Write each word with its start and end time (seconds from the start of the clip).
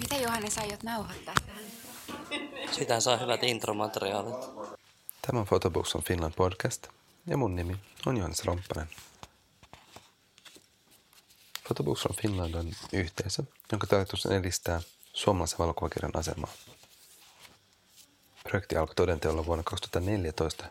Miten 0.00 0.22
Johannes 0.22 0.58
aiot 0.58 0.82
nauhoittaa 0.82 1.34
tähän? 1.46 1.64
Sitä 2.72 3.00
saa 3.00 3.16
hyvät 3.16 3.42
intromateriaalit. 3.42 4.34
Tämä 5.22 5.40
on 5.40 5.46
Photobooks 5.46 5.94
on 5.94 6.02
Finland 6.02 6.34
podcast 6.34 6.86
ja 7.26 7.36
mun 7.36 7.56
nimi 7.56 7.76
on 8.06 8.16
Johannes 8.16 8.44
Romppanen. 8.44 8.88
Photobooks 11.64 12.06
on 12.06 12.16
Finland 12.22 12.54
on 12.54 12.72
yhteisö, 12.92 13.42
jonka 13.72 13.86
tarkoitus 13.86 14.26
on 14.26 14.32
edistää 14.32 14.80
suomalaisen 15.12 15.58
valokuvakirjan 15.58 16.16
asemaa. 16.16 16.52
Projekti 18.42 18.76
alkoi 18.76 18.94
todenteolla 18.94 19.46
vuonna 19.46 19.62
2014, 19.62 20.64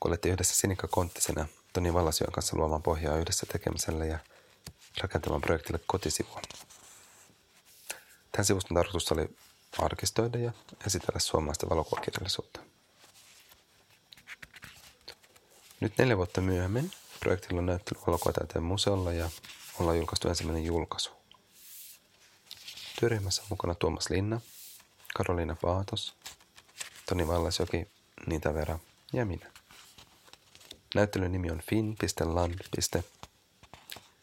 kun 0.00 0.10
alettiin 0.10 0.32
yhdessä 0.32 0.56
Sinikka 0.56 0.88
Konttisena 0.88 1.46
Toni 1.72 1.94
Vallasion 1.94 2.32
kanssa 2.32 2.56
luomaan 2.56 2.82
pohjaa 2.82 3.16
yhdessä 3.16 3.46
tekemiselle 3.52 4.06
ja 4.06 4.18
rakentamaan 5.00 5.40
projektille 5.40 5.80
kotisivua. 5.86 6.42
Tämän 8.32 8.44
sivuston 8.44 8.74
tarkoitus 8.74 9.12
oli 9.12 9.36
arkistoida 9.78 10.38
ja 10.38 10.52
esitellä 10.86 11.18
suomalaista 11.18 11.68
valokuvakirjallisuutta. 11.68 12.60
Nyt 15.80 15.98
neljä 15.98 16.16
vuotta 16.16 16.40
myöhemmin 16.40 16.92
projektilla 17.20 17.58
on 17.58 17.66
näyttely 17.66 18.00
valokuvataiteen 18.06 18.62
museolla 18.62 19.12
ja 19.12 19.30
ollaan 19.80 19.96
julkaistu 19.96 20.28
ensimmäinen 20.28 20.64
julkaisu. 20.64 21.10
Työryhmässä 23.00 23.42
on 23.42 23.48
mukana 23.50 23.74
Tuomas 23.74 24.10
Linna, 24.10 24.40
Karoliina 25.14 25.56
Paatos, 25.62 26.14
Toni 27.08 27.28
Vallasjoki, 27.28 27.88
Niita 28.26 28.54
Vera 28.54 28.78
ja 29.12 29.26
minä. 29.26 29.52
Näyttelyn 30.94 31.32
nimi 31.32 31.50
on 31.50 31.62
fin.land. 31.70 32.54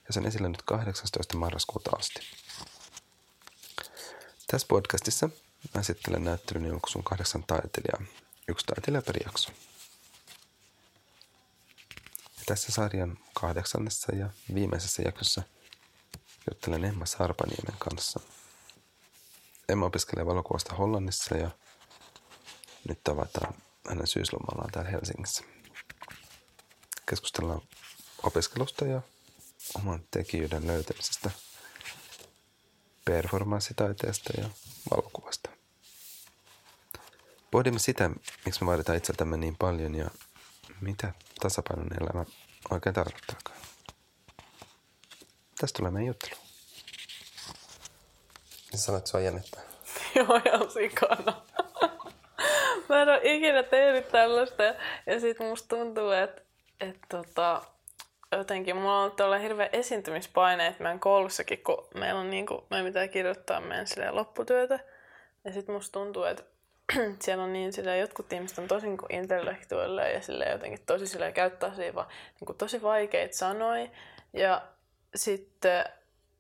ja 0.08 0.14
se 0.14 0.20
on 0.20 0.26
esillä 0.26 0.50
nyt 0.50 0.62
18. 0.62 1.38
marraskuuta 1.38 1.92
asti. 1.98 2.20
Tässä 4.48 4.68
podcastissa 4.68 5.30
mä 5.74 5.82
esittelen 5.82 6.24
näyttelyn 6.24 6.66
julkaisun 6.66 7.04
kahdeksan 7.04 7.44
taiteilijaa, 7.48 8.02
yksi 8.48 8.66
taiteilija 8.66 9.02
per 9.02 9.24
jakso. 9.26 9.52
Ja 12.20 12.44
tässä 12.46 12.72
sarjan 12.72 13.18
kahdeksannessa 13.34 14.16
ja 14.16 14.30
viimeisessä 14.54 15.02
jaksossa 15.06 15.44
juttelen 16.52 16.86
Emma 16.86 17.06
Sarpaniemen 17.06 17.76
kanssa. 17.80 18.20
Emma 19.70 19.86
opiskelee 19.86 20.26
valokuvasta 20.26 20.76
Hollannissa 20.76 21.38
ja 21.38 21.50
nyt 22.88 23.04
tavataan 23.04 23.54
hänen 23.90 24.08
syyslomallaan 24.08 24.72
täällä 24.72 24.92
Helsingissä. 24.92 25.44
Keskustellaan 27.10 27.62
opiskelusta 28.24 28.86
ja 28.86 29.02
oman 29.76 30.04
tekijyyden 30.12 30.68
löytämisestä– 30.68 31.32
performanssitaiteesta 33.06 34.34
ja 34.42 34.50
valokuvasta. 34.92 35.50
Pohdimme 37.52 37.80
sitä, 37.80 38.10
miksi 38.46 38.64
me 38.64 38.68
vaaditaan 38.68 38.98
itseltämme 38.98 39.38
niin 39.38 39.56
paljon 39.56 39.96
ja 39.96 40.10
mitä 40.82 41.14
tasapainon 41.40 41.88
elämä 42.02 42.26
oikein 42.70 42.96
tarkoittaakaan. 42.96 43.58
Tästä 45.60 45.78
tulee 45.78 45.92
meidän 45.92 46.08
juttelu. 46.08 46.36
Sanoit, 48.76 49.02
että 49.02 49.12
sua 49.12 49.20
jännittää? 49.20 49.62
Joo, 50.16 50.42
ihan 50.46 50.72
sikana. 50.72 51.42
Mä 52.90 53.02
en 53.02 53.10
ole 53.10 53.20
ikinä 53.24 53.64
tehnyt 53.64 54.10
tällaista. 54.10 54.64
Ja 55.06 55.20
sit 55.20 55.40
musta 55.40 55.76
tuntuu, 55.76 56.12
että, 56.12 56.42
että 56.80 57.08
tota, 57.10 57.62
jotenkin 58.38 58.76
mulla 58.76 59.04
on 59.04 59.12
ollut 59.24 59.42
hirveä 59.42 59.70
esiintymispaine, 59.74 60.68
että 60.68 60.84
meidän 60.84 61.00
koulussakin, 61.00 61.64
kun 61.64 61.88
meillä 61.96 62.20
on 62.20 62.30
niinku, 62.30 62.64
meidän 62.70 62.86
pitää 62.86 63.08
kirjoittaa 63.08 63.62
meidän 63.62 63.88
silleen, 63.88 64.16
lopputyötä. 64.16 64.80
Ja 65.46 65.54
sit 65.54 65.68
musta 65.68 66.00
tuntuu, 66.00 66.24
että 66.24 66.44
siellä 67.24 67.44
on 67.44 67.54
niin 67.54 67.74
silleen, 67.74 68.00
jotkut 68.00 68.34
ihmiset 68.34 68.58
on 68.58 68.68
tosi 68.68 68.88
niin 68.88 69.00
intellektuelle 69.10 70.12
ja 70.12 70.22
silleen, 70.22 70.52
jotenkin 70.52 70.80
tosi 70.86 71.08
silleen, 71.08 71.34
käyttää 71.34 71.76
siihen 71.76 71.96
niin 72.42 72.58
tosi 72.58 72.82
vaikeita 72.82 73.38
sanoja. 73.38 73.88
Ja 74.34 74.62
sitten 75.16 75.86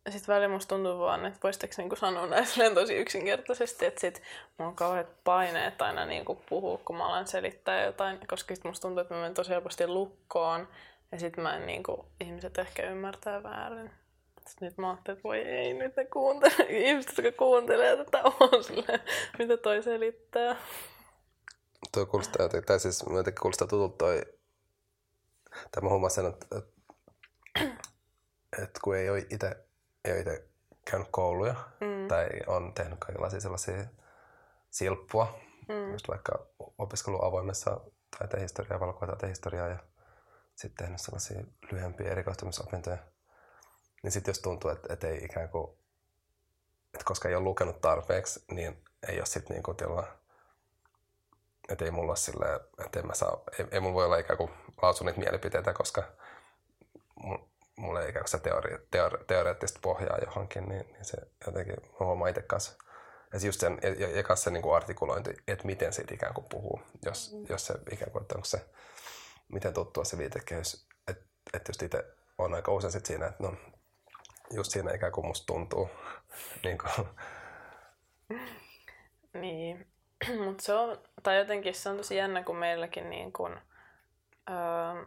sit 0.09 0.27
välillä 0.27 0.53
musta 0.53 0.75
tuntuu 0.75 0.99
vaan, 0.99 1.25
että 1.25 1.39
voisitko 1.43 1.67
niinku 1.77 1.95
sanoa 1.95 2.27
näin 2.27 2.75
tosi 2.75 2.95
yksinkertaisesti, 2.95 3.85
että 3.85 4.01
sit 4.01 4.21
mulla 4.57 4.69
on 4.69 4.75
kauheat 4.75 5.07
paineet 5.23 5.81
aina 5.81 6.05
niinku 6.05 6.41
puhua, 6.49 6.79
kun 6.85 6.95
mä 6.97 7.07
alan 7.07 7.27
selittää 7.27 7.85
jotain, 7.85 8.19
koska 8.27 8.55
sit 8.55 8.63
musta 8.63 8.81
tuntuu, 8.81 9.01
että 9.01 9.13
mä 9.13 9.19
menen 9.19 9.33
tosi 9.33 9.49
helposti 9.49 9.87
lukkoon 9.87 10.67
ja 11.11 11.19
sitten 11.19 11.43
mä 11.43 11.55
en 11.55 11.65
niinku, 11.65 12.05
ihmiset 12.21 12.57
ehkä 12.57 12.89
ymmärtää 12.91 13.43
väärin. 13.43 13.91
Sitten 14.47 14.67
nyt 14.67 14.77
mä 14.77 14.89
ajattelin, 14.89 15.17
että 15.17 15.23
voi 15.27 15.37
ei, 15.37 15.73
nyt 15.73 15.95
ne 15.95 16.05
kuuntele, 16.05 16.69
ihmiset, 16.69 17.17
jotka 17.17 17.37
kuuntelee 17.37 17.97
tätä 17.97 18.21
on 18.39 18.63
silleen, 18.63 18.99
mitä 19.39 19.57
toi 19.57 19.83
selittää. 19.83 20.55
Tuo 21.91 22.05
kuulostaa 22.05 22.49
tai 22.65 22.79
siis 22.79 23.05
jotenkin 23.09 23.41
kuulostaa 23.41 23.67
tutulta 23.67 23.97
toi, 23.97 24.21
tai 25.71 25.83
mä 25.83 25.89
huomasin, 25.89 26.25
että, 26.25 26.45
että, 26.57 26.73
että 28.63 28.79
kun 28.83 28.95
ei 28.95 29.09
ole 29.09 29.25
itse, 29.29 29.65
ei 30.05 30.11
ole 30.11 30.19
itse 30.19 30.47
käynyt 30.91 31.07
kouluja, 31.11 31.55
mm. 31.81 32.07
tai 32.07 32.27
on 32.47 32.73
tehnyt 32.73 32.99
kaikenlaisia 32.99 33.39
sellaisia 33.39 33.85
silppua, 34.71 35.39
mm. 35.67 35.91
just 35.91 36.07
vaikka 36.07 36.45
opiskelu 36.77 37.25
avoimessa 37.25 37.81
taiteenhistoriaa, 38.19 38.79
valokuvataiteen 38.79 39.33
ja 39.69 39.79
sitten 40.55 40.85
tehnyt 40.85 41.01
sellaisia 41.01 41.43
lyhyempiä 41.71 42.11
erikoistumisopintoja, 42.11 42.97
niin 44.03 44.11
sitten 44.11 44.29
jos 44.29 44.39
tuntuu, 44.39 44.71
että, 44.71 44.93
että 44.93 45.07
ei 45.07 45.25
ikään 45.25 45.49
kuin, 45.49 45.77
että 46.93 47.05
koska 47.05 47.29
ei 47.29 47.35
ole 47.35 47.43
lukenut 47.43 47.81
tarpeeksi, 47.81 48.43
niin 48.51 48.83
ei 49.07 49.17
ole 49.17 49.25
sitten 49.25 49.55
niinku 49.55 49.73
tila, 49.73 50.07
että 51.69 51.85
ei 51.85 51.91
mulla 51.91 52.11
ole 52.11 52.17
silleen, 52.17 52.59
että 52.85 52.99
en 52.99 53.07
mä 53.07 53.13
saa, 53.13 53.41
ei, 53.59 53.65
ei 53.71 53.79
mulla 53.79 53.95
voi 53.95 54.05
olla 54.05 54.17
ikään 54.17 54.37
kuin 54.37 54.51
lausua 54.81 55.05
niitä 55.05 55.19
mielipiteitä, 55.19 55.73
koska 55.73 56.03
mulla 57.75 58.01
ei 58.01 58.09
ikään 58.09 58.23
kuin 58.23 58.31
se 58.31 58.39
teori, 58.39 58.77
teori, 58.91 59.25
teoreettista 59.27 59.79
pohjaa 59.81 60.17
johonkin, 60.17 60.69
niin, 60.69 60.85
niin 60.91 61.05
se 61.05 61.17
jotenkin, 61.45 61.75
mä 61.81 62.05
huomaan 62.05 62.29
itse 62.29 62.41
kanssa, 62.41 62.73
ja 63.33 63.39
just 63.45 63.59
sen, 63.59 63.79
ja, 63.99 64.09
ja 64.09 64.35
se 64.35 64.49
niin 64.51 64.63
kuin 64.63 64.75
artikulointi, 64.75 65.37
että 65.47 65.65
miten 65.65 65.93
siitä 65.93 66.13
ikään 66.13 66.33
kuin 66.33 66.45
puhuu, 66.49 66.81
jos, 67.05 67.33
mm. 67.33 67.45
jos 67.49 67.67
se 67.67 67.73
ikään 67.91 68.11
kuin, 68.11 68.21
että 68.21 68.35
onko 68.35 68.45
se 68.45 68.65
miten 69.47 69.73
tuttua 69.73 70.03
se 70.03 70.17
viitekehys. 70.17 70.87
Että 71.07 71.25
et 71.53 71.67
just 71.67 71.81
itse 71.81 72.03
on 72.37 72.53
aika 72.53 72.71
usein 72.71 72.91
sit 72.91 73.05
siinä, 73.05 73.27
että 73.27 73.43
no 73.43 73.55
just 74.51 74.71
siinä 74.71 74.93
ikään 74.93 75.11
kuin 75.11 75.27
musta 75.27 75.45
tuntuu. 75.45 75.89
niin, 76.63 76.77
kuin. 76.77 77.07
niin. 79.33 79.87
mutta 80.45 80.63
se 80.63 80.73
on, 80.73 80.97
tai 81.23 81.37
jotenkin 81.37 81.75
se 81.75 81.89
on 81.89 81.97
tosi 81.97 82.15
jännä, 82.15 82.43
kun 82.43 82.55
meilläkin 82.55 83.09
niin 83.09 83.33
kuin, 83.33 83.53
öö, 84.49 85.05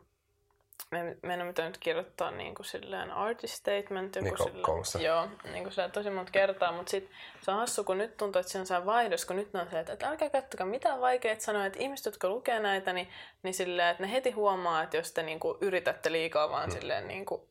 me, 0.90 1.16
meidän 1.22 1.46
on 1.46 1.54
pitänyt 1.54 1.78
kirjoittaa 1.78 2.30
niin 2.30 2.54
kuin 2.54 2.66
silleen 2.66 3.10
artist 3.10 3.54
statement. 3.54 4.16
Joku 4.16 4.28
niin 4.28 4.38
silleen, 4.38 4.62
koulussa. 4.62 5.00
Joo, 5.00 5.28
niin 5.52 5.62
kuin 5.62 5.72
silleen, 5.72 5.90
tosi 5.90 6.10
monta 6.10 6.32
kertaa, 6.32 6.72
mutta 6.72 6.90
sit 6.90 7.10
se 7.40 7.50
on 7.50 7.56
hassu, 7.56 7.84
kun 7.84 7.98
nyt 7.98 8.16
tuntuu, 8.16 8.40
että 8.40 8.52
se 8.52 8.58
on 8.58 8.66
se 8.66 8.86
vaihdos, 8.86 9.24
kun 9.24 9.36
nyt 9.36 9.54
on 9.54 9.70
se, 9.70 9.80
että, 9.80 9.92
että 9.92 10.08
älkää 10.08 10.30
kattokaa 10.30 10.66
mitään 10.66 11.00
vaikeita 11.00 11.44
sanoa, 11.44 11.66
että 11.66 11.78
ihmiset, 11.78 12.06
jotka 12.06 12.28
lukee 12.28 12.60
näitä, 12.60 12.92
niin, 12.92 13.08
niin 13.42 13.54
silleen, 13.54 13.88
että 13.88 14.02
ne 14.02 14.12
heti 14.12 14.30
huomaa, 14.30 14.82
että 14.82 14.96
jos 14.96 15.12
te 15.12 15.22
niin 15.22 15.40
kuin, 15.40 15.58
yritätte 15.60 16.12
liikaa 16.12 16.50
vaan 16.50 16.70
hmm. 16.70 16.80
silleen 16.80 17.08
niin 17.08 17.26
kuin, 17.26 17.42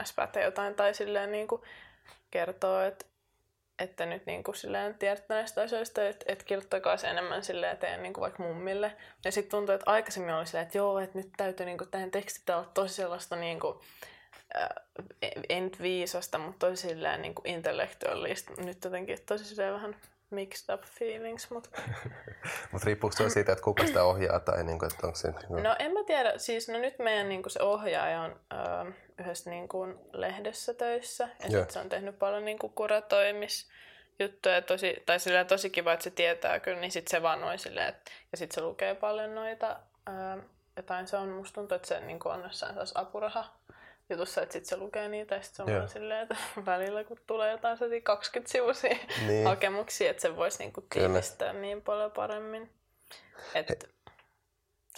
ns. 0.00 0.14
jotain 0.44 0.74
tai 0.74 0.94
silleen 0.94 1.32
niin 1.32 1.48
kuin, 1.48 1.62
kertoo, 2.30 2.80
että 2.80 3.06
että 3.78 4.06
nyt 4.06 4.26
niin 4.26 4.44
kuin 4.44 4.54
silleen 4.54 4.94
tiedät 4.94 5.28
näistä 5.28 5.62
asioista, 5.62 6.08
että, 6.08 6.24
että 6.28 6.44
kirjoittakaa 6.44 6.96
se 6.96 7.08
enemmän 7.08 7.44
silleen 7.44 7.72
eteen 7.72 8.02
niin 8.02 8.12
kuin 8.12 8.22
vaikka 8.22 8.42
mummille. 8.42 8.96
Ja 9.24 9.32
sitten 9.32 9.50
tuntuu, 9.50 9.74
että 9.74 9.90
aikaisemmin 9.90 10.34
oli 10.34 10.46
silleen, 10.46 10.66
että 10.66 10.78
joo, 10.78 10.98
että 10.98 11.18
nyt 11.18 11.30
täytyy 11.36 11.66
niin 11.66 11.78
kuin, 11.78 11.90
tähän 11.90 12.10
tekstit 12.10 12.50
olla 12.50 12.70
tosi 12.74 12.94
sellaista 12.94 13.36
niin 13.36 13.60
kuin, 13.60 13.78
äh, 14.56 15.60
nyt 15.62 15.82
viisasta, 15.82 16.38
mutta 16.38 16.66
tosi 16.66 16.88
silleen 16.88 17.22
niin 17.22 17.34
kuin 17.34 17.46
intellektuaalista. 17.46 18.52
Nyt 18.56 18.84
jotenkin 18.84 19.18
tosi 19.26 19.44
silleen 19.44 19.74
vähän 19.74 19.96
mixed 20.30 20.74
up 20.74 20.82
feelings. 20.82 21.50
Mutta 21.50 21.70
mut 22.72 22.82
riippuuko 22.82 23.16
se 23.16 23.30
siitä, 23.30 23.52
että 23.52 23.64
kuka 23.64 23.86
sitä 23.86 24.04
ohjaa 24.04 24.40
tai 24.40 24.64
niin 24.64 24.78
kuin, 24.78 24.92
että 24.92 25.06
onko 25.06 25.18
se... 25.18 25.32
Kuin... 25.32 25.62
No 25.62 25.76
en 25.78 25.92
mä 25.92 26.04
tiedä. 26.04 26.32
Siis 26.36 26.68
no 26.68 26.78
nyt 26.78 26.98
meidän 26.98 27.28
niin 27.28 27.42
kuin 27.42 27.52
se 27.52 27.62
ohjaaja 27.62 28.20
on 28.20 28.40
äh, 28.52 28.94
yhdessä 29.18 29.50
niin 29.50 29.68
kuin 29.68 29.98
lehdessä 30.12 30.74
töissä. 30.74 31.28
Ja 31.42 31.50
sitten 31.50 31.70
se 31.70 31.78
on 31.78 31.88
tehnyt 31.88 32.18
paljon 32.18 32.44
niin 32.44 32.58
kuin 32.58 32.72
kuratoimis 32.72 33.68
juttuja. 34.18 34.62
Tosi, 34.62 35.02
tai 35.06 35.20
sillä 35.20 35.44
tosi 35.44 35.70
kiva, 35.70 35.92
että 35.92 36.04
se 36.04 36.10
tietää 36.10 36.60
kyllä, 36.60 36.80
niin 36.80 36.92
sitten 36.92 37.10
se 37.10 37.22
vaan 37.22 37.40
noin 37.40 37.58
silleen, 37.58 37.88
että, 37.88 38.10
ja 38.32 38.38
sitten 38.38 38.54
se 38.54 38.60
lukee 38.60 38.94
paljon 38.94 39.34
noita 39.34 39.76
ää, 40.06 40.38
jotain. 40.76 41.06
Se 41.06 41.16
on, 41.16 41.28
musta 41.28 41.54
tuntuu, 41.54 41.76
että 41.76 41.88
se 41.88 42.00
niin 42.00 42.18
on 42.24 42.42
jossain 42.42 42.76
apuraha 42.94 43.44
jutussa, 44.10 44.42
että 44.42 44.52
sitten 44.52 44.68
se 44.68 44.76
lukee 44.76 45.08
niitä 45.08 45.34
ja 45.34 45.42
sitten 45.42 45.66
se 45.66 45.72
on 45.72 45.78
vaan 45.78 45.88
silleen, 45.88 46.22
että 46.22 46.36
välillä 46.66 47.04
kun 47.04 47.16
tulee 47.26 47.50
jotain 47.50 47.78
20 48.02 48.52
sivuisia 48.52 48.96
niin. 49.26 49.46
hakemuksia, 49.46 50.10
että 50.10 50.22
se 50.22 50.36
voisi 50.36 50.58
niinku 50.58 50.80
tiivistää 50.80 51.52
niin 51.52 51.82
paljon 51.82 52.10
paremmin. 52.10 52.70
Että, 53.54 53.74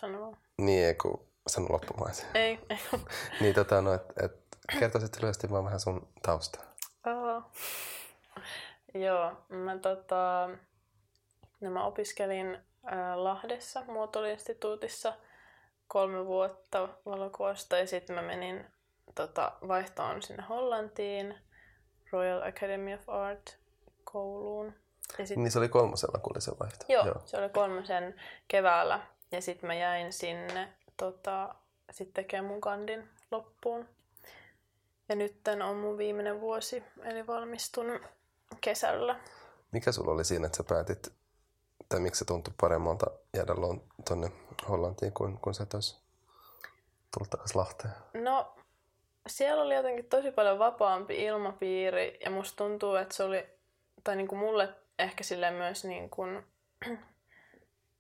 sano 0.01 0.21
vaan. 0.21 0.37
Niin, 0.59 0.85
ei 0.85 0.95
kun 0.95 1.27
sano 1.47 1.67
loppumaan 1.71 2.15
Ei, 2.35 2.59
ei. 2.71 2.79
niin 3.41 3.55
tota, 3.55 3.83
no, 3.83 3.95
että 3.95 4.15
et, 4.25 4.33
kertoisit 4.79 5.17
lyhyesti 5.21 5.51
vaan 5.51 5.65
vähän 5.65 5.81
sun 5.81 6.09
taustaa. 6.23 6.63
Oh. 7.07 7.43
Joo, 8.95 9.33
mä, 9.49 9.79
tota, 9.79 10.51
no 11.61 11.71
mä 11.71 11.85
opiskelin 11.85 12.59
ää, 12.85 13.25
Lahdessa 13.25 13.83
muotoiluinstituutissa 13.87 15.13
kolme 15.89 16.27
vuotta 16.27 16.89
valokuvasta 17.07 17.79
ja 17.79 17.87
sitten 17.87 18.17
mä 18.17 18.23
menin 18.23 18.67
tota, 19.27 19.53
vaihtoon 19.69 20.23
sinne 20.23 20.43
Hollantiin 20.49 21.35
Royal 22.13 22.43
Academy 22.43 22.95
of 22.95 23.09
Art 23.09 23.59
kouluun. 24.05 24.75
Ja 25.19 25.27
sit, 25.27 25.37
Niin 25.37 25.51
se 25.51 25.59
oli 25.59 25.69
kolmosella, 25.69 26.19
kun 26.19 26.33
oli 26.35 26.41
se 26.41 26.53
vaihto. 26.61 26.85
joo, 26.89 27.07
joo, 27.07 27.23
se 27.25 27.37
oli 27.39 27.49
kolmosen 27.49 28.15
keväällä 28.49 29.01
ja 29.33 29.43
sitten 29.43 29.67
mä 29.67 29.75
jäin 29.75 30.13
sinne 30.13 30.73
tota, 30.97 31.55
sit 31.91 32.15
tekemään 32.15 32.45
mun 32.53 32.61
kandin 32.61 33.09
loppuun. 33.31 33.89
Ja 35.09 35.17
nyt 35.17 35.49
on 35.65 35.77
mun 35.77 35.99
viimeinen 35.99 36.41
vuosi, 36.41 36.85
eli 37.03 37.27
valmistun 37.27 38.01
kesällä. 38.61 39.21
Mikä 39.73 39.93
sulla 39.93 40.13
oli 40.13 40.25
siinä, 40.25 40.47
että 40.47 40.57
sä 40.57 40.65
päätit, 40.65 41.13
tai 41.89 42.01
miksi 42.01 42.19
se 42.19 42.25
tuntui 42.25 42.55
paremmalta 42.61 43.07
jäädä 43.37 43.53
tuonne 44.09 44.33
Hollantiin 44.69 45.13
kuin, 45.13 45.39
kuin 45.39 45.55
sä 45.55 45.67
tullut 47.15 47.31
takaisin 47.31 47.61
Lahteen? 47.61 47.95
No, 48.15 48.55
siellä 49.27 49.63
oli 49.63 49.75
jotenkin 49.75 50.05
tosi 50.05 50.31
paljon 50.31 50.59
vapaampi 50.59 51.25
ilmapiiri 51.25 52.19
ja 52.25 52.31
musta 52.31 52.57
tuntuu, 52.57 52.95
että 52.95 53.15
se 53.15 53.23
oli, 53.23 53.47
tai 54.05 54.17
niin 54.17 54.29
kuin 54.29 54.39
mulle 54.39 54.69
ehkä 54.99 55.25
sille 55.25 55.51
myös 55.51 55.85
niin 55.85 56.11
kuin, 56.11 56.43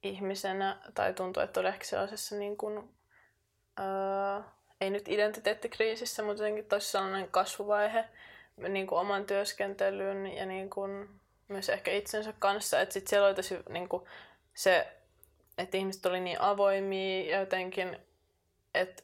ihmisenä, 0.02 0.76
tai 0.94 1.14
tuntuu, 1.14 1.42
että 1.42 1.60
oli 1.60 1.68
ehkä 1.68 1.84
sellaisessa 1.84 2.36
niin 2.36 2.56
kuin, 2.56 2.90
öö, 3.80 4.42
ei 4.80 4.90
nyt 4.90 5.08
identiteettikriisissä, 5.08 6.22
mutta 6.22 6.42
jotenkin 6.42 6.64
tosi 6.64 6.90
sellainen 6.90 7.30
kasvuvaihe 7.30 8.04
niin 8.68 8.86
kuin 8.86 8.98
oman 8.98 9.26
työskentelyn 9.26 10.26
ja 10.26 10.46
niin 10.46 10.70
kuin 10.70 11.20
myös 11.48 11.68
ehkä 11.68 11.90
itsensä 11.90 12.32
kanssa. 12.38 12.80
Että 12.80 12.92
sitten 12.92 13.10
siellä 13.10 13.26
oli 13.26 13.34
tosi 13.34 13.58
niin 13.68 13.88
kuin 13.88 14.02
se, 14.54 14.86
että 15.58 15.76
ihmiset 15.76 16.06
oli 16.06 16.20
niin 16.20 16.40
avoimia 16.40 17.30
ja 17.30 17.40
jotenkin, 17.40 17.98
että 18.74 19.02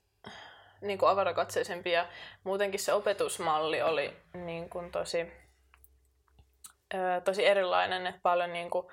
niin 0.81 0.99
kuin 0.99 1.11
avarakatseisempia. 1.11 1.93
Ja 1.93 2.09
muutenkin 2.45 2.81
se 2.81 2.93
opetusmalli 2.93 3.83
oli 3.83 4.17
niin 4.35 4.71
kuin 4.71 4.91
tosi, 4.93 5.33
tosi 7.25 7.47
erilainen, 7.47 8.07
että 8.07 8.21
paljon 8.23 8.53
niin 8.53 8.71
kuin 8.71 8.87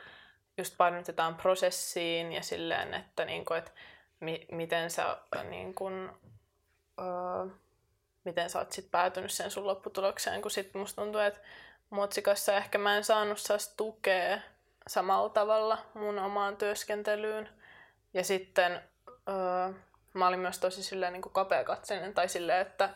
just 0.57 0.77
painotetaan 0.77 1.35
prosessiin 1.35 2.33
ja 2.33 2.44
silleen, 2.44 2.94
että, 2.94 3.25
niin 3.25 3.45
kuin, 3.45 3.57
että 3.57 3.71
mi- 4.19 4.45
miten 4.51 4.91
sä 4.91 5.18
niin 5.50 5.74
kuin, 5.74 6.09
öö, 7.00 7.45
miten 8.24 8.50
sä 8.50 8.59
oot 8.59 8.71
sit 8.71 8.91
päätynyt 8.91 9.31
sen 9.31 9.51
sun 9.51 9.68
lopputulokseen, 9.68 10.41
kun 10.41 10.51
sit 10.51 10.74
musta 10.74 11.01
tuntuu, 11.01 11.21
että 11.21 11.39
Motsikassa 11.89 12.53
ehkä 12.53 12.77
mä 12.77 12.97
en 12.97 13.03
saanut 13.03 13.39
saas 13.39 13.74
tukea 13.77 14.39
samalla 14.88 15.30
tavalla 15.30 15.77
mun 15.94 16.19
omaan 16.19 16.57
työskentelyyn. 16.57 17.50
Ja 18.13 18.24
sitten 18.24 18.81
öö, 19.30 19.74
mä 20.13 20.27
olin 20.27 20.39
myös 20.39 20.60
tosi 20.60 20.83
silleen 20.83 21.13
niin 21.13 21.21
kapeakatseinen 21.21 22.13
tai 22.13 22.30
silleen, 22.30 22.62
että 22.62 22.89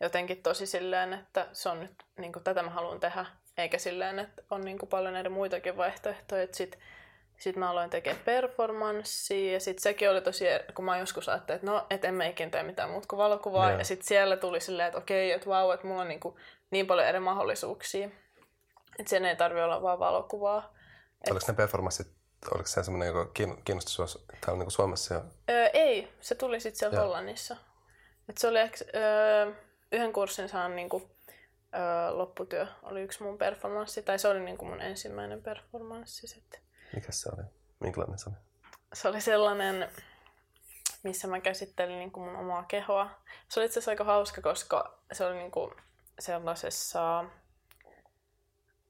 jotenkin 0.00 0.42
tosi 0.42 0.66
silleen, 0.66 1.12
että 1.12 1.46
se 1.52 1.68
on 1.68 1.80
nyt 1.80 1.92
niin 2.18 2.32
kuin, 2.32 2.42
tätä 2.42 2.62
mä 2.62 2.70
haluan 2.70 3.00
tehdä, 3.00 3.26
eikä 3.58 3.78
silleen, 3.78 4.18
että 4.18 4.42
on 4.50 4.60
niin 4.60 4.78
kuin, 4.78 4.88
paljon 4.88 5.16
eri 5.16 5.28
muitakin 5.28 5.76
vaihtoehtoja. 5.76 6.42
Että 6.42 6.56
sit, 6.56 6.78
sit 7.38 7.56
mä 7.56 7.70
aloin 7.70 7.90
tekemään 7.90 8.24
performanssia 8.24 9.52
ja 9.52 9.60
sitten 9.60 9.82
sekin 9.82 10.10
oli 10.10 10.20
tosi, 10.20 10.44
kun 10.74 10.84
mä 10.84 10.98
joskus 10.98 11.28
ajattelin, 11.28 11.56
että 11.56 11.70
no, 11.70 11.86
et 11.90 12.04
en 12.04 12.14
mä 12.14 12.26
ikinä 12.26 12.50
tee 12.50 12.62
mitään 12.62 12.90
muuta 12.90 13.08
kuin 13.08 13.18
valokuvaa. 13.18 13.68
Yeah. 13.68 13.78
Ja 13.78 13.84
sitten 13.84 14.06
siellä 14.06 14.36
tuli 14.36 14.60
silleen, 14.60 14.86
että 14.86 14.98
okei, 14.98 15.32
että 15.32 15.46
vau, 15.46 15.70
että 15.70 15.86
mulla 15.86 16.02
on 16.02 16.08
niin, 16.08 16.20
kuin, 16.20 16.36
niin 16.70 16.86
paljon 16.86 17.06
eri 17.06 17.20
mahdollisuuksia. 17.20 18.08
Että 18.98 19.10
sen 19.10 19.24
ei 19.24 19.36
tarvi 19.36 19.62
olla 19.62 19.82
vaan 19.82 19.98
valokuvaa. 19.98 20.74
Oliko 21.30 21.46
ne 21.48 21.54
performanssit 21.54 22.23
oliko 22.54 22.68
se 22.68 22.82
semmoinen, 22.82 23.08
joka 23.08 23.30
kiinnosti 23.64 23.92
sinua 23.92 24.08
täällä 24.40 24.62
niin 24.62 24.70
Suomessa? 24.70 25.14
Ja... 25.14 25.24
Öö, 25.50 25.66
ei, 25.66 26.12
se 26.20 26.34
tuli 26.34 26.60
sitten 26.60 26.78
siellä 26.78 26.96
Joo. 26.96 27.04
Hollannissa. 27.04 27.56
Et 28.28 28.38
se 28.38 28.48
oli 28.48 28.58
ehkä, 28.58 28.84
öö, 28.94 29.52
yhden 29.92 30.12
kurssin 30.12 30.48
saan 30.48 30.76
niin 30.76 30.88
kuin, 30.88 31.10
öö, 31.74 32.10
lopputyö 32.10 32.66
oli 32.82 33.02
yksi 33.02 33.22
mun 33.22 33.38
performanssi, 33.38 34.02
tai 34.02 34.18
se 34.18 34.28
oli 34.28 34.40
niin 34.40 34.58
kuin 34.58 34.68
mun 34.68 34.80
ensimmäinen 34.80 35.42
performanssi 35.42 36.26
sitten. 36.26 36.60
Mikä 36.94 37.12
se 37.12 37.28
oli? 37.36 37.42
Minkälainen 37.80 38.18
se 38.18 38.28
oli? 38.28 38.36
Se 38.94 39.08
oli 39.08 39.20
sellainen, 39.20 39.88
missä 41.02 41.28
mä 41.28 41.40
käsittelin 41.40 41.98
niin 41.98 42.12
kuin 42.12 42.24
mun 42.24 42.36
omaa 42.36 42.62
kehoa. 42.62 43.10
Se 43.48 43.60
oli 43.60 43.66
itse 43.66 43.78
asiassa 43.78 43.90
aika 43.90 44.04
hauska, 44.04 44.40
koska 44.42 44.98
se 45.12 45.24
oli 45.24 45.36
niin 45.36 45.50
kuin 45.50 45.74
sellaisessa... 46.18 47.24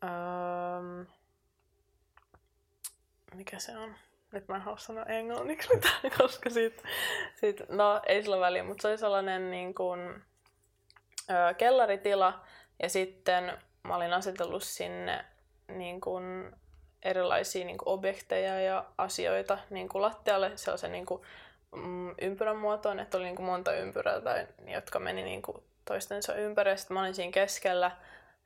Öö, 0.04 1.04
mikä 3.34 3.58
se 3.58 3.78
on? 3.78 3.94
Nyt 4.32 4.48
mä 4.48 4.56
en 4.56 4.62
halua 4.62 4.78
sanoa 4.78 5.04
englanniksi 5.04 5.74
mitään, 5.74 6.00
koska 6.18 6.50
siitä, 6.50 6.82
siitä, 7.34 7.64
no 7.68 8.00
ei 8.06 8.22
sillä 8.22 8.40
väliä, 8.40 8.64
mutta 8.64 8.82
se 8.82 8.88
oli 8.88 8.98
sellainen 8.98 9.50
niin 9.50 9.74
kuin, 9.74 10.00
ö, 11.30 11.54
kellaritila 11.54 12.44
ja 12.82 12.88
sitten 12.88 13.58
mä 13.82 13.96
olin 13.96 14.12
asetellut 14.12 14.62
sinne 14.62 15.24
niin 15.68 16.00
kuin, 16.00 16.52
erilaisia 17.02 17.64
niin 17.64 17.78
kuin 17.78 17.88
objekteja 17.88 18.60
ja 18.60 18.84
asioita 18.98 19.58
niin 19.70 19.88
kuin 19.88 20.02
lattialle 20.02 20.52
sellaisen 20.56 20.92
niin 20.92 21.06
kuin, 21.06 21.22
mm, 21.74 22.14
ympyrän 22.20 22.56
muotoon, 22.56 22.98
että 22.98 23.16
oli 23.16 23.24
niin 23.24 23.36
kuin 23.36 23.46
monta 23.46 23.72
ympyrää, 23.72 24.20
tai, 24.20 24.46
jotka 24.66 24.98
meni 24.98 25.22
niin 25.22 25.42
kuin, 25.42 25.62
toistensa 25.84 26.34
ympäri. 26.34 26.78
Sitten 26.78 26.94
mä 26.94 27.00
olin 27.00 27.14
siinä 27.14 27.32
keskellä 27.32 27.90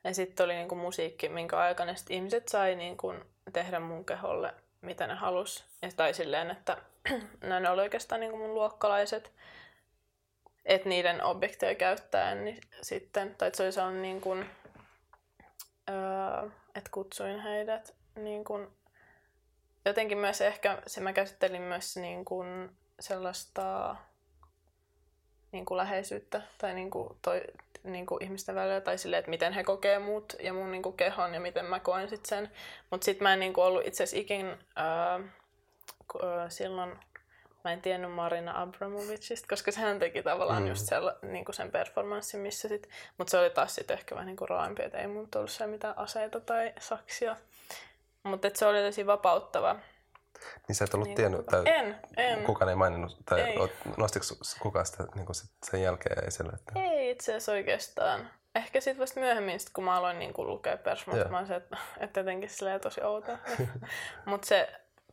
ja 0.03 0.13
sitten 0.13 0.43
oli 0.43 0.53
niin 0.53 0.67
kuin, 0.67 0.79
musiikki, 0.79 1.29
minkä 1.29 1.57
aikana 1.57 1.93
ihmiset 2.09 2.47
sai 2.47 2.75
niin 2.75 2.97
kuin, 2.97 3.19
tehdä 3.53 3.79
mun 3.79 4.05
keholle 4.05 4.53
mitä 4.81 5.07
ne 5.07 5.13
halus. 5.13 5.65
Tai 5.95 6.13
silleen, 6.13 6.51
että 6.51 6.77
ne 7.61 7.69
oli 7.69 7.81
oikeastaan 7.81 8.21
niin 8.21 8.31
kuin 8.31 8.41
mun 8.41 8.53
luokkalaiset. 8.53 9.31
Että 10.65 10.89
niiden 10.89 11.23
objekteja 11.23 11.75
käyttäen 11.75 12.45
niin 12.45 12.61
sitten, 12.81 13.35
tai 13.35 13.51
se 13.53 13.63
oli 13.63 13.71
sellainen 13.71 14.01
niin 14.01 14.21
kuin, 14.21 14.45
öö, 15.89 16.49
että 16.75 16.89
kutsuin 16.91 17.39
heidät 17.39 17.95
niin 18.15 18.43
kuin, 18.43 18.67
jotenkin 19.85 20.17
myös 20.17 20.41
ehkä, 20.41 20.81
se 20.87 21.01
mä 21.01 21.13
käsittelin 21.13 21.61
myös 21.61 21.97
niin 21.97 22.25
kuin 22.25 22.77
sellaista 22.99 23.95
niin 25.51 25.65
kuin 25.65 25.77
läheisyyttä 25.77 26.41
tai 26.57 26.73
niin 26.73 26.91
kuin 26.91 27.17
toi, 27.21 27.41
niin 27.83 28.05
kuin 28.05 28.23
ihmisten 28.23 28.55
välillä 28.55 28.81
tai 28.81 28.97
silleen, 28.97 29.19
että 29.19 29.29
miten 29.29 29.53
he 29.53 29.63
kokee 29.63 29.99
mut 29.99 30.35
ja 30.39 30.53
mun 30.53 30.71
niin 30.71 30.83
kuin 30.83 30.97
kehon 30.97 31.33
ja 31.33 31.39
miten 31.39 31.65
mä 31.65 31.79
koen 31.79 32.09
sit 32.09 32.25
sen. 32.25 32.51
Mutta 32.89 33.05
sitten 33.05 33.23
mä 33.23 33.33
en 33.33 33.39
niin 33.39 33.53
kuin 33.53 33.65
ollut 33.65 33.87
itse 33.87 34.03
asiassa 34.03 34.21
ikin 34.21 34.57
ää, 34.75 35.19
silloin 36.49 36.99
mä 37.63 37.73
en 37.73 37.81
tiennyt 37.81 38.11
Marina 38.11 38.61
Abramovicista, 38.61 39.47
koska 39.49 39.71
sehän 39.71 39.99
teki 39.99 40.23
tavallaan 40.23 40.63
mm. 40.63 40.69
just 40.69 40.85
sella, 40.85 41.15
niin 41.21 41.45
kuin 41.45 41.55
sen 41.55 41.71
performanssin, 41.71 42.39
missä 42.39 42.67
sit, 42.67 42.89
mutta 43.17 43.31
se 43.31 43.37
oli 43.37 43.49
taas 43.49 43.75
sitten 43.75 43.97
ehkä 43.97 44.15
vähän 44.15 44.27
niin 44.27 44.37
kuin 44.37 44.49
raaempi, 44.49 44.83
että 44.83 44.97
ei 44.97 45.07
mun 45.07 45.31
tullut 45.31 45.49
siellä 45.49 45.71
mitään 45.71 45.97
aseita 45.97 46.39
tai 46.39 46.73
saksia. 46.79 47.35
Mutta 48.23 48.49
se 48.53 48.65
oli 48.65 48.81
tosi 48.81 49.05
vapauttava. 49.05 49.75
Niin 50.67 50.75
sä 50.75 50.85
et 50.85 50.93
ollut 50.93 51.07
niin, 51.07 51.15
tiennyt, 51.15 51.45
tai 51.45 51.61
en, 51.65 51.95
en. 52.17 52.43
kukaan 52.43 52.69
ei 52.69 52.75
maininnut, 52.75 53.17
tai 53.25 53.41
ei. 53.41 53.57
nostiko 53.97 54.25
kukaan 54.59 54.85
sitä 54.85 55.03
niin 55.15 55.25
sen 55.65 55.81
jälkeen 55.81 56.27
esille? 56.27 56.51
Että... 56.53 56.71
Ei 56.75 57.11
itse 57.11 57.31
asiassa 57.31 57.51
oikeastaan. 57.51 58.29
Ehkä 58.55 58.81
sitten 58.81 59.01
vasta 59.01 59.19
myöhemmin, 59.19 59.59
sit 59.59 59.69
kun 59.73 59.83
mä 59.83 59.97
aloin 59.97 60.19
niin 60.19 60.33
kuin, 60.33 60.47
lukea 60.47 60.77
performance, 60.77 61.29
mä 61.29 61.45
se, 61.45 61.55
että, 61.55 61.77
että 61.99 62.19
jotenkin 62.19 62.49
silleen 62.49 62.81
tosi 62.81 63.01
outoa. 63.01 63.37
Mutta 64.25 64.47
se 64.47 64.69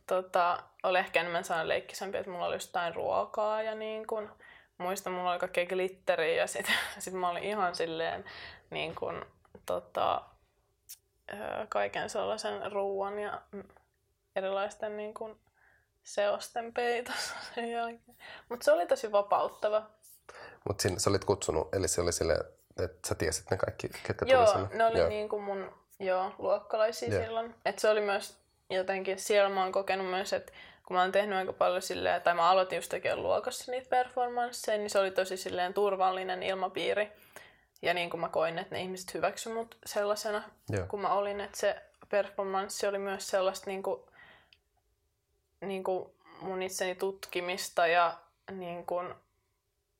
tota, 0.07 0.63
oli 0.83 0.99
ehkä 0.99 1.19
enemmän 1.19 1.43
sellainen 1.43 1.67
leikkisempi, 1.67 2.17
että 2.17 2.31
mulla 2.31 2.45
oli 2.45 2.55
jotain 2.55 2.95
ruokaa 2.95 3.61
ja 3.61 3.75
niin 3.75 4.07
kuin, 4.07 4.29
muistan, 4.77 5.13
mulla 5.13 5.31
oli 5.31 5.39
kaikkea 5.39 5.65
glitteriä 5.65 6.35
ja 6.35 6.47
sitten 6.47 6.75
sit 6.99 7.13
mä 7.13 7.29
olin 7.29 7.43
ihan 7.43 7.75
silleen 7.75 8.25
niin 8.69 8.95
kuin, 8.95 9.25
tota, 9.65 10.21
kaiken 11.69 12.09
sellaisen 12.09 12.71
ruoan 12.71 13.19
ja 13.19 13.41
erilaisten 14.37 14.97
niin 14.97 15.13
kuin, 15.13 15.39
seosten 16.07 16.73
peitossa 16.73 17.35
sen 17.55 17.71
jälkeen. 17.71 18.17
Mutta 18.49 18.63
se 18.63 18.71
oli 18.71 18.87
tosi 18.87 19.11
vapauttava. 19.11 19.89
Mutta 20.67 20.83
sä 20.97 21.09
olit 21.09 21.25
kutsunut, 21.25 21.75
eli 21.75 21.87
se 21.87 22.01
oli 22.01 22.13
silleen, 22.13 22.41
että 22.83 23.09
sä 23.09 23.15
tiesit 23.15 23.51
ne 23.51 23.57
kaikki, 23.57 23.89
ketkä 23.89 24.25
joo, 24.27 24.45
tuli 24.45 24.53
sinne? 24.53 24.77
ne 24.77 24.85
oli 24.85 24.99
joo. 24.99 25.09
niin 25.09 25.29
kuin 25.29 25.43
mun 25.43 25.71
joo, 25.99 26.31
luokkalaisia 26.37 27.09
joo. 27.09 27.23
silloin. 27.23 27.55
Et 27.65 27.79
se 27.79 27.89
oli 27.89 28.01
myös 28.01 28.37
jotenkin, 28.69 29.19
siellä 29.19 29.49
mä 29.49 29.63
oon 29.63 29.71
kokenut 29.71 30.09
myös, 30.09 30.33
että 30.33 30.53
kun 30.87 30.95
mä 30.95 31.01
oon 31.01 31.11
tehnyt 31.11 31.37
aika 31.37 31.53
paljon 31.53 31.81
silleen, 31.81 32.21
tai 32.21 32.33
mä 32.33 32.49
aloitin 32.49 32.75
just 32.75 32.89
tekemään 32.89 33.23
luokassa 33.23 33.71
niitä 33.71 33.89
performansseja, 33.89 34.77
niin 34.77 34.89
se 34.89 34.99
oli 34.99 35.11
tosi 35.11 35.37
silleen 35.37 35.73
turvallinen 35.73 36.43
ilmapiiri. 36.43 37.11
Ja 37.81 37.93
niin 37.93 38.09
kuin 38.09 38.21
mä 38.21 38.29
koin, 38.29 38.59
että 38.59 38.75
ne 38.75 38.81
ihmiset 38.81 39.13
hyväksy 39.13 39.53
mut 39.53 39.77
sellaisena, 39.85 40.43
kun 40.87 41.01
mä 41.01 41.13
olin, 41.13 41.41
että 41.41 41.57
se 41.57 41.81
performanssi 42.09 42.87
oli 42.87 42.99
myös 42.99 43.29
sellaista 43.29 43.69
niin 43.69 43.83
kuin 43.83 44.01
niin 45.61 45.83
kuin 45.83 46.13
mun 46.41 46.61
itseni 46.61 46.95
tutkimista 46.95 47.87
ja 47.87 48.17
niin 48.51 48.85
kuin, 48.85 49.13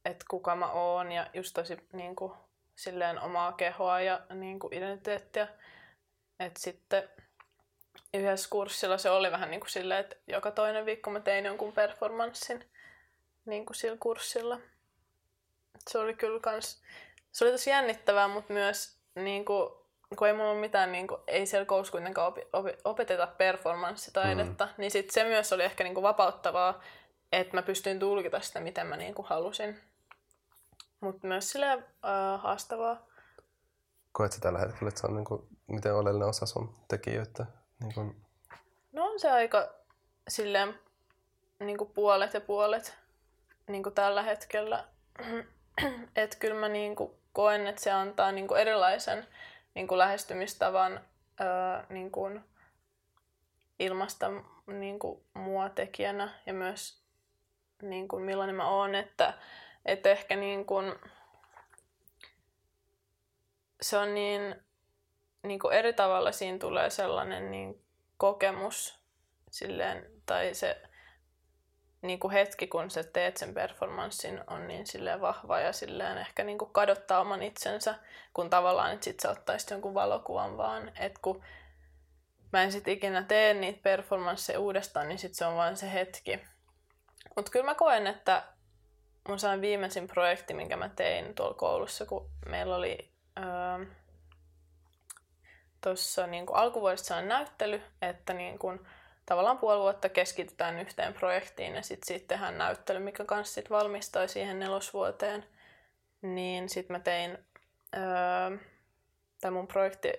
että 0.06 0.26
kuka 0.30 0.56
mä 0.56 0.72
oon 0.72 1.12
ja 1.12 1.28
just 1.34 1.54
tosi 1.54 1.78
niin 1.94 2.16
kuin, 2.16 2.34
silleen 2.76 3.20
omaa 3.20 3.52
kehoa 3.52 4.02
ja 4.02 4.22
niin 4.34 4.60
kuin 4.60 4.74
identiteettiä 4.74 5.48
Et 6.40 6.58
sitten 6.58 7.10
yhdessä 8.14 8.50
kurssilla 8.50 8.98
se 8.98 9.10
oli 9.10 9.32
vähän 9.32 9.52
niin 9.52 9.60
kuin 9.60 9.70
silleen, 9.70 10.00
että 10.00 10.16
joka 10.28 10.52
toinen 10.52 10.86
viikko 10.86 11.10
mä 11.10 11.20
tein 11.20 11.46
jonkun 11.46 11.74
performanssin 11.74 12.66
niin 13.46 13.66
kuin 13.66 13.76
sillä 13.76 13.98
kurssilla. 14.00 14.60
Se 15.90 15.98
oli 15.98 16.14
kyllä 16.14 16.40
kans, 16.40 16.82
se 17.32 17.46
oli 17.46 17.52
tosi 17.52 17.70
jännittävää, 17.70 18.28
mutta 18.28 18.54
myös 18.54 18.98
niin 19.16 19.46
kuin, 19.46 19.74
kun 20.16 20.28
ei 20.28 20.34
mulla 20.34 20.52
ole 20.52 20.60
mitään, 20.60 20.92
niin 20.92 21.08
kuin, 21.08 21.22
ei 21.28 21.46
siellä 21.46 21.66
koulussa 21.66 21.92
kuitenkaan 21.92 22.28
opi, 22.28 22.42
opi, 22.54 22.70
opeteta 22.84 23.28
performanssitaidetta, 23.28 24.66
mm. 24.66 24.72
niin 24.78 24.92
sit 24.92 25.10
se 25.10 25.24
myös 25.24 25.54
oli 25.54 25.64
ehkä 25.64 25.84
niin 25.84 25.94
kuin 25.94 26.04
vapauttavaa, 26.04 26.82
että 27.32 27.58
mä 27.58 27.62
pystyin 27.62 28.00
tulkita 28.00 28.40
sitä, 28.40 28.60
miten 28.60 28.88
mä 28.88 28.98
niin 28.98 29.16
kuin 29.16 29.28
halusin. 29.28 29.80
Mutta 31.00 31.28
myös 31.28 31.52
silleen 31.52 31.80
äh, 31.80 32.42
haastavaa. 32.42 33.06
Koet 34.12 34.32
sä 34.32 34.40
tällä 34.40 34.60
hetkellä, 34.60 34.90
että 34.90 35.02
se 35.02 35.08
on 35.08 35.16
niin 35.16 35.26
kuin, 35.26 35.48
miten 35.68 35.96
oleellinen 35.96 36.28
osa 36.28 36.46
sun 36.46 36.76
tekijöitä? 36.88 37.46
Niin 37.80 37.94
kuin... 37.94 38.16
No 38.92 39.06
on 39.06 39.20
se 39.20 39.32
aika 39.32 39.74
silleen 40.28 40.80
niin 41.60 41.78
kuin 41.78 41.90
puolet 41.90 42.34
ja 42.34 42.42
puolet 42.42 42.98
niin 43.68 43.84
kuin 43.84 43.96
tällä 43.96 44.24
hetkellä. 44.24 44.86
että 46.16 46.38
kyllä 46.40 46.60
mä 46.60 46.70
niin 46.70 46.96
kuin 46.96 47.12
koen, 47.34 47.68
että 47.68 47.84
se 47.84 47.92
antaa 47.92 48.32
niin 48.32 48.48
kuin 48.48 48.62
erilaisen 48.62 49.28
niin 49.78 49.88
kuin 49.88 49.98
lähestymistavan 49.98 51.06
öö, 51.42 51.84
niin 51.90 52.12
kuin 52.12 52.44
ilmasta 53.80 54.28
niin 54.68 55.00
kuin 55.00 55.24
mua 55.34 55.70
tekijänä 55.70 56.34
ja 56.46 56.54
myös 56.54 57.04
niin 57.82 58.08
kuin 58.08 58.24
millainen 58.24 58.56
mä 58.56 58.70
oon, 58.70 58.96
että, 58.96 59.34
että 59.86 60.10
ehkä 60.10 60.36
niin 60.36 60.66
kuin, 60.66 60.96
se 63.82 63.98
on 63.98 64.14
niin, 64.14 64.56
niin 65.44 65.60
kuin 65.60 65.74
eri 65.74 65.94
tavalla 65.94 66.32
siinä 66.32 66.58
tulee 66.58 66.90
sellainen 66.90 67.52
niin 67.52 67.86
kokemus 68.18 69.00
silleen, 69.52 70.12
tai 70.26 70.54
se 70.54 70.87
niin 72.02 72.20
kuin 72.20 72.32
hetki, 72.32 72.68
kun 72.68 72.92
sä 72.92 73.04
teet 73.04 73.38
sen 73.38 73.54
performanssin, 73.54 74.44
on 74.48 74.68
niin 74.68 74.88
silleen 74.88 75.22
vahva 75.22 75.60
ja 75.60 75.74
silleen 75.74 76.18
ehkä 76.18 76.44
niin 76.44 76.58
kuin 76.58 76.74
kadottaa 76.74 77.20
oman 77.20 77.44
itsensä, 77.44 77.96
kun 78.34 78.50
tavallaan, 78.50 78.92
että 78.94 79.04
sit 79.04 79.20
sä 79.20 79.30
ottaisit 79.30 79.70
jonkun 79.70 79.94
valokuvan 79.94 80.58
vaan, 80.58 80.92
että 81.00 81.20
kun 81.22 81.44
mä 82.54 82.64
en 82.64 82.72
sit 82.72 82.88
ikinä 82.88 83.24
tee 83.24 83.54
niitä 83.54 83.80
performansseja 83.84 84.60
uudestaan, 84.60 85.08
niin 85.08 85.20
sit 85.20 85.34
se 85.34 85.46
on 85.46 85.56
vain 85.56 85.78
se 85.78 85.94
hetki. 85.94 86.40
Mutta 87.36 87.52
kyllä 87.52 87.66
mä 87.66 87.76
koen, 87.76 88.08
että 88.08 88.44
mun 89.28 89.40
sain 89.40 89.62
viimeisin 89.62 90.08
projekti, 90.08 90.54
minkä 90.54 90.78
mä 90.78 90.90
tein 90.90 91.36
tuolla 91.36 91.54
koulussa, 91.54 92.06
kun 92.06 92.30
meillä 92.46 92.76
oli 92.76 93.12
öö, 93.38 93.86
tuossa 95.84 96.28
niin 96.28 96.46
alkuvuodesta 96.52 97.22
näyttely, 97.22 97.82
että 98.02 98.34
niin 98.34 98.60
kuin, 98.60 98.88
tavallaan 99.28 99.58
puoli 99.58 99.80
vuotta 99.80 100.10
keskitytään 100.10 100.80
yhteen 100.80 101.14
projektiin 101.14 101.76
ja 101.76 101.82
sitten 101.82 102.08
sit 102.08 102.28
tehdään 102.28 102.58
näyttely, 102.58 103.00
mikä 103.00 103.26
kanssa 103.26 103.54
sit 103.54 103.70
valmistui 103.70 104.28
siihen 104.28 104.60
nelosvuoteen. 104.60 105.46
Niin 106.22 106.70
sitten 106.70 106.96
mä 106.96 107.00
tein, 107.00 107.38
öö, 107.96 108.58
tai 109.42 109.52
mun 109.52 109.68
projekti, 109.68 110.14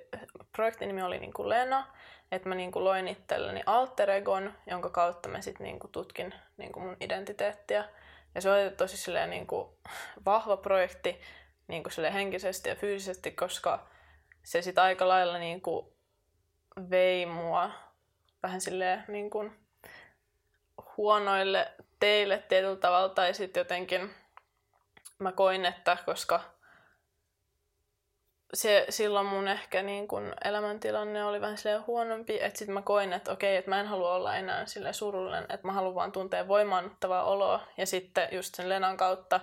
projektin 0.53 0.89
nimi 0.89 1.03
oli 1.03 1.19
niinku 1.19 1.49
Lena, 1.49 1.87
että 2.33 2.49
mä 2.49 2.55
niinku 2.55 2.85
loin 2.85 3.09
itselleni 3.09 3.63
alter 3.67 4.11
egon, 4.11 4.55
jonka 4.67 4.91
kautta 4.91 5.29
mä 5.29 5.41
sitten 5.41 5.65
niinku 5.65 5.89
tutkin 5.89 6.35
niinku 6.57 6.81
mun 6.81 6.97
identiteettiä. 7.01 7.85
Ja 8.35 8.41
se 8.41 8.51
oli 8.51 8.71
tosi 8.71 8.97
silleen 8.97 9.31
niinku 9.31 9.79
vahva 10.27 10.57
projekti 10.57 11.21
niinku 11.69 11.91
henkisesti 12.13 12.69
ja 12.69 12.77
fyysisesti, 12.77 13.31
koska 13.31 13.89
se 14.45 14.63
sitten 14.63 14.85
aika 14.85 15.09
lailla 15.09 15.39
niinku 15.39 15.97
vei 16.91 17.27
mua 17.27 17.71
vähän 18.43 18.61
silleen 18.61 19.05
niin 19.09 19.31
kuin 19.31 19.53
huonoille 20.97 21.73
teille 22.01 22.43
tietyllä 22.49 22.77
tavalla, 22.77 23.09
tai 23.09 23.35
sitten 23.35 23.61
jotenkin 23.61 24.15
mä 25.19 25.33
koin, 25.33 25.65
että 25.65 25.97
koska 26.07 26.41
se, 28.55 28.87
silloin 28.89 29.27
mun 29.27 29.49
ehkä 29.49 29.83
niin 29.83 30.09
kun 30.09 30.35
elämäntilanne 30.45 31.25
oli 31.25 31.41
vähän 31.41 31.59
silleen 31.59 31.87
huonompi, 31.87 32.39
että 32.43 32.59
sitten 32.59 32.75
mä 32.75 32.83
koin, 32.83 33.13
että 33.13 33.33
okei, 33.33 33.57
että 33.57 33.71
mä 33.71 33.81
en 33.81 33.87
halua 33.87 34.15
olla 34.15 34.37
enää 34.37 34.67
sille 34.67 34.93
surullinen, 34.93 35.43
että 35.49 35.67
mä 35.67 35.73
haluan 35.73 35.95
vaan 35.95 36.13
tuntea 36.13 36.49
voimaannuttavaa 36.49 37.25
oloa. 37.25 37.61
Ja 37.77 37.87
sitten 37.87 38.29
just 38.33 38.55
sen 38.55 38.69
Lenan 38.69 38.97
kautta, 38.97 39.41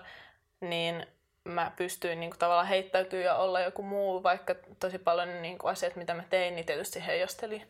niin 0.61 1.07
mä 1.43 1.71
pystyin 1.75 2.19
niin 2.19 2.33
tavallaan 2.39 2.67
heittäytyä 2.67 3.21
ja 3.21 3.35
olla 3.35 3.59
joku 3.59 3.83
muu, 3.83 4.23
vaikka 4.23 4.55
tosi 4.79 4.99
paljon 4.99 5.41
niin 5.41 5.57
asiat, 5.63 5.95
mitä 5.95 6.13
mä 6.13 6.23
tein, 6.29 6.55
niin 6.55 6.65
tietysti 6.65 7.05
heijasteli 7.05 7.61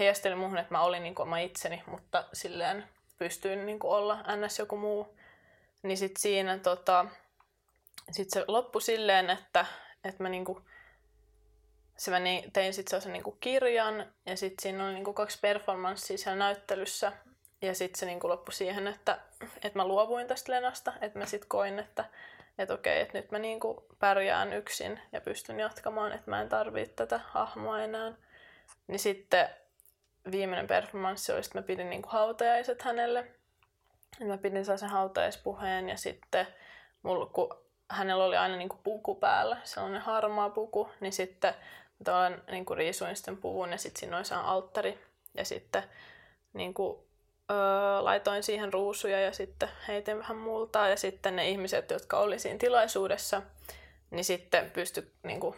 heijasteli 0.00 0.34
muuhun, 0.34 0.58
että 0.58 0.74
mä 0.74 0.82
olin 0.82 1.02
niin 1.02 1.14
kuin 1.14 1.26
oma 1.26 1.38
itseni, 1.38 1.82
mutta 1.86 2.24
silleen 2.32 2.84
pystyin 3.18 3.66
niin 3.66 3.78
kuin 3.78 3.90
olla 3.90 4.18
ns. 4.36 4.58
joku 4.58 4.76
muu. 4.76 5.16
Niin 5.82 5.98
sit 5.98 6.16
siinä 6.16 6.58
tota, 6.58 7.06
sit 8.10 8.30
se 8.30 8.44
loppui 8.48 8.82
silleen, 8.82 9.30
että, 9.30 9.66
että 10.04 10.22
mä 10.22 10.28
niinku, 10.28 10.60
se 11.96 12.10
mä 12.10 12.18
tein 12.52 12.74
sitten 12.74 12.90
sellaisen 12.90 13.12
niinku 13.12 13.32
kirjan 13.40 14.12
ja 14.26 14.36
sitten 14.36 14.62
siinä 14.62 14.84
oli 14.84 14.94
niinku 14.94 15.12
kaksi 15.12 15.38
performanssia 15.40 16.18
siellä 16.18 16.38
näyttelyssä. 16.38 17.12
Ja 17.62 17.74
sitten 17.74 17.98
se 17.98 18.06
niinku 18.06 18.28
loppui 18.28 18.52
siihen, 18.52 18.86
että, 18.86 19.18
että 19.56 19.78
mä 19.78 19.88
luovuin 19.88 20.26
tästä 20.26 20.52
Lenasta, 20.52 20.92
että 21.00 21.18
mä 21.18 21.26
sitten 21.26 21.48
koin, 21.48 21.78
että, 21.78 22.04
että 22.58 22.74
okei, 22.74 23.00
että 23.00 23.18
nyt 23.18 23.30
mä 23.30 23.38
niinku 23.38 23.86
pärjään 23.98 24.52
yksin 24.52 25.00
ja 25.12 25.20
pystyn 25.20 25.60
jatkamaan, 25.60 26.12
että 26.12 26.30
mä 26.30 26.40
en 26.40 26.48
tarvitse 26.48 26.94
tätä 26.94 27.20
hahmoa 27.26 27.82
enää. 27.82 28.12
Niin 28.86 28.98
sitten 28.98 29.48
viimeinen 30.30 30.66
performanssi 30.66 31.32
oli, 31.32 31.40
että 31.40 31.58
mä 31.58 31.62
pidin 31.62 31.90
niin 31.90 32.02
kuin 32.02 32.12
hautajaiset 32.12 32.82
hänelle. 32.82 33.26
Mä 34.24 34.38
pidin 34.38 34.64
sellaisen 34.64 34.88
hautajaispuheen 34.88 35.88
ja 35.88 35.96
sitten 35.96 36.46
mulla, 37.02 37.26
kun 37.26 37.56
hänellä 37.90 38.24
oli 38.24 38.36
aina 38.36 38.56
niin 38.56 38.68
kuin 38.68 38.80
puku 38.84 39.14
päällä, 39.14 39.56
sellainen 39.64 40.00
harmaa 40.00 40.50
puku, 40.50 40.88
niin 41.00 41.12
sitten 41.12 41.54
mä 42.06 42.30
niin 42.50 42.64
kuin 42.64 42.76
riisuin 42.76 43.16
sitten 43.16 43.36
puvun 43.36 43.70
ja 43.70 43.78
sitten 43.78 44.00
siinä 44.00 44.16
oli 44.16 44.24
alttari. 44.42 44.98
Ja 45.34 45.44
sitten 45.44 45.82
niin 46.52 46.74
kuin, 46.74 46.98
öö, 47.50 48.04
laitoin 48.04 48.42
siihen 48.42 48.72
ruusuja 48.72 49.20
ja 49.20 49.32
sitten 49.32 49.68
heitin 49.88 50.18
vähän 50.18 50.36
multaa. 50.36 50.88
Ja 50.88 50.96
sitten 50.96 51.36
ne 51.36 51.48
ihmiset, 51.48 51.90
jotka 51.90 52.18
oli 52.18 52.38
siinä 52.38 52.58
tilaisuudessa, 52.58 53.42
niin 54.10 54.24
sitten 54.24 54.70
pysty 54.70 55.12
niin 55.22 55.40
kuin, 55.40 55.54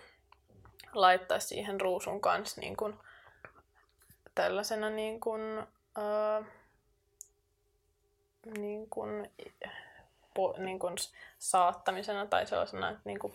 laittaa 0.95 1.39
siihen 1.39 1.81
ruusun 1.81 2.21
kanssa 2.21 2.61
niin 2.61 2.77
kuin, 2.77 2.99
tällaisena 4.35 4.91
niin 4.91 5.21
kuin, 5.21 5.43
ää, 5.97 6.43
niin 8.59 8.91
kuin, 8.91 9.31
po, 10.35 10.55
niin 10.59 10.79
kuin 10.79 10.95
saattamisena 11.39 12.27
tai 12.27 12.47
sellaisena, 12.47 12.91
että 12.91 13.03
niin 13.05 13.19
kuin, 13.19 13.35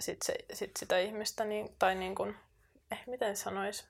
sit 0.00 0.22
se, 0.22 0.34
sit 0.52 0.76
sitä 0.76 0.98
ihmistä, 0.98 1.44
niin, 1.44 1.74
tai 1.78 1.94
niin 1.94 2.14
kuin, 2.14 2.36
eh, 2.92 3.02
miten 3.06 3.36
sanois, 3.36 3.84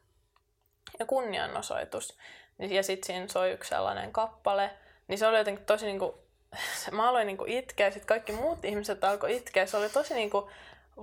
ja 0.99 1.07
kunnianosoitus. 1.07 2.19
Niin, 2.59 2.73
ja 2.73 2.83
sitten 2.83 3.07
siinä 3.07 3.29
soi 3.29 3.53
yksi 3.53 3.69
sellainen 3.69 4.13
kappale, 4.13 4.71
niin 5.09 5.19
se 5.19 5.27
oli 5.27 5.39
jotenkin 5.39 5.67
tosi 5.67 5.87
niin 5.87 5.99
kuin, 5.99 6.13
mä 6.93 7.09
aloin 7.09 7.27
niin 7.27 7.37
kuin 7.39 7.53
itkeä, 7.53 7.91
sitten 7.91 8.07
kaikki 8.07 8.33
muut 8.33 8.65
ihmiset 8.65 9.05
alkoi 9.05 9.37
itkeä. 9.37 9.67
Se 9.67 9.77
oli 9.77 9.89
tosi 9.89 10.15
niin 10.15 10.31
kuin, 10.31 10.51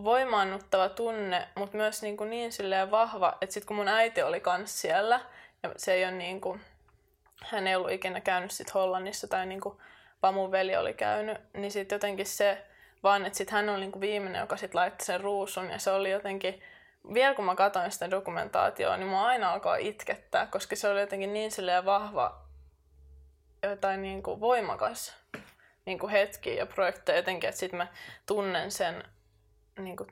voimaannuttava 0.04 0.90
tunne, 0.90 1.48
mutta 1.56 1.78
myös 1.78 2.02
niin, 2.02 2.18
kuin 2.18 2.30
niin 2.30 2.52
silleen 2.52 2.92
vahva, 2.92 3.38
että 3.42 3.54
sitten 3.54 3.68
kun 3.68 3.76
mun 3.76 3.88
äiti 3.88 4.22
oli 4.22 4.40
kans 4.40 4.82
siellä, 4.82 5.20
ja 5.64 5.72
se 5.78 5.94
ei 5.94 6.04
ole 6.04 6.12
niin 6.12 6.42
kuin, 6.42 6.62
hän 7.44 7.68
ei 7.68 7.76
ollut 7.76 7.92
ikinä 7.92 8.22
käynyt 8.22 8.52
sit 8.52 8.74
Hollannissa, 8.74 9.28
tai 9.28 9.46
niin 9.46 9.62
kuin, 9.62 9.78
vaan 10.22 10.34
mun 10.34 10.52
veli 10.52 10.76
oli 10.76 10.94
käynyt, 10.94 11.38
niin 11.54 11.72
sitten 11.72 11.96
jotenkin 11.96 12.26
se, 12.26 12.66
vaan 13.04 13.26
että 13.26 13.38
sitten 13.38 13.56
hän 13.56 13.70
oli 13.70 13.80
niin 13.80 13.92
kuin 13.92 14.02
viimeinen, 14.02 14.40
joka 14.40 14.58
sitten 14.58 14.80
laittoi 14.80 15.06
sen 15.06 15.22
ruusun, 15.22 15.70
ja 15.70 15.80
se 15.80 15.92
oli 15.92 16.12
jotenkin, 16.12 16.64
vielä 17.14 17.36
kun 17.36 17.46
mä 17.46 17.56
katsoin 17.56 17.92
sitä 17.92 18.12
dokumentaatioa, 18.12 18.98
niin 18.98 19.10
mä 19.10 19.26
aina 19.26 19.54
alkoi 19.54 19.88
itkettää, 19.88 20.46
koska 20.46 20.76
se 20.76 20.90
oli 20.90 21.00
jotenkin 21.00 21.34
niin 21.34 21.52
silleen 21.52 21.86
vahva, 21.86 22.46
jotain 23.64 24.02
niin 24.02 24.24
kuin 24.24 24.40
voimakas 24.40 25.16
niin 25.86 26.00
kuin 26.00 26.12
hetki 26.12 26.56
ja 26.56 26.66
projekteja 26.66 27.18
jotenkin, 27.18 27.50
että 27.50 27.60
sitten 27.60 27.78
mä 27.78 27.88
tunnen 28.26 28.72
sen 28.72 29.04
niin 29.80 29.98
kuin, 29.98 30.10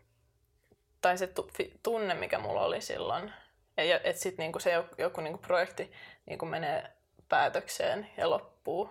tai 1.01 1.17
se 1.17 1.29
tunne, 1.83 2.13
mikä 2.13 2.39
mulla 2.39 2.61
oli 2.61 2.81
silloin, 2.81 3.33
ja 3.77 3.95
että 4.03 4.21
sitten 4.21 4.43
niin 4.43 4.61
se 4.61 4.71
joku, 4.71 4.95
joku 4.97 5.21
niin 5.21 5.39
projekti 5.39 5.91
niin 6.25 6.47
menee 6.47 6.91
päätökseen 7.29 8.09
ja 8.17 8.29
loppuu, 8.29 8.89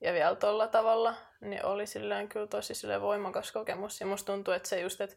ja 0.00 0.12
vielä 0.12 0.36
tuolla 0.36 0.66
tavalla, 0.66 1.14
niin 1.40 1.64
oli 1.64 1.86
silleen 1.86 2.28
kyllä 2.28 2.46
tosi 2.46 2.74
silleen 2.74 3.00
voimakas 3.00 3.52
kokemus. 3.52 4.00
Ja 4.00 4.06
musta 4.06 4.32
tuntuu, 4.32 4.54
että 4.54 4.68
se 4.68 4.80
just, 4.80 5.00
että, 5.00 5.16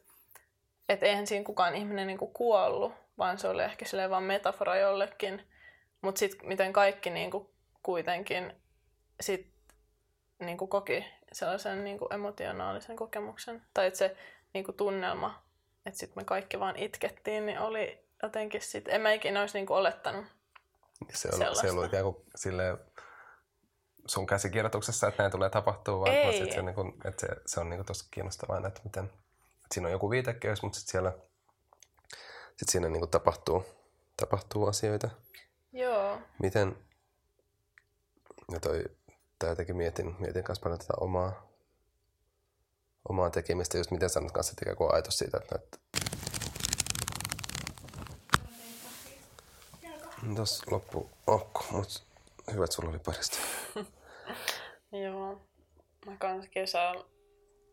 että 0.88 1.06
eihän 1.06 1.26
siinä 1.26 1.44
kukaan 1.44 1.74
ihminen 1.74 2.06
niin 2.06 2.18
kuin 2.18 2.32
kuollut, 2.32 2.92
vaan 3.18 3.38
se 3.38 3.48
oli 3.48 3.62
ehkä 3.62 3.84
silleen 3.84 4.10
vaan 4.10 4.22
metafora 4.22 4.76
jollekin. 4.76 5.48
Mutta 6.00 6.18
sitten 6.18 6.48
miten 6.48 6.72
kaikki 6.72 7.10
niin 7.10 7.30
kuin 7.30 7.48
kuitenkin 7.82 8.52
sit 9.20 9.52
niin 10.38 10.58
kuin 10.58 10.68
koki 10.68 11.04
sellaisen 11.32 11.84
niin 11.84 11.98
kuin 11.98 12.14
emotionaalisen 12.14 12.96
kokemuksen. 12.96 13.62
Tai 13.74 13.86
että 13.86 13.98
se 13.98 14.16
niin 14.54 14.64
kuin 14.64 14.76
tunnelma 14.76 15.42
että 15.86 15.98
sitten 15.98 16.20
me 16.20 16.24
kaikki 16.24 16.60
vaan 16.60 16.76
itkettiin, 16.76 17.46
niin 17.46 17.58
oli 17.58 18.04
jotenkin 18.22 18.62
sit, 18.62 18.88
en 18.88 19.00
mä 19.00 19.12
ikinä 19.12 19.40
olisi 19.40 19.58
niinku 19.58 19.74
olettanut. 19.74 20.26
Se 21.12 21.28
on, 21.28 21.38
Sellaista. 21.38 21.62
se 21.62 21.70
on 21.70 21.76
ollut 21.76 21.86
ikään 21.86 22.04
kuin 22.04 22.16
silleen 22.36 22.78
sun 24.06 24.26
käsikirjoituksessa, 24.26 25.08
että 25.08 25.22
näin 25.22 25.32
tulee 25.32 25.50
tapahtua, 25.50 26.00
vaan, 26.00 26.14
Ei. 26.14 26.38
sit 26.38 26.52
se, 26.52 26.62
niin 26.62 26.74
kuin, 26.74 26.92
että 27.04 27.26
se, 27.26 27.28
se 27.46 27.60
on 27.60 27.70
niin 27.70 27.78
kuin 27.78 27.86
tosi 27.86 28.08
kiinnostavaa, 28.10 28.66
että 28.66 28.80
miten, 28.84 29.04
että 29.04 29.74
siinä 29.74 29.88
on 29.88 29.92
joku 29.92 30.10
viitekehys, 30.10 30.62
mutta 30.62 30.78
sitten 30.78 30.92
siellä 30.92 31.12
sit 32.56 32.68
siinä 32.68 32.88
niin 32.88 33.00
kuin 33.00 33.10
tapahtuu, 33.10 33.64
tapahtuu 34.16 34.66
asioita. 34.66 35.10
Joo, 35.72 36.18
Miten, 36.42 36.76
ja 38.52 38.60
toi, 38.60 38.84
tää 39.42 39.50
jotenkin 39.50 39.76
mietin, 39.76 40.16
mietin 40.18 40.44
kanssa 40.44 40.62
paljon 40.62 40.78
tätä 40.78 40.92
omaa, 41.00 41.48
omaa 43.08 43.30
tekemistä, 43.30 43.78
just 43.78 43.90
miten 43.90 44.10
sanot 44.10 44.32
kanssa, 44.32 44.52
että 44.52 44.64
ikään 44.64 44.76
kuin 44.76 44.94
ajatus 44.94 45.18
siitä, 45.18 45.36
että, 45.36 45.54
että 45.54 45.78
Tuossa 50.36 50.64
loppu 50.70 51.10
okko, 51.26 51.64
mutta 51.70 52.00
hyvä, 52.52 52.64
että 52.64 52.76
sulla 52.76 52.90
oli 52.90 52.98
parista. 52.98 53.38
joo. 55.04 55.40
Mä 56.06 56.16
kans 56.18 56.48
kesällä 56.50 57.04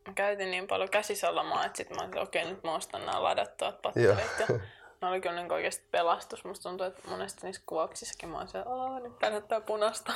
mä 0.07 0.13
käytin 0.13 0.51
niin 0.51 0.67
paljon 0.67 0.89
käsisalamaa, 0.89 1.65
että 1.65 1.77
sit 1.77 1.89
mä 1.89 2.01
olin, 2.01 2.19
okei, 2.19 2.45
nyt 2.45 2.63
mä 2.63 2.75
ostan 2.75 3.05
nämä 3.05 3.23
ladattuvat 3.23 3.81
patterit. 3.81 4.39
Ja 4.39 4.47
ne 5.01 5.07
oli 5.07 5.21
kyllä 5.21 5.35
niin 5.35 5.51
oikeasti 5.51 5.87
pelastus. 5.91 6.45
Musta 6.45 6.69
tuntuu, 6.69 6.87
että 6.87 7.09
monesti 7.09 7.39
niissä 7.43 7.61
kuvauksissakin 7.65 8.29
mä 8.29 8.37
oon 8.37 8.47
siellä, 8.47 8.71
aah, 8.71 9.01
nyt 9.01 9.19
tää 9.19 9.29
näyttää 9.29 9.61
punasta. 9.61 10.13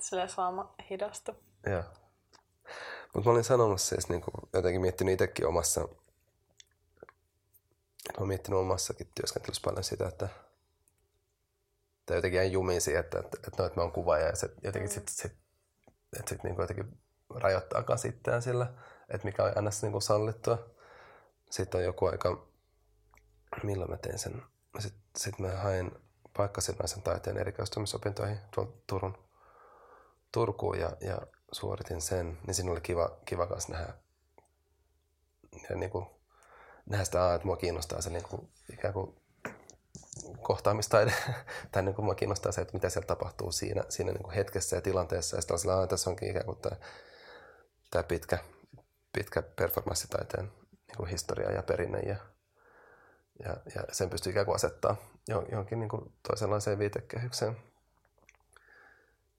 Silleen 0.00 0.28
saama 0.28 0.74
hidastu. 0.90 1.32
Joo. 1.66 1.82
Mutta 3.14 3.28
mä 3.28 3.32
olin 3.32 3.44
sanomassa 3.44 3.88
siis 3.88 4.08
niinku, 4.08 4.30
jotenkin 4.52 4.80
miettinyt 4.80 5.12
itsekin 5.12 5.46
omassa, 5.46 5.80
mä 5.80 5.88
oon 8.18 8.28
miettinyt 8.28 8.60
omassakin 8.60 9.08
työskentelyssä 9.14 9.62
paljon 9.64 9.84
sitä, 9.84 10.08
että 10.08 10.28
tai 12.06 12.16
jotenkin 12.16 12.36
jäin 12.36 12.52
jumiin 12.52 12.80
siihen, 12.80 13.00
että, 13.00 13.18
että, 13.18 13.38
että, 13.46 13.62
no, 13.62 13.66
että 13.66 13.80
mä 13.80 13.82
oon 13.82 13.92
kuvaaja 13.92 14.26
ja 14.26 14.36
se 14.36 14.50
jotenkin 14.64 14.90
mm. 14.90 14.94
sit, 14.94 15.08
sit, 15.08 15.32
että 16.18 16.28
sit 16.28 16.42
niinku 16.42 16.60
jotenkin 16.60 16.98
rajoittaa 17.34 17.82
kanssa 17.82 18.08
itseään 18.08 18.42
sillä, 18.42 18.72
että 19.08 19.24
mikä 19.24 19.44
on 19.44 19.52
aina 19.56 19.70
niinku 19.82 20.00
sallittua. 20.00 20.70
Sitten 21.50 21.78
on 21.78 21.84
joku 21.84 22.06
aika, 22.06 22.46
milloin 23.62 23.90
mä 23.90 23.96
tein 23.96 24.18
sen, 24.18 24.42
sitten 24.78 25.02
sit 25.16 25.38
mä 25.38 25.48
hain 25.48 25.90
paikkasidonnaisen 26.36 27.02
taiteen 27.02 27.38
erikoistumisopintoihin 27.38 28.38
tuolta 28.54 28.72
Turun, 28.86 29.18
Turkuun 30.32 30.78
ja, 30.78 30.96
ja 31.00 31.18
suoritin 31.52 32.00
sen, 32.00 32.38
niin 32.46 32.54
siinä 32.54 32.72
oli 32.72 32.80
kiva, 32.80 33.18
kiva 33.24 33.46
kanssa 33.46 33.72
nähdä, 33.72 33.94
ja 35.70 35.76
niin 35.76 35.90
kuin, 35.90 36.06
nähdä 36.86 37.04
sitä, 37.04 37.34
että 37.34 37.46
mua 37.46 37.56
kiinnostaa 37.56 38.00
se 38.00 38.10
niin 38.10 38.24
kuin, 38.28 38.48
ikään 38.72 38.94
kuin 38.94 39.16
kohtaamistaide, 40.42 41.12
tai 41.72 41.82
niin 41.82 41.94
kuin 41.94 42.04
mua 42.04 42.14
kiinnostaa 42.14 42.52
se, 42.52 42.60
että 42.60 42.74
mitä 42.74 42.88
siellä 42.88 43.06
tapahtuu 43.06 43.52
siinä, 43.52 43.84
siinä 43.88 44.12
niin 44.12 44.22
kuin 44.22 44.34
hetkessä 44.34 44.76
ja 44.76 44.82
tilanteessa, 44.82 45.36
ja 45.36 45.40
sitten 45.42 45.70
on 45.70 45.78
aa, 45.78 45.86
tässä 45.86 46.10
onkin 46.10 46.30
ikään 46.30 46.44
kuin 46.46 46.58
tämä, 46.58 46.76
tämä 47.90 48.02
pitkä, 48.02 48.38
pitkä 49.12 49.42
performanssitaiteen 49.42 50.52
niin 50.88 50.96
kuin 50.96 51.08
historia 51.08 51.52
ja 51.52 51.62
perinne, 51.62 51.98
ja, 51.98 52.16
ja, 53.44 53.56
ja 53.74 53.82
sen 53.92 54.10
pystyy 54.10 54.30
ikään 54.30 54.46
kuin 54.46 54.56
asettaa 54.56 54.96
jo- 55.28 55.46
johonkin 55.50 55.80
niin 55.80 55.88
kuin 55.88 56.12
toisenlaiseen 56.28 56.78
viitekehykseen. 56.78 57.56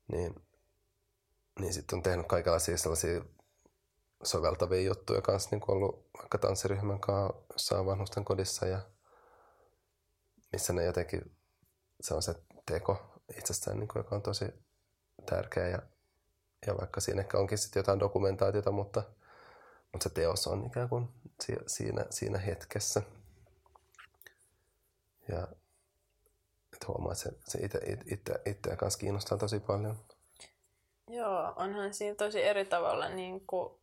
Niin, 0.07 0.35
niin 1.59 1.73
sitten 1.73 1.97
on 1.97 2.03
tehnyt 2.03 2.27
kaikenlaisia 2.27 2.77
sellaisia 2.77 3.21
soveltavia 4.23 4.81
juttuja 4.81 5.21
kanssa, 5.21 5.49
niin 5.51 5.61
kuin 5.61 5.75
ollut 5.75 6.09
vaikka 6.17 6.37
tanssiryhmän 6.37 6.99
kanssa 6.99 7.43
jossain 7.53 7.85
vanhusten 7.85 8.25
kodissa 8.25 8.65
ja 8.65 8.81
missä 10.51 10.73
ne 10.73 10.83
jotenkin, 10.83 11.35
se 12.01 12.13
on 12.13 12.21
se 12.21 12.35
teko 12.65 13.21
itsestään, 13.37 13.79
niin 13.79 13.87
kuin, 13.87 13.99
joka 13.99 14.15
on 14.15 14.21
tosi 14.21 14.45
tärkeä 15.25 15.67
ja, 15.67 15.79
ja 16.67 16.77
vaikka 16.77 17.01
siinä 17.01 17.21
ehkä 17.21 17.37
onkin 17.37 17.57
sitten 17.57 17.79
jotain 17.79 17.99
dokumentaatiota, 17.99 18.71
mutta, 18.71 19.03
mutta 19.91 20.03
se 20.03 20.09
teos 20.09 20.47
on 20.47 20.65
ikään 20.65 20.89
kuin 20.89 21.09
si- 21.41 21.63
siinä, 21.67 22.05
siinä 22.09 22.37
hetkessä. 22.37 23.01
Ja 25.29 25.47
että 26.73 26.85
huomaa, 26.87 27.11
että 27.11 27.23
se, 27.23 27.31
se 27.47 27.59
itse, 27.65 27.79
itse, 28.11 28.33
itseä 28.45 28.75
kanssa 28.75 28.99
kiinnostaa 28.99 29.37
tosi 29.37 29.59
paljon. 29.59 29.97
Joo, 31.07 31.53
onhan 31.55 31.93
siinä 31.93 32.15
tosi 32.15 32.43
eri 32.43 32.65
tavalla, 32.65 33.09
niin 33.09 33.47
kuin, 33.47 33.73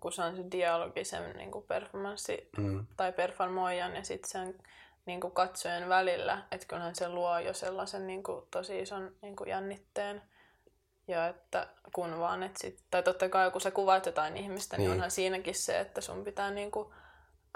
kun 0.00 0.12
se 0.12 0.22
on 0.22 0.36
se 0.36 0.42
dialogi 0.50 1.04
sen 1.04 1.36
niin 1.36 1.50
kuin 1.50 1.64
performanssi 1.66 2.50
Mm. 2.58 2.86
tai 2.96 3.12
performoijan 3.12 3.96
ja 3.96 4.04
sitten 4.04 4.30
sen 4.30 4.58
niin 5.06 5.20
kuin 5.20 5.32
katsojen 5.32 5.88
välillä. 5.88 6.42
Että 6.50 6.66
kyllähän 6.66 6.94
se 6.94 7.08
luo 7.08 7.38
jo 7.38 7.54
sellaisen 7.54 8.06
niin 8.06 8.22
kuin, 8.22 8.46
tosi 8.50 8.80
ison 8.80 9.14
niin 9.22 9.36
kuin 9.36 9.50
jännitteen. 9.50 10.22
Ja 11.08 11.26
että 11.28 11.68
kun 11.94 12.18
vaan, 12.18 12.42
että 12.42 12.60
sit, 12.60 12.84
tai 12.90 13.02
totta 13.02 13.28
kai 13.28 13.50
kun 13.50 13.60
sä 13.60 13.70
kuvaat 13.70 14.06
jotain 14.06 14.36
ihmistä, 14.36 14.76
niin, 14.76 14.80
Niin. 14.80 14.88
niin 14.90 14.96
onhan 14.96 15.10
siinäkin 15.10 15.54
se, 15.54 15.80
että 15.80 16.00
sun 16.00 16.24
pitää 16.24 16.50
niin 16.50 16.70
kuin, 16.70 16.94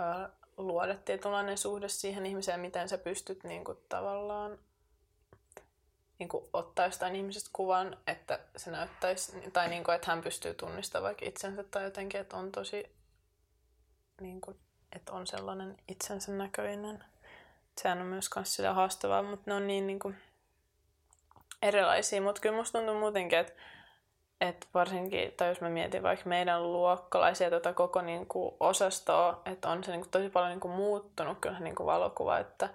ö, 0.01 0.29
luoda 0.57 0.95
tietynlainen 0.95 1.59
suhde 1.59 1.89
siihen 1.89 2.27
ihmiseen, 2.27 2.61
miten 2.61 2.89
sä 2.89 2.99
pystyt 2.99 3.45
niin 3.45 3.65
kuin, 3.65 3.79
tavallaan 3.89 4.59
niin 6.19 6.29
kuin, 6.29 6.45
ottaa 6.53 6.87
jostain 6.87 7.17
ihmisestä 7.17 7.51
kuvan, 7.53 7.97
että 8.07 8.41
se 8.57 8.71
näyttäisi, 8.71 9.33
tai 9.53 9.69
niin 9.69 9.85
kuin, 9.85 9.95
että 9.95 10.11
hän 10.11 10.23
pystyy 10.23 10.55
tunnistamaan 10.55 11.05
vaikka 11.05 11.27
itsensä 11.27 11.65
tai 11.65 11.85
jotenkin, 11.85 12.21
että 12.21 12.37
on 12.37 12.53
tosi, 12.53 12.97
niin 14.21 14.41
kuin, 14.41 14.57
että 14.93 15.13
on 15.13 15.27
sellainen 15.27 15.77
itsensä 15.89 16.33
näköinen. 16.33 17.05
Sehän 17.81 18.01
on 18.01 18.07
myös 18.07 18.29
kans 18.29 18.55
sillä 18.55 18.73
haastavaa, 18.73 19.23
mutta 19.23 19.51
ne 19.51 19.55
on 19.55 19.67
niin, 19.67 19.87
niin 19.87 19.99
kuin, 19.99 20.17
erilaisia. 21.63 22.23
Mutta 22.23 22.41
kyllä 22.41 22.57
musta 22.57 22.79
tuntuu 22.79 22.99
muutenkin, 22.99 23.39
että, 23.39 23.53
että 24.41 24.67
varsinkin, 24.75 25.33
tai 25.37 25.49
jos 25.49 25.61
mä 25.61 25.69
mietin 25.69 26.03
vaikka 26.03 26.29
meidän 26.29 26.73
luokkalaisia 26.73 27.51
tota 27.51 27.73
koko 27.73 28.03
niin 28.03 28.27
kuin, 28.27 28.55
osastoa, 28.61 29.43
että 29.47 29.69
on 29.69 29.85
se 29.85 29.91
niin 29.91 30.01
kuin, 30.01 30.11
tosi 30.11 30.29
paljon 30.29 30.51
niin 30.51 30.61
kuin, 30.61 30.75
muuttunut 30.75 31.39
kyllä 31.41 31.61
niin 31.61 31.75
kuin 31.75 31.87
valokuva, 31.87 32.39
että 32.39 32.69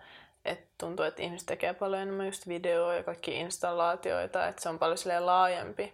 et 0.46 0.68
tuntuu, 0.78 1.06
että 1.06 1.22
ihmiset 1.22 1.46
tekee 1.46 1.74
paljon 1.74 2.02
enemmän 2.02 2.26
just 2.26 2.48
videoa 2.48 2.94
ja 2.94 3.04
kaikki 3.04 3.40
installaatioita, 3.40 4.48
että 4.48 4.62
se 4.62 4.70
on 4.70 4.80
paljon 4.80 4.98
silleen 4.98 5.26
laajempi. 5.26 5.94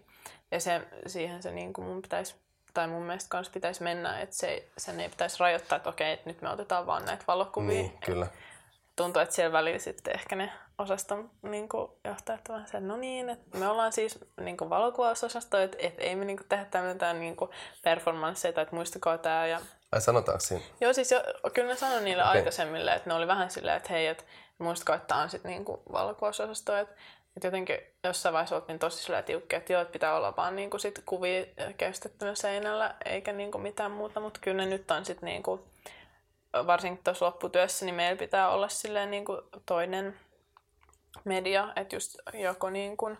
Ja 0.51 0.59
se, 0.59 0.81
siihen 1.07 1.43
se 1.43 1.51
niin 1.51 1.73
kuin 1.73 1.87
mun 1.87 2.01
pitäisi, 2.01 2.35
tai 2.73 2.87
mun 2.87 3.03
mielestä 3.03 3.29
kanssa 3.29 3.53
pitäisi 3.53 3.83
mennä, 3.83 4.19
että 4.19 4.35
se, 4.35 4.67
sen 4.77 4.99
ei 4.99 5.09
pitäisi 5.09 5.39
rajoittaa, 5.39 5.75
että 5.75 5.89
okei, 5.89 6.13
että 6.13 6.29
nyt 6.29 6.41
me 6.41 6.49
otetaan 6.49 6.85
vaan 6.85 7.05
näitä 7.05 7.23
valokuvia. 7.27 7.81
Niin, 7.81 7.97
kyllä. 8.05 8.27
Tuntuu, 8.95 9.21
että 9.21 9.35
siellä 9.35 9.53
välillä 9.53 9.79
sitten 9.79 10.15
ehkä 10.15 10.35
ne 10.35 10.51
osaston 10.77 11.31
niin 11.41 11.69
kuin, 11.69 11.91
johtajat 12.03 12.49
vaan 12.49 12.67
sen, 12.67 12.87
no 12.87 12.97
niin, 12.97 13.29
että 13.29 13.57
me 13.57 13.67
ollaan 13.67 13.91
siis 13.91 14.19
niin 14.41 14.57
kuin 14.57 14.69
valokuvausosasto, 14.69 15.57
että, 15.57 15.77
että 15.79 16.01
ei 16.01 16.15
me 16.15 16.25
niin 16.25 16.37
kuin, 16.37 16.47
tehdä 16.49 16.65
tämmöitä 16.65 17.13
niin 17.13 17.35
kuin 17.35 17.51
performansseja, 17.83 18.61
että 18.61 18.75
muistakaa 18.75 19.17
tämä 19.17 19.47
ja 19.47 19.59
Ai 19.91 20.01
sanotaanko 20.01 20.39
siinä? 20.39 20.63
Joo, 20.81 20.93
siis 20.93 21.11
jo, 21.11 21.23
kyllä 21.53 21.67
ne 21.67 21.75
sanoin 21.75 22.03
niille 22.03 22.23
okay. 22.23 22.37
aikaisemmille, 22.37 22.93
että 22.93 23.09
ne 23.09 23.13
oli 23.13 23.27
vähän 23.27 23.49
silleen, 23.49 23.77
että 23.77 23.89
hei, 23.89 24.07
että 24.07 24.23
muistakaa, 24.57 24.95
että 24.95 25.07
tämä 25.07 25.21
on 25.21 25.29
sitten 25.29 25.51
niinku 25.51 25.83
valokuvausosasto, 25.91 26.77
että, 26.77 26.95
että 27.35 27.47
jotenkin 27.47 27.77
jossain 28.03 28.33
vaiheessa 28.33 28.55
oltiin 28.55 28.79
tosi 28.79 29.03
silleen 29.03 29.23
tiukkia, 29.23 29.57
että 29.57 29.73
joo, 29.73 29.81
että 29.81 29.91
pitää 29.91 30.15
olla 30.15 30.35
vaan 30.37 30.55
niinku 30.55 30.79
sit 30.79 31.01
kuvia 31.05 31.45
käystettynä 31.77 32.35
seinällä, 32.35 32.95
eikä 33.05 33.33
niinku 33.33 33.57
mitään 33.57 33.91
muuta, 33.91 34.19
mutta 34.19 34.39
kyllä 34.43 34.57
ne 34.57 34.65
nyt 34.65 34.91
on 34.91 35.05
sitten 35.05 35.27
niinku, 35.27 35.67
varsinkin 36.67 37.03
tuossa 37.03 37.25
lopputyössä, 37.25 37.85
niin 37.85 37.95
meillä 37.95 38.19
pitää 38.19 38.49
olla 38.49 38.69
silleen 38.69 39.11
niinku 39.11 39.41
toinen 39.65 40.19
media, 41.23 41.73
että 41.75 41.95
just 41.95 42.15
joko 42.33 42.69
niinku 42.69 43.17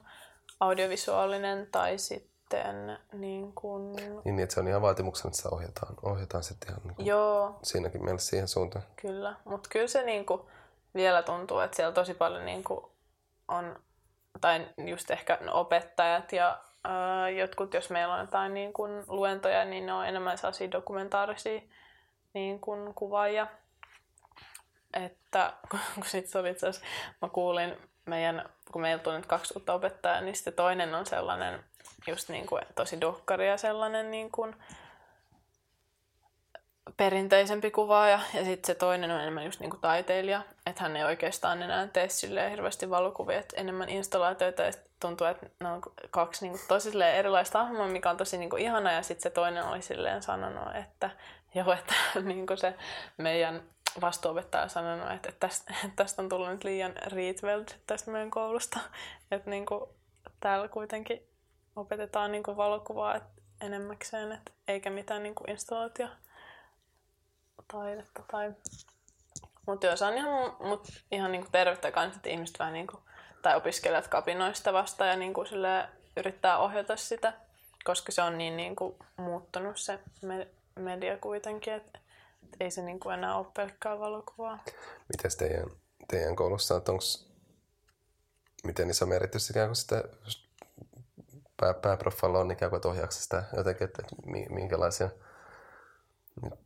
audiovisuaalinen 0.59 1.67
tai 1.71 1.97
sitten 1.97 2.99
niin 3.13 3.53
kuin, 3.53 3.95
Niin, 4.25 4.39
että 4.39 4.53
se 4.53 4.59
on 4.59 4.67
ihan 4.67 4.81
vaatimuksena, 4.81 5.27
että 5.27 5.37
sitä 5.37 5.49
ohjataan, 5.51 5.95
ohjataan 6.03 6.43
sitten 6.43 6.69
ihan 6.69 6.81
niin 6.83 6.95
kuin 6.95 7.05
joo, 7.05 7.59
siinäkin 7.63 8.03
mielessä 8.03 8.29
siihen 8.29 8.47
suuntaan. 8.47 8.85
Kyllä, 8.95 9.35
mutta 9.45 9.69
kyllä 9.71 9.87
se 9.87 10.03
niinku 10.03 10.49
vielä 10.95 11.23
tuntuu, 11.23 11.59
että 11.59 11.75
siellä 11.75 11.93
tosi 11.93 12.13
paljon 12.13 12.45
niinku 12.45 12.91
on, 13.47 13.79
tai 14.41 14.67
just 14.87 15.11
ehkä 15.11 15.39
opettajat 15.51 16.31
ja 16.31 16.59
ää, 16.83 17.29
jotkut, 17.29 17.73
jos 17.73 17.89
meillä 17.89 18.13
on 18.13 18.19
jotain 18.19 18.53
niinku 18.53 18.83
luentoja, 19.07 19.65
niin 19.65 19.85
ne 19.85 19.93
on 19.93 20.05
enemmän 20.07 20.37
sellaisia 20.37 20.71
dokumentaarisia 20.71 21.61
niinku 22.35 22.93
kuvaajia. 22.95 23.47
Että 24.93 25.53
kun 25.95 26.05
sit 26.05 26.27
se 26.27 26.39
oli 26.39 26.49
itse 26.49 26.67
asiassa, 26.67 26.87
mä 27.21 27.29
kuulin 27.29 27.77
meidän, 28.05 28.49
kun 28.71 28.81
meillä 28.81 29.03
tuli 29.03 29.15
nyt 29.15 29.25
kaksi 29.25 29.53
uutta 29.57 29.73
opettajaa, 29.73 30.21
niin 30.21 30.35
sitten 30.35 30.53
toinen 30.53 30.95
on 30.95 31.05
sellainen 31.05 31.63
just 32.07 32.29
niinku 32.29 32.59
tosi 32.75 33.01
dokkari 33.01 33.47
ja 33.47 33.57
sellainen 33.57 34.11
niinku, 34.11 34.47
perinteisempi 36.97 37.71
kuvaaja 37.71 38.19
ja 38.33 38.45
sitten 38.45 38.67
se 38.67 38.75
toinen 38.75 39.11
on 39.11 39.21
enemmän 39.21 39.45
just 39.45 39.59
niinku 39.59 39.77
taiteilija, 39.77 40.41
että 40.65 40.83
hän 40.83 40.95
ei 40.95 41.03
oikeastaan 41.03 41.61
enää 41.61 41.87
tee 41.87 42.09
silleen 42.09 42.51
hirveästi 42.51 42.89
valokuvia, 42.89 43.39
että 43.39 43.61
enemmän 43.61 43.89
installaatioita 43.89 44.61
ja 44.61 44.71
tuntuu, 44.99 45.27
että 45.27 45.45
ne 45.59 45.69
on 45.69 45.81
kaksi 46.09 46.45
niinku 46.45 46.65
tosi 46.67 46.91
silleen 46.91 47.15
erilaista 47.15 47.63
hahmoa, 47.63 47.87
mikä 47.87 48.09
on 48.09 48.17
tosi 48.17 48.37
niinku 48.37 48.55
ihana 48.55 48.91
ja 48.91 49.01
sitten 49.01 49.23
se 49.23 49.29
toinen 49.29 49.63
oli 49.63 49.81
silleen 49.81 50.23
sanonut, 50.23 50.75
että 50.75 51.09
joo, 51.59 51.73
että 51.73 51.93
niinku 52.23 52.57
se 52.57 52.73
meidän 53.17 53.63
vastuuopettaja 54.01 54.67
sanonut, 54.67 55.11
että, 55.11 55.29
että 55.29 55.47
tästä, 55.47 55.73
tästä 55.95 56.21
on 56.21 56.29
tullut 56.29 56.49
nyt 56.49 56.63
liian 56.63 56.93
Rietveld 57.07 57.67
tästä 57.87 58.11
meidän 58.11 58.31
koulusta. 58.31 58.79
Että 59.31 59.49
niin 59.49 59.65
kuin, 59.65 59.89
täällä 60.39 60.67
kuitenkin 60.67 61.27
opetetaan 61.75 62.31
niin 62.31 62.43
kuin 62.43 62.57
valokuvaa 62.57 63.19
enemmäkseen, 63.61 64.31
et 64.31 64.53
eikä 64.67 64.89
mitään 64.89 65.23
niin 65.23 65.35
kuin 65.35 65.49
installaatio 65.49 66.07
taidetta. 67.71 68.23
Tai... 68.31 68.53
Mutta 69.65 69.87
jos 69.87 70.01
on 70.01 70.13
ihan, 70.13 70.55
mut 70.59 70.87
ihan 71.11 71.31
niin 71.31 71.41
kuin 71.41 71.51
tervettä 71.51 71.91
kanssa, 71.91 72.17
että 72.17 72.29
ihmiset 72.29 72.59
vähän 72.59 72.73
niin 72.73 72.87
kuin, 72.87 73.03
tai 73.41 73.55
opiskelijat 73.55 74.07
kapinoista 74.07 74.73
vasta 74.73 75.05
ja 75.05 75.15
niin 75.15 75.33
kuin 75.33 75.47
yrittää 76.17 76.57
ohjata 76.57 76.97
sitä, 76.97 77.33
koska 77.83 78.11
se 78.11 78.21
on 78.21 78.37
niin, 78.37 78.57
niin 78.57 78.75
kuin 78.75 78.95
muuttunut 79.17 79.77
se 79.77 79.99
media 80.79 81.17
kuitenkin, 81.17 81.73
että 81.73 81.99
ei 82.59 82.71
se 82.71 82.81
niin 82.81 82.99
kuin 82.99 83.13
enää 83.13 83.37
ole 83.37 83.47
pelkkää 83.53 83.99
valokuvaa. 83.99 84.63
Miten 85.13 85.37
teidän, 85.37 85.69
teidän 86.07 86.35
koulussa, 86.35 86.77
että 86.77 86.91
onko 86.91 87.03
miten 88.63 88.89
iso 88.89 89.05
merkitys 89.05 89.49
ikään 89.49 89.67
kuin 89.67 89.75
sitä 89.75 90.03
pää, 91.57 91.73
pääproffalla 91.73 92.39
on 92.39 92.51
ikään 92.51 92.69
kuin, 92.69 92.81
sitä 93.09 93.43
jotenkin, 93.57 93.85
että, 93.85 94.03
että 94.03 94.15
minkälaisia, 94.53 95.09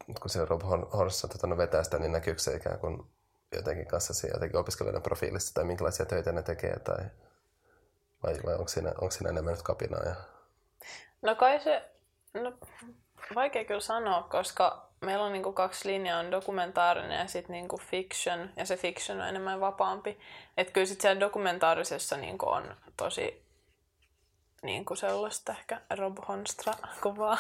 nyt 0.07 0.19
kun 0.19 0.29
se 0.29 0.45
Rob 0.45 0.61
Horssa 0.93 1.27
tota, 1.27 1.47
no 1.47 1.57
vetää 1.57 1.83
sitä, 1.83 1.99
niin 1.99 2.11
näkyykö 2.11 2.41
se 2.41 2.55
ikään 2.55 2.79
kuin 2.79 3.03
jotenkin 3.55 3.87
kanssa 3.87 4.13
siinä 4.13 4.35
jotenkin 4.35 4.59
opiskelijoiden 4.59 5.01
profiilissa 5.01 5.53
tai 5.53 5.63
minkälaisia 5.63 6.05
töitä 6.05 6.31
ne 6.31 6.41
tekee 6.41 6.79
tai 6.79 7.05
vai, 8.23 8.33
vai 8.45 8.53
onko, 8.53 8.67
siinä, 8.67 8.89
onko 8.89 9.11
siinä 9.11 9.29
enemmän 9.29 9.53
nyt 9.53 9.63
kapinaa? 9.63 10.03
Ja... 10.03 10.15
No 11.21 11.35
kai 11.35 11.59
se, 11.59 11.91
no 12.33 12.53
vaikea 13.35 13.65
kyllä 13.65 13.79
sanoa, 13.79 14.23
koska 14.23 14.89
meillä 15.01 15.25
on 15.25 15.33
niinku 15.33 15.53
kaksi 15.53 15.89
linjaa, 15.89 16.19
on 16.19 16.31
dokumentaarinen 16.31 17.19
ja 17.19 17.27
sitten 17.27 17.53
niinku 17.53 17.77
fiction, 17.77 18.49
ja 18.55 18.65
se 18.65 18.77
fiction 18.77 19.21
on 19.21 19.27
enemmän 19.27 19.59
vapaampi. 19.59 20.19
Että 20.57 20.73
kyllä 20.73 20.87
sitten 20.87 21.01
siellä 21.01 21.19
dokumentaarisessa 21.19 22.17
niinku 22.17 22.49
on 22.49 22.75
tosi 22.97 23.43
niinku 24.63 24.95
sellaista 24.95 25.51
ehkä 25.51 25.81
Rob 25.97 26.17
Honstra-kuvaa. 26.27 27.37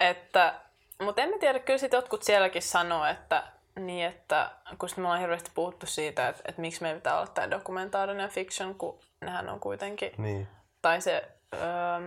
että, 0.00 0.54
mutta 1.02 1.22
en 1.22 1.30
mä 1.30 1.38
tiedä, 1.38 1.58
kyllä 1.58 1.78
sitten 1.78 1.98
jotkut 1.98 2.22
sielläkin 2.22 2.62
sanoo, 2.62 3.04
että 3.04 3.42
niin, 3.78 4.06
että 4.06 4.50
kun 4.78 4.88
me 4.96 5.02
ollaan 5.02 5.20
hirveästi 5.20 5.50
puhuttu 5.54 5.86
siitä, 5.86 6.28
että, 6.28 6.42
että 6.44 6.60
miksi 6.60 6.82
meillä 6.82 6.98
pitää 6.98 7.18
olla 7.18 7.26
tämä 7.26 7.50
dokumentaarinen 7.50 8.30
fiction, 8.30 8.74
kun 8.74 8.98
nehän 9.20 9.48
on 9.48 9.60
kuitenkin, 9.60 10.12
niin. 10.18 10.48
tai 10.82 11.00
se 11.00 11.28
öö, 11.54 11.60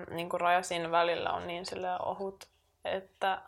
niin 0.10 0.30
kuin 0.30 0.42
raja 0.42 0.64
siinä 0.64 0.92
välillä 0.92 1.32
on 1.32 1.48
niin 1.48 1.66
ohut, 2.06 2.48
että, 2.86 3.42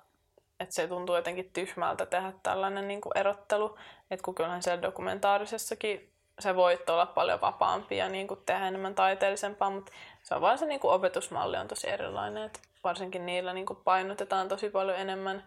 että 0.60 0.76
se 0.76 0.88
tuntuu 0.88 1.16
jotenkin 1.16 1.50
tyhmältä 1.54 2.06
tehdä 2.06 2.34
tällainen 2.44 2.88
niin 2.88 3.02
kuin 3.02 3.18
erottelu, 3.18 3.78
että 4.12 4.24
kun 4.24 4.36
kyllähän 4.36 4.64
siellä 4.64 4.82
dokumentaarisessakin 4.82 6.14
se 6.40 6.56
voit 6.56 6.90
olla 6.90 7.06
paljon 7.06 7.42
vapaampi 7.42 7.98
ja 7.98 8.10
niin 8.10 8.28
kuin 8.28 8.40
tehdä 8.46 8.68
enemmän 8.68 8.96
taiteellisempaa, 8.96 9.70
mutta 9.70 9.92
se 10.24 10.36
on 10.36 10.42
vaan 10.42 10.58
se 10.58 10.66
niin 10.66 10.80
kuin 10.80 10.94
opetusmalli 10.94 11.58
on 11.58 11.68
tosi 11.68 11.90
erilainen, 11.90 12.44
että 12.44 12.60
varsinkin 12.84 13.26
niillä 13.26 13.54
niin 13.54 13.66
kuin 13.66 13.80
painotetaan 13.84 14.48
tosi 14.48 14.70
paljon 14.70 14.98
enemmän 14.98 15.44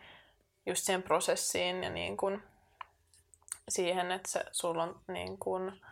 just 0.66 0.84
siihen 0.84 1.02
prosessiin 1.02 1.84
ja 1.84 1.90
niin 1.90 2.16
kuin 2.16 2.42
siihen, 3.68 4.12
että 4.12 4.30
se, 4.30 4.44
sulla 4.52 4.82
on 4.82 5.00
niin 5.08 5.38
kuin, 5.38 5.82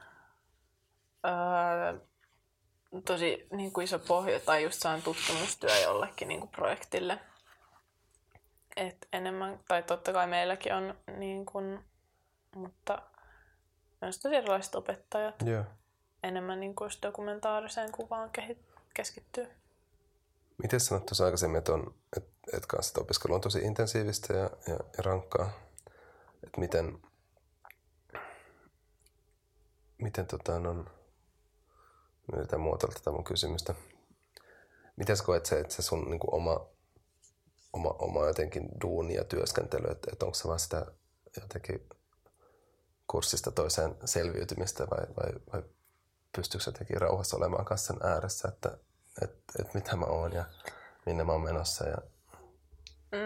öö, 1.27 2.01
tosi 3.03 3.47
niin 3.51 3.73
kuin 3.73 3.85
iso 3.85 3.99
pohja 3.99 4.41
tai 4.41 4.63
just 4.63 4.83
saan 4.83 5.03
tutkimustyö 5.03 5.81
jollekin 5.81 6.29
niin 6.29 6.41
kuin 6.41 6.51
projektille. 6.51 7.19
Et 8.77 9.09
enemmän, 9.13 9.61
tai 9.69 9.83
totta 9.83 10.13
kai 10.13 10.27
meilläkin 10.27 10.75
on, 10.75 10.95
niin 11.17 11.47
kuin, 11.47 11.85
mutta 12.55 13.03
myös 14.01 14.19
tosi 14.19 14.37
erilaiset 14.37 14.75
opettajat 14.75 15.35
yeah. 15.47 15.67
enemmän 16.23 16.61
niin 16.61 16.75
kuin 16.75 16.91
dokumentaariseen 17.03 17.93
kuvaan 17.93 18.31
keskittyy. 18.95 19.47
Miten 20.63 20.81
sanot 20.81 21.07
tuossa 21.07 21.25
aikaisemmin, 21.25 21.59
että, 21.59 21.73
on, 21.73 21.95
että, 22.17 22.31
että, 22.53 22.67
kanssa, 22.69 22.91
että 22.91 23.01
opiskelu 23.01 23.35
on 23.35 23.41
tosi 23.41 23.59
intensiivistä 23.59 24.33
ja, 24.33 24.51
ja, 24.67 24.75
ja 24.75 25.03
rankkaa. 25.05 25.51
Että 26.45 26.61
miten, 26.61 26.99
miten 29.99 30.27
tota, 30.27 30.55
on, 30.55 30.91
yritän 32.33 32.61
muotoilla 32.61 32.95
tätä 32.95 33.11
mun 33.11 33.25
kysymystä. 33.25 33.75
Miten 34.97 35.17
sä 35.17 35.25
koet 35.25 35.47
se, 35.47 35.61
että 35.61 35.75
se 35.75 35.83
sun 35.83 36.11
niin 36.11 36.21
kuin 36.21 36.35
oma, 36.35 36.67
oma, 37.73 37.89
oma 37.89 38.27
jotenkin 38.27 38.69
duuni 38.83 39.15
ja 39.15 39.25
työskentely, 39.25 39.91
että, 39.91 40.09
että 40.13 40.25
onko 40.25 40.35
se 40.35 40.49
vaan 40.49 40.59
sitä 40.59 40.87
jotenkin 41.41 41.89
kurssista 43.07 43.51
toiseen 43.51 43.97
selviytymistä 44.05 44.87
vai, 44.91 45.07
vai, 45.17 45.41
vai 45.53 45.63
pystyykö 46.37 46.65
jotenkin 46.67 47.01
rauhassa 47.01 47.37
olemaan 47.37 47.65
kanssa 47.65 47.95
sen 47.95 48.07
ääressä, 48.07 48.49
että, 48.49 48.79
että, 49.23 49.53
että 49.59 49.73
mitä 49.75 49.97
mä 49.97 50.07
oon 50.07 50.33
ja 50.33 50.45
minne 51.07 51.25
mä 51.25 51.33
oon 51.33 51.45
menossa. 51.45 51.89
Ja... 51.89 51.97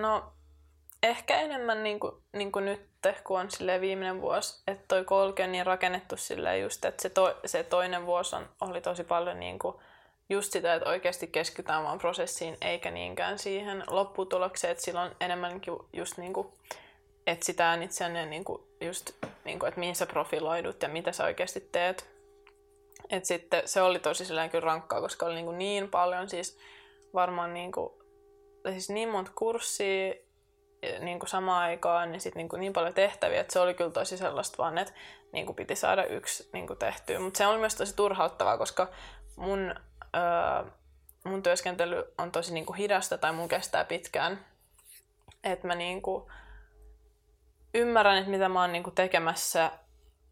No 0.00 0.32
ehkä 1.02 1.40
enemmän 1.40 1.82
niin 1.82 2.00
kuin, 2.00 2.12
niin 2.32 2.52
kuin 2.52 2.64
nyt, 2.64 2.80
kun 3.24 3.40
on 3.40 3.48
viimeinen 3.80 4.20
vuosi, 4.20 4.62
että 4.66 4.84
toi 4.88 5.04
koulukin 5.04 5.44
on 5.44 5.52
niin 5.52 5.66
rakennettu 5.66 6.16
silleen 6.16 6.62
just, 6.62 6.84
että 6.84 7.02
se, 7.02 7.11
to, 7.11 7.40
se 7.46 7.62
toinen 7.62 8.06
vuosi 8.06 8.37
on, 8.37 8.48
oli 8.61 8.80
tosi 8.80 9.04
paljon 9.04 9.40
niin 9.40 9.58
kuin, 9.58 9.76
just 10.28 10.52
sitä, 10.52 10.74
että 10.74 10.88
oikeasti 10.88 11.26
keskitytään 11.26 11.84
vaan 11.84 11.98
prosessiin, 11.98 12.56
eikä 12.61 12.90
niinkään 12.90 13.38
siihen 13.38 13.84
lopputulokseen, 13.87 14.70
että 14.70 14.84
silloin 14.84 15.12
enemmänkin 15.20 15.74
just 15.92 16.18
niin 16.18 16.32
kuin, 16.32 16.48
etsitään 17.26 17.82
itseään 17.82 18.30
niin 18.30 18.44
kuin, 18.44 18.62
just, 18.80 19.11
niin 19.44 19.58
kuin, 19.58 19.68
että 19.68 19.80
mihin 19.80 19.96
sä 19.96 20.06
profiloidut 20.06 20.82
ja 20.82 20.88
mitä 20.88 21.12
sä 21.12 21.24
oikeasti 21.24 21.68
teet. 21.72 22.08
Et 23.11 23.24
sitten 23.24 23.62
se 23.68 23.82
oli 23.82 23.98
tosi 23.98 24.24
silleen 24.24 24.50
kyllä 24.50 24.64
rankkaa, 24.64 25.00
koska 25.00 25.26
oli 25.26 25.34
niin, 25.34 25.44
kuin 25.44 25.58
niin 25.58 25.90
paljon 25.90 26.28
siis 26.28 26.58
varmaan 27.14 27.54
niin, 27.54 27.72
kuin, 27.72 27.92
siis 28.70 28.90
niin 28.90 29.08
monta 29.08 29.32
kurssia 29.34 30.14
niin 31.00 31.18
kuin 31.18 31.28
samaan 31.28 31.62
aikaan, 31.62 32.12
niin 32.12 32.20
sitten 32.20 32.40
niin, 32.40 32.48
kuin 32.48 32.60
niin 32.60 32.72
paljon 32.72 32.94
tehtäviä, 32.94 33.40
että 33.40 33.52
se 33.52 33.60
oli 33.60 33.74
kyllä 33.74 33.90
tosi 33.90 34.16
sellaista 34.16 34.58
vaan, 34.58 34.78
että 34.78 34.94
niin 35.32 35.46
kuin 35.46 35.56
piti 35.56 35.76
saada 35.76 36.04
yksi 36.04 36.50
niin 36.52 36.66
kuin 36.66 36.78
tehtyä. 36.78 37.20
Mutta 37.20 37.38
se 37.38 37.46
oli 37.46 37.58
myös 37.58 37.74
tosi 37.74 37.96
turhauttavaa, 37.96 38.58
koska 38.58 38.88
mun, 39.36 39.74
öö, 40.16 40.70
mun 41.24 41.42
työskentely 41.42 42.14
on 42.18 42.32
tosi 42.32 42.54
niin 42.54 42.66
kuin 42.66 42.76
hidasta 42.76 43.18
tai 43.18 43.32
mun 43.32 43.48
kestää 43.48 43.84
pitkään. 43.84 44.44
Että 45.44 45.66
mä 45.66 45.74
niin 45.74 46.02
kuin 46.02 46.32
ymmärrän, 47.74 48.18
että 48.18 48.30
mitä 48.30 48.48
mä 48.48 48.60
oon 48.60 48.72
niin 48.72 48.82
kuin 48.82 48.94
tekemässä 48.94 49.70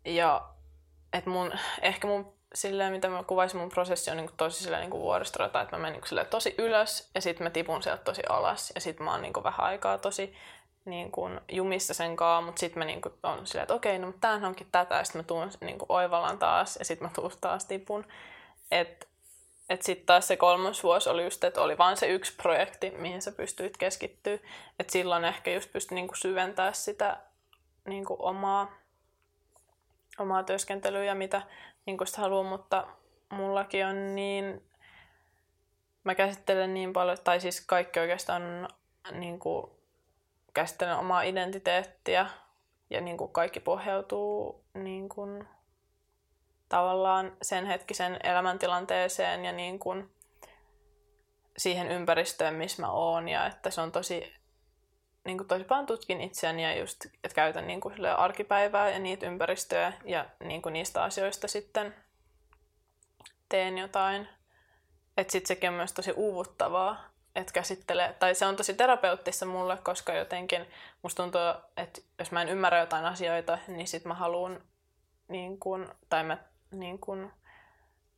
ja 0.04 0.48
että 1.12 1.30
mun, 1.30 1.52
ehkä 1.82 2.06
mun 2.06 2.35
silleen, 2.56 2.92
mitä 2.92 3.08
mä 3.08 3.22
kuvaisin 3.22 3.60
mun 3.60 3.68
prosessi 3.68 4.10
on 4.10 4.16
niin 4.16 4.26
kuin 4.26 4.36
tosi 4.36 4.62
silleen 4.62 4.90
niin 4.90 5.00
vuoristorata, 5.00 5.60
että 5.60 5.76
mä 5.76 5.82
menen 5.82 6.00
niin 6.10 6.26
tosi 6.30 6.54
ylös 6.58 7.10
ja 7.14 7.20
sitten 7.20 7.44
mä 7.44 7.50
tipun 7.50 7.82
sieltä 7.82 8.04
tosi 8.04 8.22
alas 8.28 8.72
ja 8.74 8.80
sitten 8.80 9.04
mä 9.04 9.12
oon 9.12 9.22
niin 9.22 9.32
kuin 9.32 9.44
vähän 9.44 9.60
aikaa 9.60 9.98
tosi 9.98 10.34
niin 10.84 11.12
kuin 11.12 11.40
jumissa 11.52 11.94
sen 11.94 12.16
kaa, 12.16 12.40
mutta 12.40 12.60
sitten 12.60 12.78
mä 12.78 12.84
niin 12.84 13.02
kuin 13.02 13.14
on 13.22 13.46
silleen, 13.46 13.62
että 13.62 13.74
okei, 13.74 13.98
no 13.98 14.06
mutta 14.06 14.20
tämähän 14.20 14.44
onkin 14.44 14.68
tätä 14.72 14.94
ja 14.94 15.04
sitten 15.04 15.18
mä 15.18 15.26
tuun 15.26 15.50
niin 15.60 15.78
kuin 15.78 15.86
oivallan 15.88 16.38
taas 16.38 16.76
ja 16.76 16.84
sitten 16.84 17.08
mä 17.08 17.12
tuun 17.14 17.32
taas 17.40 17.64
tipun. 17.64 18.06
Että 18.70 19.06
et 19.68 19.82
sitten 19.82 20.06
taas 20.06 20.28
se 20.28 20.36
kolmas 20.36 20.82
vuosi 20.82 21.08
oli 21.08 21.24
just, 21.24 21.44
että 21.44 21.60
oli 21.60 21.78
vain 21.78 21.96
se 21.96 22.06
yksi 22.06 22.36
projekti, 22.36 22.90
mihin 22.90 23.22
sä 23.22 23.32
pystyit 23.32 23.76
keskittyä. 23.76 24.38
Että 24.78 24.92
silloin 24.92 25.24
ehkä 25.24 25.50
just 25.50 25.72
pystyi 25.72 25.94
niinku 25.94 26.14
syventämään 26.14 26.74
sitä 26.74 27.16
niinku 27.88 28.16
omaa, 28.18 28.72
omaa 30.18 30.42
työskentelyä 30.42 31.04
ja 31.04 31.14
mitä 31.14 31.42
niin 31.86 31.98
sitä 32.04 32.20
haluaa, 32.20 32.42
mutta 32.42 32.86
mullakin 33.28 33.86
on 33.86 34.14
niin, 34.14 34.62
mä 36.04 36.14
käsittelen 36.14 36.74
niin 36.74 36.92
paljon, 36.92 37.18
tai 37.24 37.40
siis 37.40 37.60
kaikki 37.60 38.00
oikeastaan 38.00 38.68
niin 39.12 39.38
kuin, 39.38 39.70
käsittelen 40.54 40.96
omaa 40.96 41.22
identiteettiä 41.22 42.26
ja 42.90 43.00
niin 43.00 43.16
kuin 43.16 43.32
kaikki 43.32 43.60
pohjautuu 43.60 44.64
niin 44.74 45.08
kuin, 45.08 45.48
tavallaan 46.68 47.36
sen 47.42 47.66
hetkisen 47.66 48.18
elämäntilanteeseen 48.22 49.44
ja 49.44 49.52
niin 49.52 49.78
kuin, 49.78 50.10
siihen 51.58 51.88
ympäristöön, 51.88 52.54
missä 52.54 52.82
mä 52.82 52.90
oon 52.90 53.28
ja 53.28 53.46
että 53.46 53.70
se 53.70 53.80
on 53.80 53.92
tosi 53.92 54.34
niin 55.26 55.38
kuin 55.38 55.48
tosi 55.48 55.64
paljon 55.64 55.86
tutkin 55.86 56.20
itseäni 56.20 56.62
ja 56.62 56.78
just, 56.78 57.04
että 57.04 57.34
käytän 57.34 57.66
niin 57.66 57.80
kuin 57.80 58.06
arkipäivää 58.06 58.90
ja 58.90 58.98
niitä 58.98 59.26
ympäristöjä 59.26 59.92
ja 60.04 60.26
niin 60.44 60.62
kuin 60.62 60.72
niistä 60.72 61.02
asioista 61.02 61.48
sitten 61.48 61.94
teen 63.48 63.78
jotain. 63.78 64.28
Että 65.16 65.32
sitten 65.32 65.48
sekin 65.48 65.70
on 65.70 65.76
myös 65.76 65.92
tosi 65.92 66.12
uuvuttavaa, 66.12 67.04
että 67.34 67.52
käsittelee, 67.52 68.12
tai 68.12 68.34
se 68.34 68.46
on 68.46 68.56
tosi 68.56 68.74
terapeuttissa 68.74 69.46
mulle, 69.46 69.78
koska 69.82 70.14
jotenkin 70.14 70.66
musta 71.02 71.22
tuntuu, 71.22 71.40
että 71.76 72.00
jos 72.18 72.30
mä 72.30 72.42
en 72.42 72.48
ymmärrä 72.48 72.80
jotain 72.80 73.04
asioita, 73.04 73.58
niin 73.68 73.88
sit 73.88 74.04
mä 74.04 74.14
haluan 74.14 74.60
niin 75.28 75.58
kun, 75.60 75.94
tai 76.08 76.24
mä 76.24 76.38
niin 76.70 76.98
kun 76.98 77.32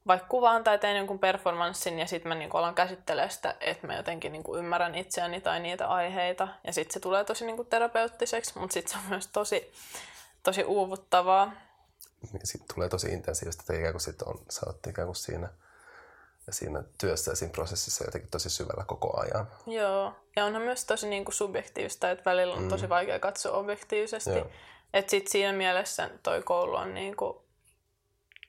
vaikka 0.08 0.28
kuvaan 0.28 0.64
tai 0.64 0.78
teen 0.78 0.96
jonkun 0.96 1.18
performanssin 1.18 1.98
ja 1.98 2.06
sitten 2.06 2.28
mä 2.28 2.34
niinku 2.34 2.56
alan 2.56 2.74
käsittelemään 2.74 3.30
sitä, 3.30 3.54
että 3.60 3.86
mä 3.86 3.96
jotenkin 3.96 4.32
niinku 4.32 4.56
ymmärrän 4.56 4.94
itseäni 4.94 5.40
tai 5.40 5.60
niitä 5.60 5.88
aiheita. 5.88 6.48
Ja 6.64 6.72
sitten 6.72 6.94
se 6.94 7.00
tulee 7.00 7.24
tosi 7.24 7.46
niinku 7.46 7.64
terapeuttiseksi, 7.64 8.58
mutta 8.58 8.74
sitten 8.74 8.92
se 8.92 8.98
on 8.98 9.08
myös 9.08 9.26
tosi, 9.26 9.72
tosi 10.42 10.64
uuvuttavaa. 10.64 11.52
Sitten 12.44 12.74
tulee 12.74 12.88
tosi 12.88 13.08
intensiivistä, 13.08 13.62
että 13.62 13.74
ikään 13.74 13.92
kuin 13.92 14.00
sit 14.00 14.22
on, 14.22 14.40
sä 14.50 14.60
oot 14.66 14.86
ikään 14.86 15.06
kuin 15.06 15.16
siinä, 15.16 15.48
siinä 16.50 16.82
työssä 17.00 17.32
ja 17.32 17.36
siinä 17.36 17.52
prosessissa 17.52 18.04
jotenkin 18.04 18.30
tosi 18.30 18.50
syvällä 18.50 18.84
koko 18.86 19.20
ajan. 19.20 19.48
Joo, 19.66 20.14
ja 20.36 20.44
onhan 20.44 20.62
myös 20.62 20.84
tosi 20.84 21.08
niinku 21.08 21.32
subjektiivista, 21.32 22.10
että 22.10 22.30
välillä 22.30 22.54
on 22.54 22.68
tosi 22.68 22.88
vaikea 22.88 23.18
katsoa 23.18 23.56
objektiivisesti. 23.56 24.42
Että 24.94 25.10
sit 25.10 25.28
siinä 25.28 25.52
mielessä 25.52 26.10
toi 26.22 26.42
koulu 26.42 26.74
on, 26.74 26.94
niinku, 26.94 27.44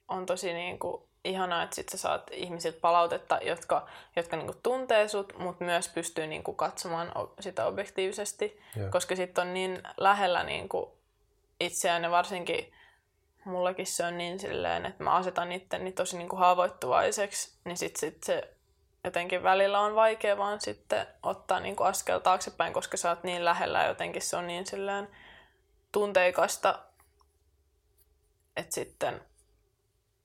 on 0.08 0.26
tosi 0.26 0.52
niinku 0.52 1.09
ihanaa, 1.24 1.62
että 1.62 1.76
sit 1.76 1.88
sä 1.88 1.98
saat 1.98 2.30
ihmisiltä 2.32 2.80
palautetta, 2.80 3.38
jotka, 3.42 3.88
jotka 4.16 4.36
niinku 4.36 4.54
tuntee 4.62 5.08
sut, 5.08 5.38
mutta 5.38 5.64
myös 5.64 5.88
pystyy 5.88 6.26
niinku 6.26 6.52
katsomaan 6.52 7.12
sitä 7.40 7.66
objektiivisesti, 7.66 8.60
Joo. 8.76 8.90
koska 8.90 9.16
sitten 9.16 9.42
on 9.42 9.54
niin 9.54 9.82
lähellä 9.96 10.42
niinku 10.42 10.98
itseään 11.60 12.02
ja 12.02 12.10
varsinkin 12.10 12.72
mullakin 13.44 13.86
se 13.86 14.06
on 14.06 14.18
niin 14.18 14.40
silleen, 14.40 14.86
että 14.86 15.04
mä 15.04 15.14
asetan 15.14 15.52
itteni 15.52 15.92
tosi 15.92 16.18
niinku 16.18 16.36
haavoittuvaiseksi, 16.36 17.58
niin 17.64 17.76
sit, 17.76 17.96
sit 17.96 18.22
se 18.22 18.54
jotenkin 19.04 19.42
välillä 19.42 19.80
on 19.80 19.94
vaikea 19.94 20.38
vaan 20.38 20.60
sitten 20.60 21.06
ottaa 21.22 21.60
niinku 21.60 21.82
askel 21.82 22.18
taaksepäin, 22.18 22.72
koska 22.72 22.96
sä 22.96 23.08
oot 23.08 23.24
niin 23.24 23.44
lähellä 23.44 23.84
jotenkin 23.84 24.22
se 24.22 24.36
on 24.36 24.46
niin 24.46 24.66
silleen 24.66 25.08
tunteikasta, 25.92 26.78
että 28.56 28.74
sitten 28.74 29.29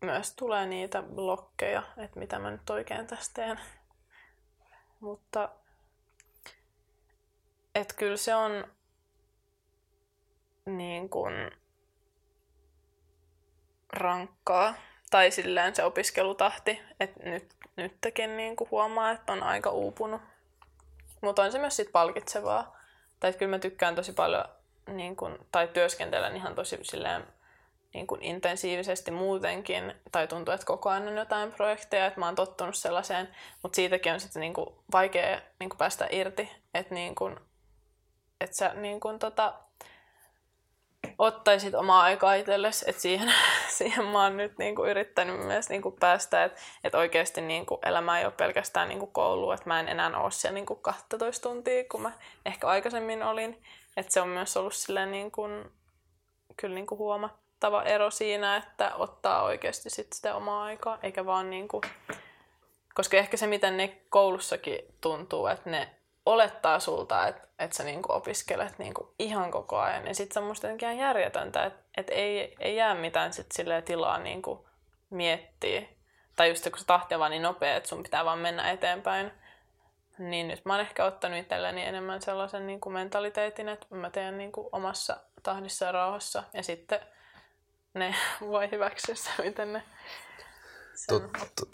myös 0.05 0.35
tulee 0.35 0.65
niitä 0.65 1.01
blokkeja, 1.01 1.83
että 1.97 2.19
mitä 2.19 2.39
mä 2.39 2.51
nyt 2.51 2.69
oikein 2.69 3.07
tässä 3.07 3.31
teen. 3.33 3.59
Mutta 4.99 5.49
et 7.75 7.93
kyllä 7.93 8.17
se 8.17 8.35
on 8.35 8.67
niin 10.65 11.09
kuin 11.09 11.51
rankkaa. 13.93 14.73
Tai 15.11 15.31
silleen 15.31 15.75
se 15.75 15.83
opiskelutahti, 15.83 16.81
että 16.99 17.29
nyt, 17.29 17.53
nytkin 17.75 18.37
niin 18.37 18.55
kuin 18.55 18.71
huomaa, 18.71 19.11
että 19.11 19.33
on 19.33 19.43
aika 19.43 19.69
uupunut. 19.69 20.21
Mutta 21.21 21.43
on 21.43 21.51
se 21.51 21.59
myös 21.59 21.75
sit 21.75 21.91
palkitsevaa. 21.91 22.77
Tai 23.19 23.33
kyllä 23.33 23.49
mä 23.49 23.59
tykkään 23.59 23.95
tosi 23.95 24.13
paljon, 24.13 24.45
niin 24.87 25.15
kuin, 25.15 25.37
tai 25.51 25.67
työskentelen 25.67 26.35
ihan 26.35 26.55
tosi 26.55 26.79
silleen, 26.81 27.27
niin 27.95 28.07
kuin 28.07 28.23
intensiivisesti 28.23 29.11
muutenkin, 29.11 29.93
tai 30.11 30.27
tuntuu, 30.27 30.53
että 30.53 30.65
koko 30.65 30.89
ajan 30.89 31.07
on 31.07 31.17
jotain 31.17 31.51
projekteja, 31.51 32.05
että 32.05 32.19
mä 32.19 32.25
oon 32.25 32.35
tottunut 32.35 32.75
sellaiseen, 32.75 33.27
mutta 33.63 33.75
siitäkin 33.75 34.13
on 34.13 34.19
sitten 34.19 34.39
niin 34.39 34.53
kuin 34.53 34.67
vaikea 34.91 35.41
niin 35.59 35.69
kuin 35.69 35.77
päästä 35.77 36.07
irti, 36.11 36.51
että 36.73 36.93
niin 36.93 37.15
kuin, 37.15 37.35
että 38.41 38.55
sä 38.55 38.73
niin 38.73 38.99
kuin, 38.99 39.19
tota, 39.19 39.53
ottaisit 41.17 41.75
omaa 41.75 42.01
aikaa 42.01 42.33
itsellesi, 42.33 42.85
että 42.87 43.01
siihen, 43.01 43.33
siihen 43.77 44.05
mä 44.05 44.23
oon 44.23 44.37
nyt 44.37 44.57
niinku 44.57 44.85
yrittänyt 44.85 45.45
myös 45.45 45.69
niinku 45.69 45.91
päästä, 45.91 46.43
että 46.43 46.61
et 46.83 46.95
oikeasti 46.95 47.41
niinku 47.41 47.79
elämä 47.85 48.19
ei 48.19 48.25
ole 48.25 48.33
pelkästään 48.37 48.89
niinku 48.89 49.07
koulu, 49.07 49.51
että 49.51 49.69
mä 49.69 49.79
en 49.79 49.89
enää 49.89 50.17
ole 50.17 50.31
siellä 50.31 50.55
niinku 50.55 50.75
12 50.75 51.49
tuntia, 51.49 51.83
kun 51.91 52.01
mä 52.01 52.11
ehkä 52.45 52.67
aikaisemmin 52.67 53.23
olin, 53.23 53.63
että 53.97 54.13
se 54.13 54.21
on 54.21 54.29
myös 54.29 54.57
ollut 54.57 54.73
silleen 54.73 55.11
niinku, 55.11 55.41
kyllä 56.57 56.75
niinku 56.75 56.97
huomattava 57.69 57.95
ero 57.95 58.11
siinä, 58.11 58.57
että 58.57 58.95
ottaa 58.95 59.43
oikeasti 59.43 59.89
sit 59.89 60.13
sitä 60.13 60.35
omaa 60.35 60.63
aikaa, 60.63 60.99
eikä 61.03 61.25
vaan 61.25 61.49
niinku, 61.49 61.81
koska 62.93 63.17
ehkä 63.17 63.37
se, 63.37 63.47
miten 63.47 63.77
ne 63.77 64.01
koulussakin 64.09 64.79
tuntuu, 65.01 65.47
että 65.47 65.69
ne 65.69 65.89
olettaa 66.25 66.79
sulta, 66.79 67.27
että, 67.27 67.47
että 67.59 67.77
sä 67.77 67.83
niinku 67.83 68.11
opiskelet 68.11 68.79
niinku 68.79 69.13
ihan 69.19 69.51
koko 69.51 69.77
ajan. 69.77 70.07
Ja 70.07 70.15
sitten 70.15 70.33
se 70.33 70.39
on 70.39 70.45
musta 70.45 70.67
jotenkin 70.67 70.97
järjetöntä, 70.97 71.65
että, 71.65 71.79
että 71.97 72.13
ei, 72.13 72.55
ei 72.59 72.75
jää 72.75 72.95
mitään 72.95 73.33
sit 73.33 73.47
tilaa 73.85 74.17
niinku 74.17 74.67
miettiä. 75.09 75.81
Tai 76.35 76.49
just 76.49 76.69
kun 76.69 76.79
se 76.79 76.85
tahti 76.85 77.15
on 77.15 77.19
vaan 77.19 77.31
niin 77.31 77.43
nopea, 77.43 77.75
että 77.75 77.89
sun 77.89 78.03
pitää 78.03 78.25
vaan 78.25 78.39
mennä 78.39 78.71
eteenpäin. 78.71 79.31
Niin 80.17 80.47
nyt 80.47 80.65
mä 80.65 80.73
oon 80.73 80.81
ehkä 80.81 81.05
ottanut 81.05 81.39
itselleni 81.39 81.85
enemmän 81.85 82.21
sellaisen 82.21 82.67
niinku 82.67 82.89
mentaliteetin, 82.89 83.69
että 83.69 83.87
mä 83.89 84.09
teen 84.09 84.37
niinku 84.37 84.69
omassa 84.71 85.17
tahdissa 85.43 85.85
ja 85.85 85.91
rauhassa. 85.91 86.43
Ja 86.53 86.63
sitten 86.63 86.99
ne 87.95 88.15
voi 88.51 88.71
hyväksyä 88.71 89.15
se, 89.15 89.29
miten 89.43 89.73
ne 89.73 89.83
Tut, 91.07 91.23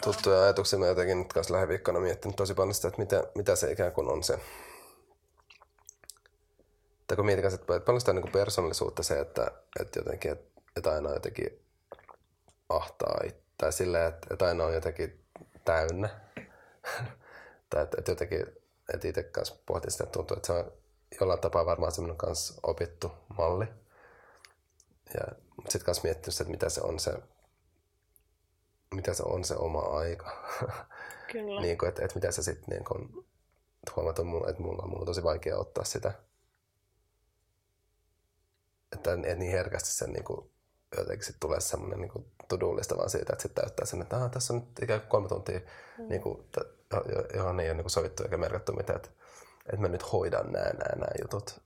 tuttuja 0.04 0.42
ajatuksia 0.42 0.78
mä 0.78 0.86
jotenkin 0.86 1.18
nyt 1.18 1.32
kanssa 1.32 1.54
lähiviikkona 1.54 2.00
miettinyt 2.00 2.36
tosi 2.36 2.54
paljon 2.54 2.74
sitä, 2.74 2.88
että 2.88 3.00
mitä, 3.00 3.24
mitä 3.34 3.56
se 3.56 3.72
ikään 3.72 3.92
kuin 3.92 4.08
on 4.08 4.22
se. 4.22 4.38
Tai 7.06 7.16
kun 7.16 7.26
mietin 7.26 7.46
että 7.46 7.80
paljon 7.80 8.00
sitä 8.00 8.12
niin 8.12 8.22
kuin 8.22 8.32
persoonallisuutta 8.32 9.02
se, 9.02 9.20
että, 9.20 9.50
että 9.80 9.98
jotenkin, 9.98 10.32
että, 10.32 10.60
että 10.76 10.92
aina 10.92 11.08
on 11.08 11.14
jotenkin 11.14 11.64
ahtaa 12.68 13.20
tai 13.58 13.72
silleen, 13.72 14.08
että, 14.08 14.26
että 14.30 14.44
aina 14.46 14.64
on 14.64 14.74
jotenkin 14.74 15.24
täynnä. 15.64 16.08
tai 17.70 17.82
että, 17.82 17.96
että 17.98 18.10
jotenkin, 18.12 18.46
että 18.94 19.08
itse 19.08 19.22
kanssa 19.22 19.56
pohtin 19.66 19.90
sitä, 19.90 20.04
että 20.04 20.12
tuntuu, 20.12 20.36
että 20.36 20.46
se 20.46 20.52
on 20.52 20.72
jollain 21.20 21.40
tapaa 21.40 21.66
varmaan 21.66 21.92
semmoinen 21.92 22.16
kanssa 22.18 22.54
opittu 22.62 23.12
malli. 23.36 23.66
Ja 25.14 25.32
sitten 25.68 25.86
kanssa 25.86 26.02
miettinyt 26.04 26.34
sitä, 26.34 26.42
että 26.42 26.50
mitä 26.50 26.68
se 26.68 26.80
on 26.80 26.98
se 26.98 27.12
mitä 28.94 29.14
se 29.14 29.22
on 29.22 29.44
se 29.44 29.56
oma 29.56 29.80
aika. 29.80 30.30
Kyllä. 31.32 31.60
niin 31.60 31.78
kuin, 31.78 31.88
että, 31.88 32.04
että 32.04 32.14
mitä 32.14 32.30
se 32.30 32.42
sitten 32.42 32.68
niin 32.68 32.84
kuin, 32.84 33.26
huomaat, 33.96 34.18
että 34.18 34.30
mulla, 34.30 34.48
että 34.48 34.62
mulla, 34.62 34.86
mulla 34.86 35.00
on 35.00 35.06
tosi 35.06 35.22
vaikea 35.22 35.58
ottaa 35.58 35.84
sitä. 35.84 36.12
Että 38.92 39.12
en 39.12 39.38
niin 39.38 39.52
herkästi 39.52 39.90
sen 39.90 40.12
niin 40.12 40.24
kuin, 40.24 40.50
jotenkin 40.96 41.26
sit 41.26 41.36
tulee 41.40 41.60
semmoinen 41.60 42.00
niin 42.00 42.10
kuin 42.10 42.32
to-do-lista 42.48 42.96
vaan 42.96 43.10
siitä, 43.10 43.32
että 43.32 43.42
sitten 43.42 43.64
täyttää 43.64 43.86
sen, 43.86 44.02
että 44.02 44.16
ah, 44.16 44.30
tässä 44.30 44.54
on 44.54 44.60
nyt 44.60 44.82
ikään 44.82 45.00
kuin 45.00 45.10
kolme 45.10 45.28
tuntia, 45.28 45.60
mm. 45.98 46.08
niin 46.08 46.22
kuin, 46.22 46.48
johon 47.34 47.60
ei 47.60 47.68
ole 47.68 47.74
niin 47.74 47.84
kuin 47.84 47.90
sovittu 47.90 48.22
eikä 48.22 48.36
merkattu 48.36 48.72
mitään, 48.72 48.96
että, 48.96 49.08
että 49.66 49.80
mä 49.80 49.88
nyt 49.88 50.12
hoidan 50.12 50.52
nämä, 50.52 50.64
nämä, 50.64 50.94
nämä 50.94 51.12
jutut. 51.22 51.60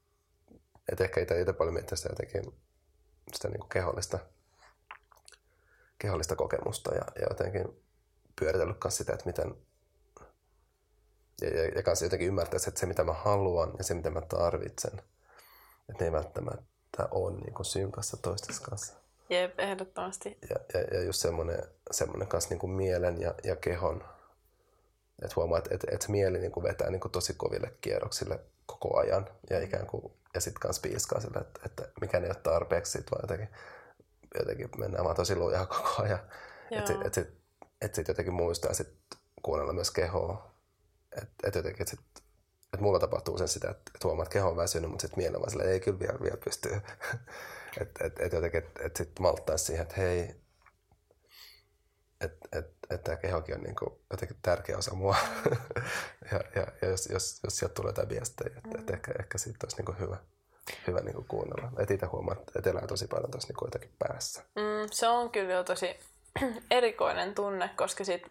Että 0.92 1.04
ehkä 1.04 1.20
itse, 1.20 1.40
itse 1.40 1.52
paljon 1.52 1.74
miettiä 1.74 1.96
sitä 1.96 2.09
jotenkin 2.09 2.54
sitä 3.33 3.49
niin 3.49 3.61
kuin 3.61 3.69
kehollista, 3.69 4.19
kehollista 5.99 6.37
kokemusta 6.37 6.95
ja, 6.95 7.05
ja 7.21 7.27
jotenkin 7.31 7.83
pyöritellyt 8.39 8.79
kanssa 8.79 8.99
sitä, 8.99 9.12
että 9.12 9.27
miten 9.27 9.55
ja, 11.41 11.49
ja, 11.49 11.69
ja 11.69 11.83
kanssa 11.83 12.05
jotenkin 12.05 12.29
ymmärtää, 12.29 12.61
että 12.69 12.81
se 12.81 12.87
mitä 12.87 13.05
mä 13.05 13.12
haluan 13.12 13.73
ja 13.79 13.85
se 13.85 13.95
mitä 13.95 14.11
mä 14.11 14.21
tarvitsen, 14.21 14.93
että 15.89 16.01
ne 16.01 16.07
ei 16.07 16.12
välttämättä 16.12 17.09
ole 17.11 17.37
niin 17.37 17.55
kuin 17.55 17.67
synkassa 17.67 18.17
toistensa 18.17 18.62
kanssa. 18.62 18.95
Jep, 19.31 19.61
ehdottomasti. 19.61 20.39
Ja, 20.51 20.57
ja, 20.75 20.81
ja 20.81 21.03
just 21.03 21.21
semmoinen, 21.21 21.62
semmoinen 21.91 22.29
kanssa 22.29 22.51
niin 22.51 22.59
kuin 22.59 22.71
mielen 22.71 23.21
ja, 23.21 23.35
ja 23.45 23.57
kehon, 23.57 24.05
että 25.23 25.33
huomaa, 25.37 25.59
että, 25.59 25.75
että, 25.75 25.87
että 25.91 26.11
mieli 26.11 26.39
niin 26.39 26.53
kuin 26.53 26.65
vetää 26.65 26.91
niin 26.91 27.01
kuin 27.01 27.12
tosi 27.12 27.35
koville 27.35 27.75
kierroksille 27.81 28.41
koko 28.66 28.98
ajan 28.98 29.29
ja 29.50 29.61
ikään 29.61 29.87
kuin, 29.87 30.12
ja 30.35 30.40
sitten 30.40 30.61
kanssa 30.61 30.83
piiskaa 30.83 31.20
sille, 31.20 31.38
että, 31.38 31.61
että 31.66 31.88
mikä 32.00 32.18
ei 32.18 32.26
ole 32.26 32.35
tarpeeksi, 32.35 32.92
sit 32.92 33.11
vaan 33.11 33.22
jotenkin, 33.22 33.48
jotenkin 34.38 34.70
mennään 34.79 35.05
vaan 35.05 35.16
tosi 35.16 35.37
lujaa 35.37 35.66
koko 35.76 36.02
ajan. 36.02 36.20
Että 36.70 36.92
et, 37.05 37.14
sit, 37.14 37.29
et 37.81 37.94
sit 37.94 38.09
jotenkin 38.09 38.35
muistaa 38.35 38.74
sit 38.74 38.88
kuunnella 39.42 39.72
myös 39.72 39.90
kehoa. 39.90 40.55
Että 41.22 41.48
et 41.48 41.55
jotenkin, 41.55 41.83
että 41.83 41.90
sit, 41.90 42.24
et 42.74 42.81
mulla 42.81 42.98
tapahtuu 42.98 43.38
sen 43.38 43.48
sitä, 43.48 43.70
että 43.70 43.92
et 43.94 44.05
huomaa, 44.05 44.22
että 44.22 44.33
keho 44.33 44.48
on 44.50 44.57
väsynyt, 44.57 44.90
mutta 44.90 45.02
sitten 45.02 45.18
mieli 45.18 45.37
on 45.37 45.40
vaan 45.40 45.50
silleen, 45.50 45.70
ei 45.70 45.81
kyllä 45.81 45.98
vielä, 45.98 46.18
vielä 46.22 46.37
pystyy. 46.44 46.72
että 47.81 48.05
et, 48.05 48.20
et 48.20 48.33
jotenkin, 48.33 48.59
että 48.59 48.81
et 48.85 48.96
sitten 48.96 49.22
malttaisi 49.22 49.64
siihen, 49.64 49.83
että 49.83 49.94
hei, 49.96 50.37
että 52.20 52.59
et, 52.59 52.66
et 52.90 53.05
tämä 53.05 53.16
kehokin 53.16 53.55
on 53.55 53.62
niinku 53.62 54.00
jotenkin 54.11 54.37
tärkeä 54.42 54.79
osa 54.79 54.94
mua. 54.94 55.16
ja, 56.33 56.40
ja, 56.55 56.66
ja 56.83 56.88
jos, 56.88 57.07
jos, 57.07 57.40
jos 57.44 57.59
sieltä 57.59 57.74
tulee 57.74 57.88
jotain 57.88 58.09
viestejä, 58.09 58.57
että 58.57 58.79
et 58.79 58.90
ehkä, 58.90 59.12
ehkä 59.20 59.38
siitä 59.38 59.59
olisi 59.62 59.76
niinku 59.76 59.94
hyvä, 60.00 60.16
hyvä 60.87 61.00
niinku 61.00 61.24
kuunnella. 61.29 61.72
Et 61.79 61.90
itse 61.90 62.07
huomaa, 62.07 62.37
että 62.57 62.70
elää 62.70 62.87
tosi 62.87 63.07
paljon 63.07 63.31
tuossa 63.31 63.48
niinku 63.48 63.64
jotenkin 63.64 63.92
päässä. 63.98 64.42
Mm, 64.55 64.88
se 64.90 65.09
on 65.09 65.31
kyllä 65.31 65.52
jo 65.52 65.64
tosi 65.64 65.96
erikoinen 66.70 67.35
tunne, 67.35 67.70
koska 67.76 68.05
sit 68.05 68.22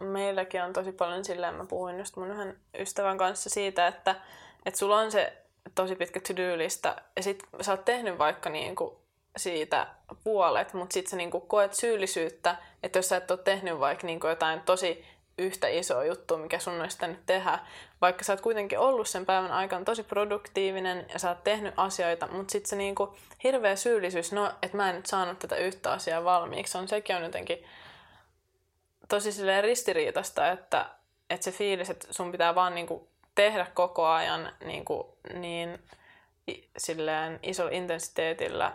meilläkin 0.00 0.62
on 0.62 0.72
tosi 0.72 0.92
paljon 0.92 1.24
silleen, 1.24 1.54
mä 1.54 1.66
puhuin 1.66 1.98
just 1.98 2.16
mun 2.16 2.30
yhden 2.30 2.58
ystävän 2.78 3.18
kanssa 3.18 3.50
siitä, 3.50 3.86
että, 3.86 4.20
että 4.66 4.78
sulla 4.78 4.98
on 4.98 5.12
se 5.12 5.42
tosi 5.74 5.96
pitkä 5.96 6.20
to-do-lista 6.20 6.96
ja 7.16 7.22
sit 7.22 7.42
sä 7.60 7.72
oot 7.72 7.84
tehnyt 7.84 8.18
vaikka 8.18 8.50
niinku 8.50 9.05
siitä 9.36 9.86
puolet, 10.24 10.74
mutta 10.74 10.94
sit 10.94 11.06
sä 11.06 11.16
niinku 11.16 11.40
koet 11.40 11.74
syyllisyyttä, 11.74 12.56
että 12.82 12.98
jos 12.98 13.08
sä 13.08 13.16
et 13.16 13.30
ole 13.30 13.38
tehnyt 13.38 13.80
vaikka 13.80 14.06
niinku 14.06 14.26
jotain 14.26 14.60
tosi 14.60 15.04
yhtä 15.38 15.68
isoa 15.68 16.04
juttua, 16.04 16.38
mikä 16.38 16.58
sun 16.58 16.80
olisi 16.80 16.96
pitänyt 16.96 17.26
tehdä, 17.26 17.58
vaikka 18.00 18.24
sä 18.24 18.32
oot 18.32 18.40
kuitenkin 18.40 18.78
ollut 18.78 19.08
sen 19.08 19.26
päivän 19.26 19.52
aikana 19.52 19.84
tosi 19.84 20.02
produktiivinen 20.02 21.06
ja 21.12 21.18
sä 21.18 21.28
oot 21.28 21.44
tehnyt 21.44 21.74
asioita, 21.76 22.28
mutta 22.32 22.52
sitten 22.52 22.70
se 22.70 22.76
niinku 22.76 23.16
hirveä 23.44 23.76
syyllisyys, 23.76 24.32
no, 24.32 24.52
että 24.62 24.76
mä 24.76 24.90
en 24.90 24.96
nyt 24.96 25.06
saanut 25.06 25.38
tätä 25.38 25.56
yhtä 25.56 25.92
asiaa 25.92 26.24
valmiiksi, 26.24 26.78
on 26.78 26.88
sekin 26.88 27.16
on 27.16 27.22
jotenkin 27.22 27.64
tosi 29.08 29.30
ristiriitasta, 29.60 30.50
että, 30.50 30.86
että 31.30 31.44
se 31.44 31.52
fiilis, 31.52 31.90
että 31.90 32.06
sun 32.10 32.32
pitää 32.32 32.54
vaan 32.54 32.74
niinku 32.74 33.08
tehdä 33.34 33.66
koko 33.74 34.06
ajan 34.06 34.52
niinku, 34.64 35.18
niin 35.34 35.78
silleen 36.78 37.40
isolla 37.42 37.70
intensiteetillä 37.70 38.72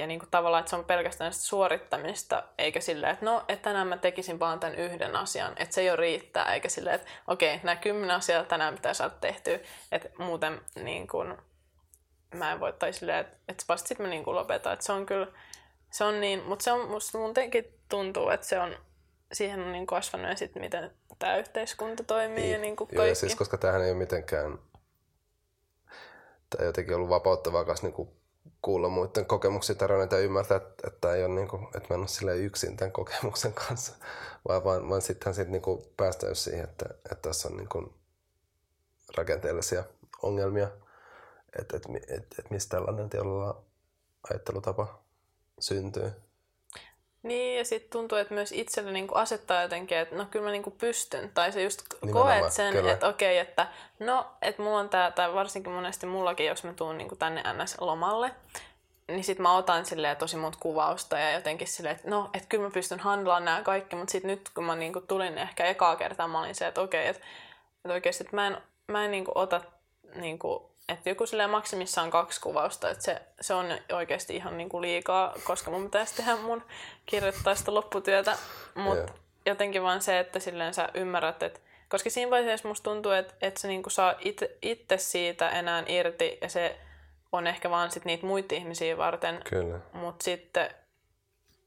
ja 0.00 0.06
niinku 0.06 0.26
tavallaan, 0.30 0.60
että 0.60 0.70
se 0.70 0.76
on 0.76 0.84
pelkästään 0.84 1.32
sitä 1.32 1.44
suorittamista, 1.44 2.42
eikä 2.58 2.80
silleen, 2.80 3.12
että 3.12 3.24
no, 3.24 3.44
että 3.48 3.62
tänään 3.62 3.86
mä 3.86 3.96
tekisin 3.96 4.38
vaan 4.38 4.60
tämän 4.60 4.76
yhden 4.78 5.16
asian, 5.16 5.52
että 5.56 5.74
se 5.74 5.84
jo 5.84 5.96
riittää, 5.96 6.54
eikä 6.54 6.68
silleen, 6.68 6.94
että 6.94 7.08
okei, 7.26 7.60
nämä 7.62 7.76
kymmenen 7.76 8.16
asiaa 8.16 8.44
tänään 8.44 8.74
pitää 8.74 8.94
saada 8.94 9.14
tehtyä, 9.20 9.58
että 9.92 10.08
muuten 10.18 10.60
niin 10.74 11.08
kuin, 11.08 11.34
mä 12.34 12.52
en 12.52 12.60
voi, 12.60 12.72
tai 12.72 12.92
silleen, 12.92 13.18
että, 13.18 13.36
että 13.48 13.64
vasta 13.68 13.88
sitten 13.88 14.06
mä 14.06 14.10
niin 14.10 14.24
kuin 14.24 14.34
lopetan, 14.34 14.72
että 14.72 14.84
se 14.84 14.92
on 14.92 15.06
kyllä, 15.06 15.26
se 15.90 16.04
on 16.04 16.20
niin, 16.20 16.42
mutta 16.42 16.62
se 16.62 16.72
on, 16.72 16.88
musta 16.90 17.18
muutenkin 17.18 17.64
tuntuu, 17.88 18.30
että 18.30 18.46
se 18.46 18.58
on, 18.58 18.76
siihen 19.32 19.60
on 19.60 19.72
niin 19.72 19.86
kasvanut 19.86 20.28
ja 20.28 20.36
sitten 20.36 20.62
miten 20.62 20.90
tämä 21.18 21.36
yhteiskunta 21.36 22.04
toimii 22.04 22.52
ja 22.52 22.58
niin 22.58 22.76
kuin 22.76 22.88
Joo, 22.92 22.96
kaikki. 22.96 23.10
ja 23.10 23.14
siis 23.14 23.34
koska 23.34 23.58
tämähän 23.58 23.82
ei 23.82 23.90
ole 23.90 23.98
mitenkään, 23.98 24.58
tämä 26.50 26.64
jotenkin 26.64 26.96
ollut 26.96 27.10
vapauttavaa 27.10 27.64
kanssa 27.64 27.86
niin 27.86 28.19
kuulla 28.62 28.88
muiden 28.88 29.26
kokemuksia 29.26 29.74
tarinoita 29.74 30.16
ja 30.16 30.22
ymmärtää, 30.22 30.56
että, 30.56 30.86
että, 30.86 31.14
ei 31.14 31.24
ole, 31.24 31.34
niin 31.34 31.48
kuin, 31.48 31.64
että 31.64 31.86
mä 31.90 31.94
en 31.94 32.00
ole 32.00 32.08
silleen 32.08 32.38
yksin 32.38 32.76
tämän 32.76 32.92
kokemuksen 32.92 33.52
kanssa, 33.52 33.92
vaan, 34.48 34.64
vaan, 34.64 34.88
vaan 34.88 35.02
sittenhän 35.02 35.34
sitten 35.34 35.52
niin 35.52 35.62
kuin 35.62 35.82
päästään 35.96 36.36
siihen, 36.36 36.64
että, 36.64 36.86
että 36.94 37.28
tässä 37.28 37.48
on 37.48 37.56
niin 37.56 37.68
kuin 37.68 37.94
rakenteellisia 39.16 39.84
ongelmia, 40.22 40.70
että, 41.58 41.76
että, 41.76 41.88
että, 42.08 42.14
että, 42.38 42.42
mistä 42.50 42.76
tällainen 42.76 43.10
tietyllä 43.10 43.54
ajattelutapa 44.30 45.02
syntyy. 45.60 46.12
Niin, 47.22 47.58
ja 47.58 47.64
sitten 47.64 47.90
tuntuu, 47.90 48.18
että 48.18 48.34
myös 48.34 48.52
itselle 48.52 48.92
niinku 48.92 49.14
asettaa 49.14 49.62
jotenkin, 49.62 49.98
että 49.98 50.16
no 50.16 50.26
kyllä 50.30 50.44
mä 50.44 50.50
niinku 50.50 50.70
pystyn. 50.70 51.30
Tai 51.34 51.52
se 51.52 51.62
just 51.62 51.82
Nimenomaan, 52.02 52.40
koet 52.40 52.52
sen, 52.52 52.72
kyllä. 52.72 52.92
että 52.92 53.08
okei, 53.08 53.38
että 53.38 53.66
no, 53.98 54.26
että 54.42 54.62
mulla 54.62 54.78
on 54.78 54.88
tää, 54.88 55.10
tai 55.10 55.34
varsinkin 55.34 55.72
monesti 55.72 56.06
mullakin, 56.06 56.46
jos 56.46 56.64
mä 56.64 56.72
tuun 56.72 56.98
niinku 56.98 57.16
tänne 57.16 57.42
NS-lomalle, 57.42 58.30
niin 59.08 59.24
sit 59.24 59.38
mä 59.38 59.56
otan 59.56 59.86
silleen 59.86 60.16
tosi 60.16 60.36
monta 60.36 60.58
kuvausta 60.60 61.18
ja 61.18 61.32
jotenkin 61.32 61.68
silleen, 61.68 61.96
että 61.96 62.10
no, 62.10 62.30
että 62.34 62.48
kyllä 62.48 62.64
mä 62.64 62.70
pystyn 62.70 63.00
handlaan 63.00 63.44
nämä 63.44 63.62
kaikki, 63.62 63.96
mutta 63.96 64.12
sitten 64.12 64.30
nyt 64.30 64.50
kun 64.54 64.64
mä 64.64 64.76
niinku 64.76 65.00
tulin 65.00 65.38
ehkä 65.38 65.64
ekaa 65.64 65.96
kertaa, 65.96 66.28
mä 66.28 66.40
olin 66.40 66.54
se, 66.54 66.66
että 66.66 66.80
okei, 66.80 67.06
että, 67.06 67.22
että 67.84 67.92
oikeasti 67.92 68.24
että 68.24 68.36
mä 68.36 68.46
en, 68.46 68.56
mä 68.88 69.04
en 69.04 69.10
niinku 69.10 69.32
ota 69.34 69.60
niinku, 70.14 70.69
että 70.90 71.08
joku 71.08 71.24
maksimissaan 71.48 72.10
kaksi 72.10 72.40
kuvausta, 72.40 72.90
että 72.90 73.04
se, 73.04 73.22
se 73.40 73.54
on 73.54 73.66
oikeasti 73.92 74.36
ihan 74.36 74.56
niinku 74.58 74.80
liikaa, 74.80 75.34
koska 75.44 75.70
mun 75.70 75.84
pitäisi 75.84 76.16
tehdä 76.16 76.36
mun 76.36 76.62
kirjoittaista 77.06 77.74
lopputyötä, 77.74 78.38
mutta 78.74 79.12
Joo. 79.12 79.18
jotenkin 79.46 79.82
vaan 79.82 80.02
se, 80.02 80.18
että 80.18 80.38
silleen 80.38 80.74
sä 80.74 80.88
ymmärrät, 80.94 81.42
että 81.42 81.60
koska 81.88 82.10
siinä 82.10 82.30
vaiheessa 82.30 82.68
musta 82.68 82.90
tuntuu, 82.90 83.12
että, 83.12 83.34
että 83.40 83.60
sä 83.60 83.68
niinku 83.68 83.90
saa 83.90 84.14
itse, 84.20 84.56
itse 84.62 84.98
siitä 84.98 85.48
enää 85.48 85.84
irti 85.86 86.38
ja 86.40 86.48
se 86.48 86.76
on 87.32 87.46
ehkä 87.46 87.70
vaan 87.70 87.90
sit 87.90 88.04
niitä 88.04 88.26
muita 88.26 88.54
ihmisiä 88.54 88.96
varten, 88.96 89.40
Kyllä. 89.50 89.78
mutta 89.92 90.24
sitten 90.24 90.70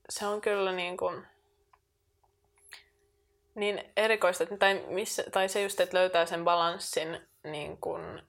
se 0.09 0.25
on 0.25 0.41
kyllä 0.41 0.71
niin 0.71 0.97
kuin, 0.97 1.25
niin 3.55 3.83
erikoista, 3.97 4.45
tai, 4.59 4.83
missä, 4.87 5.23
tai 5.31 5.49
se 5.49 5.61
just, 5.61 5.79
että 5.79 5.97
löytää 5.97 6.25
sen 6.25 6.43
balanssin, 6.43 7.21
niin 7.43 7.77
kuin, 7.77 8.21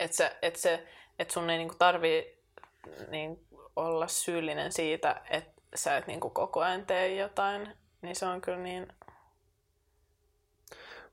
että, 0.00 0.16
se, 0.16 0.36
että, 0.42 0.60
se, 0.60 0.86
että 1.18 1.34
sun 1.34 1.50
ei 1.50 1.58
niin 1.58 1.68
kuin 1.68 1.78
tarvii 1.78 2.44
niin 3.08 3.46
olla 3.76 4.08
syyllinen 4.08 4.72
siitä, 4.72 5.22
että 5.30 5.62
sä 5.74 5.96
et 5.96 6.06
niin 6.06 6.20
kuin 6.20 6.34
koko 6.34 6.60
ajan 6.60 6.86
tee 6.86 7.14
jotain, 7.14 7.76
niin 8.02 8.16
se 8.16 8.26
on 8.26 8.40
kyllä 8.40 8.58
niin 8.58 8.92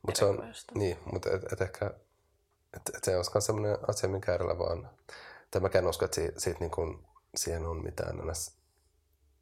Mutta 0.01 0.19
se 0.19 0.25
on, 0.25 0.53
niin, 0.73 0.97
mutta 1.13 1.29
et, 1.31 1.53
et 1.53 1.61
ehkä, 1.61 1.85
et, 2.75 2.81
et 2.97 3.03
se 3.03 3.17
on 3.17 3.23
myös 3.33 3.45
sellainen 3.45 3.77
asia, 3.87 4.09
minkä 4.09 4.31
äärellä 4.31 4.57
vaan, 4.57 4.89
tai 5.51 5.61
mäkään 5.61 5.87
usko, 5.87 6.05
että 6.05 6.15
siitä, 6.15 6.39
siitä 6.39 6.59
niin 6.59 6.71
kuin, 6.71 7.05
siihen 7.35 7.65
on 7.65 7.83
mitään 7.83 8.15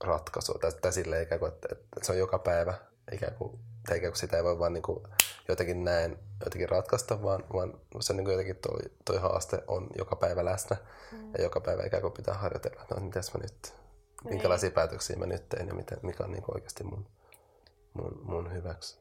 ratkaisua. 0.03 0.59
Tai, 0.61 0.71
tai 0.81 0.93
silleen 0.93 1.23
ikään 1.23 1.39
kuin, 1.39 1.51
että, 1.53 1.67
että 1.71 2.05
se 2.05 2.11
on 2.11 2.17
joka 2.17 2.39
päivä, 2.39 2.73
ikään 3.11 3.35
kuin, 3.35 3.59
tai 3.87 3.97
ikään 3.97 4.11
kuin 4.11 4.19
sitä 4.19 4.37
ei 4.37 4.43
voi 4.43 4.59
vaan 4.59 4.73
niin 4.73 4.83
kuin, 4.83 5.07
jotenkin 5.47 5.83
näin 5.83 6.17
jotenkin 6.43 6.69
ratkaista, 6.69 7.23
vaan, 7.23 7.43
vaan 7.53 7.73
se 7.99 8.13
niin 8.13 8.25
kuin 8.25 8.31
jotenkin 8.31 8.55
toi, 8.55 8.79
toi 9.05 9.17
haaste 9.17 9.63
on 9.67 9.87
joka 9.97 10.15
päivä 10.15 10.45
läsnä. 10.45 10.77
Mm. 11.11 11.31
Ja 11.37 11.43
joka 11.43 11.61
päivä 11.61 11.83
ikään 11.85 12.01
kuin 12.01 12.13
pitää 12.13 12.33
harjoitella, 12.33 12.81
että 12.81 12.95
no, 12.95 13.01
mitäs 13.01 13.33
mä 13.33 13.39
nyt, 13.41 13.73
minkälaisia 14.23 14.71
päätöksiä 14.71 15.15
mä 15.15 15.25
nyt 15.25 15.49
teen 15.49 15.67
ja 15.67 15.73
miten, 15.73 15.99
mikä 16.01 16.23
on 16.23 16.31
niin 16.31 16.43
oikeasti 16.47 16.83
mun, 16.83 17.07
mun, 17.93 18.19
mun 18.23 18.53
hyväksi. 18.53 18.97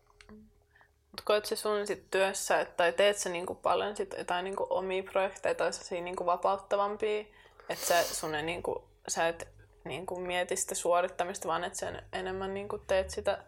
Mutta 1.13 1.23
koet 1.25 1.45
se 1.45 1.57
sun 1.57 1.87
sit 1.87 2.11
työssä, 2.11 2.61
että, 2.61 2.75
tai 2.77 2.93
teet 2.93 3.19
sä 3.19 3.29
niinku 3.29 3.55
paljon 3.55 3.97
sit 3.97 4.15
jotain 4.19 4.45
niinku 4.45 4.67
omia 4.71 5.03
projekteja 5.03 5.55
tai 5.55 5.73
sellaisia 5.73 6.01
niinku 6.01 6.27
vapauttavampia, 6.27 7.25
että 7.69 7.87
sä, 7.87 8.15
sun 8.15 8.35
ei 8.35 8.43
niinku, 8.43 8.89
sä 9.09 9.29
et 9.29 9.49
niinku 9.85 10.21
mieti 10.21 10.57
sitä 10.57 10.75
suorittamista, 10.75 11.49
vaan 11.49 11.65
että 11.65 11.79
sen 11.79 12.03
enemmän 12.13 12.55
niinku 12.55 12.79
teet 12.79 13.11
sitä 13.11 13.45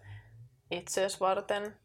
itseäsi 0.71 1.21
varten. 1.21 1.77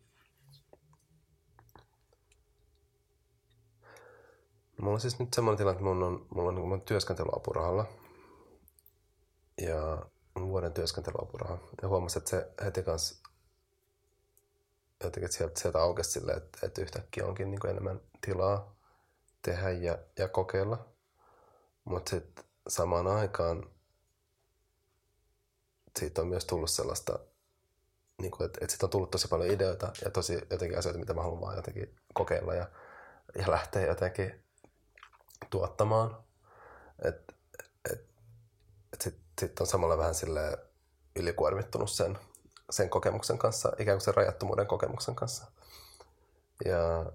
Mulla 4.81 4.93
on 4.93 5.01
siis 5.01 5.19
nyt 5.19 5.33
semmoinen 5.33 5.57
tilanne, 5.57 5.77
että 5.77 5.83
mulla 5.83 6.05
on, 6.05 6.25
mulla 6.35 6.49
on, 6.49 6.55
niin 6.55 6.69
kuin 6.69 6.81
työskentelyapurahalla 6.81 7.85
ja 9.61 10.05
vuoden 10.39 10.73
työskentelyapuraha. 10.73 11.57
Ja 11.81 11.87
huomasin, 11.87 12.19
että 12.19 12.29
se 12.29 12.51
heti 12.65 12.83
kanssa 12.83 13.29
jotenkin 15.03 15.31
sieltä, 15.31 15.61
sieltä 15.61 15.81
aukesi 15.81 16.11
silleen, 16.11 16.37
että, 16.37 16.59
että 16.63 16.81
yhtäkkiä 16.81 17.25
onkin 17.25 17.51
niin 17.51 17.59
kuin 17.59 17.71
enemmän 17.71 18.01
tilaa 18.25 18.75
tehdä 19.41 19.69
ja, 19.69 19.97
ja 20.17 20.27
kokeilla. 20.27 20.85
Mutta 21.83 22.09
sitten 22.09 22.45
samaan 22.67 23.07
aikaan 23.07 23.69
siitä 25.99 26.21
on 26.21 26.27
myös 26.27 26.45
tullut 26.45 26.69
sellaista, 26.69 27.19
niin 28.21 28.31
kuin, 28.31 28.45
että, 28.45 28.59
että 28.61 28.71
siitä 28.71 28.85
on 28.85 28.89
tullut 28.89 29.11
tosi 29.11 29.27
paljon 29.27 29.51
ideoita 29.51 29.91
ja 30.05 30.11
tosi 30.11 30.33
jotenkin 30.49 30.77
asioita, 30.77 30.99
mitä 30.99 31.13
mä 31.13 31.21
haluan 31.21 31.41
vaan 31.41 31.55
jotenkin 31.55 31.95
kokeilla 32.13 32.55
ja, 32.55 32.69
ja 33.35 33.51
lähteä 33.51 33.85
jotenkin 33.87 34.48
tuottamaan. 35.49 36.23
Et, 37.05 37.35
et, 37.93 38.05
et 38.93 39.01
sitten 39.01 39.23
sit 39.39 39.59
on 39.59 39.67
samalla 39.67 39.97
vähän 39.97 40.15
sille 40.15 40.57
ylikuormittunut 41.15 41.91
sen, 41.91 42.19
sen 42.69 42.89
kokemuksen 42.89 43.37
kanssa, 43.37 43.71
ikään 43.79 43.95
kuin 43.95 44.05
sen 44.05 44.15
rajattomuuden 44.15 44.67
kokemuksen 44.67 45.15
kanssa. 45.15 45.51
Ja 46.65 47.11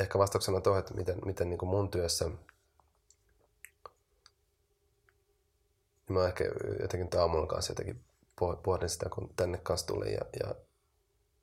ehkä 0.00 0.18
vastauksena 0.18 0.60
tuohon, 0.60 0.80
että 0.80 0.94
miten, 0.94 1.18
miten 1.24 1.48
niin 1.48 1.58
kuin 1.58 1.70
mun 1.70 1.90
työssä, 1.90 2.24
niin 2.24 2.38
mä 6.08 6.26
ehkä 6.26 6.44
jotenkin 6.80 7.20
aamulla 7.20 7.46
kanssa 7.46 7.70
jotenkin 7.70 8.04
poh- 8.40 8.60
pohdin 8.62 8.88
sitä, 8.88 9.08
kun 9.08 9.34
tänne 9.36 9.58
kanssa 9.58 9.86
tuli 9.86 10.14
ja, 10.14 10.20
ja, 10.40 10.54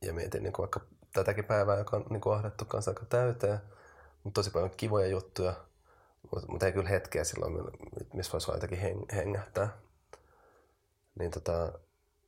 ja 0.02 0.13
mietin 0.13 0.43
niin 0.43 0.54
kuin 0.54 0.63
vaikka 0.63 0.82
tätäkin 1.15 1.45
päivää, 1.45 1.78
joka 1.78 1.97
on 1.97 2.06
niin 2.10 2.21
kuin 2.21 2.36
ahdettu 2.36 2.65
kanssa 2.65 2.91
aika 2.91 3.06
täyteen, 3.06 3.60
mutta 4.23 4.39
tosi 4.39 4.51
paljon 4.51 4.71
kivoja 4.78 5.08
juttuja, 5.08 5.54
mutta 6.32 6.47
mut 6.51 6.63
ei 6.63 6.71
kyllä 6.71 6.89
hetkeä 6.89 7.23
silloin, 7.23 7.54
missä 8.13 8.32
voisi 8.32 8.47
vaan 8.47 8.58
jotenkin 8.58 8.80
heng- 8.80 9.15
hengähtää. 9.15 9.78
Niin, 11.19 11.32
tota, 11.32 11.80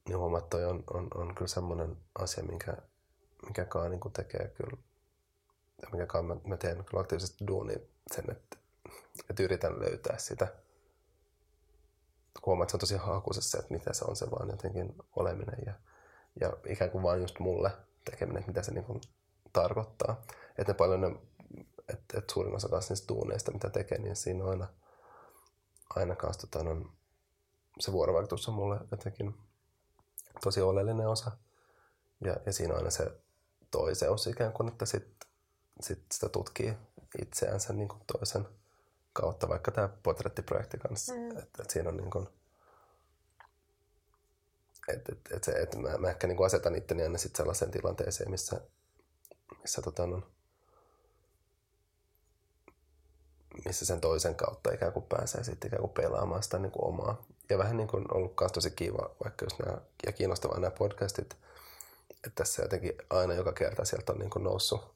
niin 0.08 0.20
toi 0.50 0.66
on, 0.66 0.84
on, 0.94 1.08
on 1.16 1.36
kyllä 1.36 1.48
semmoinen 1.48 1.98
asia, 2.20 2.44
minkä, 2.44 2.78
mikä 3.48 3.66
kaa 3.66 3.90
niin 3.90 4.00
tekee 4.14 4.48
kyllä, 4.48 4.78
ja 5.82 5.88
mikä 5.92 6.06
kaa 6.06 6.22
mä, 6.22 6.36
mä 6.46 6.58
teen 6.58 6.86
kyllä 6.86 7.02
aktiivisesti 7.02 7.48
duunia 7.48 7.80
sen, 8.16 8.32
että, 8.32 8.58
että 9.30 9.44
yritän 9.44 9.80
löytää 9.80 10.18
sitä. 10.18 10.48
Huomaa, 12.46 12.64
että 12.64 12.72
se 12.72 12.76
on 12.76 12.80
tosi 12.80 12.96
hakuisessa, 12.96 13.60
että 13.60 13.74
mitä 13.74 13.94
se 13.94 14.06
on 14.06 14.16
se 14.16 14.32
vaan 14.32 14.50
jotenkin 14.50 14.96
oleminen 15.16 15.60
ja, 15.66 15.74
ja 16.42 16.54
ikään 16.66 16.92
kuin 16.92 17.04
vaan 17.04 17.22
just 17.22 17.40
mulle 17.40 17.72
tekeminen, 18.12 18.40
että 18.40 18.52
mitä 18.52 18.64
se 18.64 18.72
niin 18.72 18.84
kuin 18.84 19.02
tarkoittaa. 19.54 20.22
Että 20.58 20.74
ne 20.74 20.78
paljon 20.78 21.02
ne, 21.02 21.08
että, 21.90 22.18
että 22.18 22.34
suurin 22.34 22.56
osa 22.56 22.70
kanssa 22.70 22.92
niistä 22.92 23.14
duuneista, 23.14 23.52
mitä 23.52 23.70
tekee, 23.70 23.98
niin 23.98 24.16
siinä 24.16 24.44
on 24.44 24.50
aina, 24.50 24.68
aina 25.96 26.16
kanssa 26.16 26.48
tota, 26.48 26.70
on, 26.70 26.92
se 27.80 27.92
vuorovaikutus 27.92 28.48
on 28.48 28.54
mulle 28.54 28.80
jotenkin 28.92 29.34
tosi 30.44 30.62
oleellinen 30.62 31.10
osa. 31.10 31.32
Ja, 32.22 32.38
ja 32.46 32.54
siinä 32.54 32.74
on 32.74 32.78
aina 32.78 32.90
se 32.90 33.12
toiseus 33.72 34.28
ikään 34.28 34.54
kuin, 34.54 34.68
että 34.68 34.86
sit, 34.86 35.08
sit 35.82 36.06
sitä 36.12 36.30
tutkii 36.30 36.74
itseänsä 37.22 37.74
niin 37.74 37.88
kuin 37.88 38.02
toisen 38.08 38.48
kautta, 39.14 39.50
vaikka 39.50 39.72
tämä 39.72 39.90
portrettiprojekti 40.04 40.78
kanssa. 40.78 41.14
Mm. 41.14 41.38
Että 41.38 41.64
et 41.64 41.70
siinä 41.70 41.90
on 41.90 41.98
niin 41.98 42.10
kuin, 42.10 42.30
että 44.88 45.12
et, 45.12 45.32
et 45.32 45.44
se, 45.44 45.52
et 45.52 45.76
mä, 45.76 45.98
mä 45.98 46.10
ehkä 46.10 46.28
niin 46.28 46.46
asetan 46.46 46.76
itteni 46.76 47.04
aina 47.04 47.18
sit 47.18 47.36
sellaiseen 47.36 47.72
tilanteeseen, 47.72 48.32
missä, 48.32 48.62
missä, 49.62 49.82
tota, 49.82 50.04
on, 50.04 50.26
missä 53.66 53.86
sen 53.86 54.02
toisen 54.02 54.36
kautta 54.36 54.74
ikään 54.74 54.94
kuin 54.94 55.06
pääsee 55.10 55.44
sitten 55.44 55.68
ikään 55.68 55.82
kuin 55.82 55.94
pelaamaan 55.94 56.44
sitä 56.44 56.60
niin 56.60 56.72
kuin 56.72 56.86
omaa 56.86 57.26
ja 57.50 57.58
vähän 57.58 57.78
niin 57.78 57.88
kuin 57.88 58.14
ollut 58.14 58.34
myös 58.40 58.52
tosi 58.52 58.72
kiva, 58.72 59.16
vaikka 59.24 59.46
just 59.46 59.60
nämä, 59.60 59.78
ja 60.06 60.12
kiinnostavaa 60.12 60.60
nämä 60.60 60.72
podcastit, 60.72 61.34
että 62.10 62.32
tässä 62.36 62.62
jotenkin 62.62 62.94
aina 63.10 63.34
joka 63.34 63.54
kerta 63.54 63.86
sieltä 63.86 64.12
on 64.12 64.20
niin 64.20 64.30
kuin 64.30 64.44
noussut, 64.44 64.96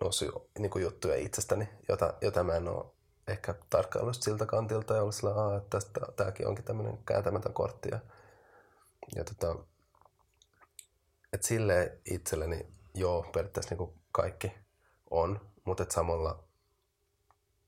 noussut 0.00 0.50
niin 0.58 0.70
kuin 0.70 0.82
juttuja 0.82 1.16
itsestäni, 1.16 1.68
jota, 1.88 2.14
jota 2.20 2.44
mä 2.44 2.56
en 2.56 2.68
ole 2.68 2.86
ehkä 3.28 3.54
tarkkaillut 3.70 4.22
siltä 4.22 4.46
kantilta 4.46 4.94
ja 4.94 5.02
ollut 5.02 5.14
sillä, 5.14 5.56
että 5.56 5.78
tästä, 5.78 6.00
tämäkin 6.16 6.48
onkin 6.48 6.64
tämmöinen 6.64 6.98
kääntämätön 7.06 7.52
kortti. 7.52 7.88
Ja, 7.92 7.98
ja 9.16 9.24
tota, 9.24 9.56
että 11.32 11.46
silleen 11.46 12.00
itselleni 12.04 12.66
joo, 12.94 13.22
periaatteessa 13.32 13.74
niin 13.74 14.00
kaikki 14.12 14.52
on, 15.10 15.50
mutta 15.64 15.82
et 15.82 15.90
samalla, 15.90 16.44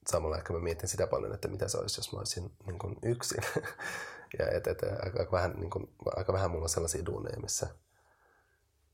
samalla 0.07 0.37
ehkä 0.37 0.53
mä 0.53 0.59
mietin 0.59 0.89
sitä 0.89 1.07
paljon, 1.07 1.35
että 1.35 1.49
mitä 1.49 1.69
se 1.69 1.79
olisi, 1.79 2.01
jos 2.01 2.13
mä 2.13 2.19
olisin 2.19 2.57
niin 2.67 2.79
kuin 2.79 2.97
yksin. 3.03 3.43
ja 4.39 4.51
et, 4.51 4.67
et, 4.67 4.83
aika, 5.03 5.33
vähän, 5.33 5.53
niin 5.53 5.71
kuin, 5.71 5.95
aika 6.17 6.33
vähän 6.33 6.51
mulla 6.51 6.65
on 6.65 6.69
sellaisia 6.69 7.07
duuneja, 7.07 7.41
missä, 7.41 7.69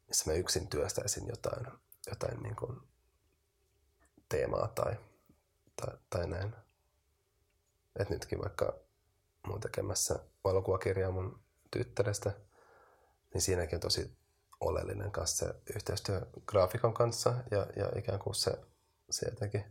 missä 0.09 0.31
mä 0.31 0.37
yksin 0.37 0.69
työstäisin 0.69 1.29
jotain, 1.29 1.67
jotain 2.11 2.43
niin 2.43 2.57
kuin 2.57 2.81
teemaa 4.29 4.69
tai, 4.69 4.97
tai, 5.77 5.97
tai 6.11 6.27
näin. 6.27 6.55
Et 7.97 8.11
nytkin 8.11 8.41
vaikka 8.41 8.79
mun 9.47 9.61
tekemässä 9.61 10.19
valokuvakirjaa 10.45 11.11
mun 11.11 11.41
tyttärestä, 11.71 12.33
niin 13.35 13.43
siinäkin 13.43 13.77
on 13.77 13.81
tosi 13.81 14.19
oleellinen 14.61 15.11
kanssa 15.11 15.47
se 15.47 15.55
yhteistyö 15.75 16.27
graafikon 16.47 16.95
kanssa 16.95 17.35
ja, 17.51 17.67
ja 17.77 17.93
ikään 17.97 18.19
kuin 18.19 18.35
se, 18.35 18.59
se 19.11 19.29
jotenkin, 19.29 19.65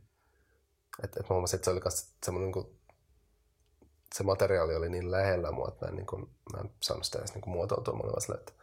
että 1.03 1.19
et 1.19 1.29
mä 1.29 1.33
huomasin, 1.33 1.57
että 1.57 1.65
se 1.65 1.71
oli 1.71 1.81
myös 1.83 2.13
semmoinen 2.25 2.45
niin 2.45 2.53
kuin, 2.53 2.79
se 4.15 4.23
materiaali 4.23 4.75
oli 4.75 4.89
niin 4.89 5.11
lähellä 5.11 5.51
mua, 5.51 5.67
että 5.67 5.85
mä 5.85 5.89
en, 5.89 5.95
niin 5.95 6.05
kuin, 6.05 6.29
mä 6.53 6.61
en 6.61 6.73
saanut 6.83 7.05
sitä 7.05 7.19
edes 7.19 7.33
niin 7.33 7.41
kuin 7.41 7.53
muotoutua. 7.53 7.93
Mä 7.93 7.99
olin 7.99 8.21
silleen, 8.21 8.39
että 8.39 8.53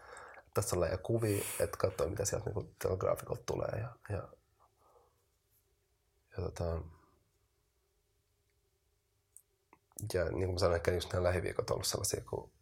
tässä 0.54 0.76
on 0.76 0.80
läjä 0.80 0.96
kuvia, 0.96 1.44
että 1.60 1.76
katsoa 1.76 2.06
mitä 2.06 2.24
sieltä 2.24 2.46
niin 2.46 2.54
kuin, 2.54 2.76
tulee. 3.46 3.80
Ja, 3.80 3.96
ja, 4.08 4.28
ja, 6.36 6.42
tota, 6.42 6.80
ja 10.14 10.24
niin 10.24 10.48
kuin 10.48 10.58
sanoin, 10.58 10.76
ehkä 10.76 10.92
just 10.92 11.12
nämä 11.12 11.24
lähiviikot 11.24 11.70
on 11.70 11.74
ollut 11.74 11.86
sellaisia, 11.86 12.24
kun 12.30 12.53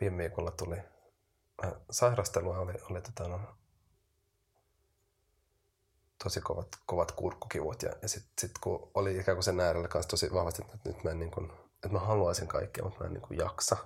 viime 0.00 0.16
viikolla 0.16 0.50
tuli 0.50 0.76
sairastelua 1.90 2.58
oli, 2.58 2.72
oli 2.90 3.02
tota, 3.02 3.28
no, 3.28 3.40
tosi 6.24 6.40
kovat, 6.40 6.68
kovat 6.86 7.12
kurkkukivut. 7.12 7.82
Ja, 7.82 7.92
ja 8.02 8.08
sitten 8.08 8.32
sit, 8.38 8.58
kun 8.60 8.90
oli 8.94 9.18
ikään 9.18 9.36
kuin 9.36 9.44
sen 9.44 9.60
äärellä 9.60 9.88
kanssa 9.88 10.10
tosi 10.10 10.32
vahvasti, 10.32 10.62
että 10.74 10.88
nyt 10.88 11.04
mä 11.04 11.10
en 11.10 11.18
niin 11.18 11.30
kuin, 11.30 11.52
että 11.74 11.88
mä 11.88 11.98
haluaisin 11.98 12.48
kaikkea, 12.48 12.84
mutta 12.84 13.00
mä 13.00 13.06
en 13.06 13.12
niin 13.12 13.22
kuin 13.22 13.38
jaksa. 13.38 13.76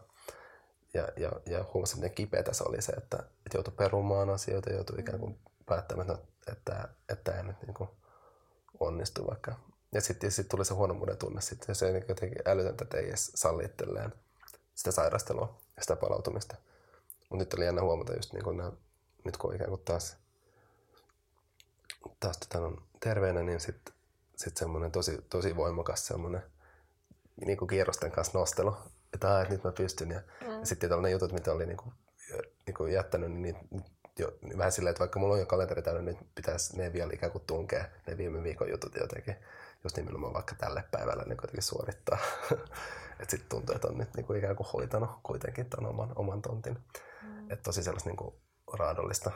Ja, 0.94 1.08
ja, 1.16 1.32
ja 1.46 1.64
huomasin, 1.74 1.98
miten 1.98 2.14
kipeätä 2.14 2.52
se 2.52 2.64
oli 2.68 2.82
se, 2.82 2.92
että, 2.92 3.16
että 3.16 3.56
joutui 3.56 3.74
perumaan 3.76 4.30
asioita, 4.30 4.72
joutui 4.72 5.00
ikään 5.00 5.20
kuin 5.20 5.38
päättämään, 5.66 6.10
että, 6.10 6.52
että, 6.52 6.88
että 7.08 7.36
ei 7.36 7.42
nyt 7.42 7.62
niin 7.62 7.74
kuin 7.74 7.88
onnistu 8.80 9.26
vaikka. 9.26 9.54
Ja 9.92 10.00
sitten 10.00 10.30
sit 10.30 10.48
tuli 10.48 10.64
se 10.64 10.74
huonommuuden 10.74 11.16
tunne 11.16 11.40
sitten, 11.40 11.66
ja 11.68 11.74
se 11.74 11.86
on 11.86 11.94
jotenkin 11.94 12.42
älytöntä, 12.46 12.84
että 12.84 12.98
ei 12.98 13.08
edes 13.08 13.32
salli 13.34 13.64
itselleen 13.64 14.12
sitä 14.74 14.90
sairastelua 14.90 15.60
ja 15.76 15.82
sitä 15.82 15.96
palautumista. 15.96 16.56
Mutta 17.30 17.36
nyt 17.44 17.54
oli 17.54 17.64
jännä 17.64 17.82
huomata 17.82 18.14
just 18.14 18.32
niin 18.32 18.44
kun 18.44 18.56
nämä, 18.56 18.72
nyt 19.24 19.36
kun 19.36 19.54
ikään 19.54 19.70
kuin 19.70 19.82
taas, 19.84 20.16
taas 22.20 22.38
tota, 22.38 22.58
on 22.58 22.82
terveenä, 23.00 23.42
niin 23.42 23.60
sitten 23.60 23.94
sit 24.36 24.56
semmoinen 24.56 24.92
tosi, 24.92 25.18
tosi 25.30 25.56
voimakas 25.56 26.06
semmoinen 26.06 26.42
niin 27.46 27.58
kuin 27.58 27.68
kierrosten 27.68 28.10
kanssa 28.10 28.38
nostelu, 28.38 28.76
että, 29.14 29.40
että 29.40 29.52
nyt 29.52 29.64
mä 29.64 29.72
pystyn. 29.72 30.10
Ja, 30.10 30.20
mm. 30.40 30.50
ja 30.50 30.66
sitten 30.66 30.88
tällainen 30.88 31.12
jutut, 31.12 31.32
mitä 31.32 31.52
oli 31.52 31.66
niin 31.66 31.76
kuin, 31.76 31.92
niin 32.66 32.74
kuin 32.74 32.92
jättänyt, 32.92 33.32
niin 33.32 33.56
jo, 34.18 34.32
niin 34.42 34.58
vähän 34.58 34.72
silleen, 34.72 34.90
että 34.90 35.00
vaikka 35.00 35.18
mulla 35.18 35.34
on 35.34 35.40
jo 35.40 35.46
kalenteri 35.46 35.82
täynnä, 35.82 36.02
niin 36.02 36.18
nyt 36.18 36.34
pitäisi 36.34 36.76
ne 36.76 36.92
vielä 36.92 37.12
ikään 37.12 37.32
kuin 37.32 37.44
tunkea 37.46 37.84
ne 38.06 38.16
viime 38.16 38.42
viikon 38.42 38.70
jutut 38.70 38.94
jotenkin, 39.00 39.36
just 39.84 39.96
nimenomaan 39.96 40.34
vaikka 40.34 40.54
tälle 40.54 40.84
päivälle 40.90 41.24
niin 41.24 41.36
kuitenkin 41.36 41.62
suorittaa. 41.62 42.18
että 43.20 43.30
sitten 43.30 43.48
tuntuu, 43.48 43.74
että 43.74 43.88
on 43.88 43.98
nyt 43.98 44.14
niin 44.14 44.26
kuin 44.26 44.38
ikään 44.38 44.56
kuin 44.56 44.66
hoitanut 44.72 45.10
kuitenkin 45.22 45.70
tämän 45.70 45.90
oman, 45.90 46.12
oman 46.16 46.42
tontin. 46.42 46.84
Mm. 47.22 47.50
Että 47.50 47.62
tosi 47.62 47.82
sellaista 47.82 48.10
niin 48.10 48.16
kuin 48.16 48.34
raadollista, 48.72 49.30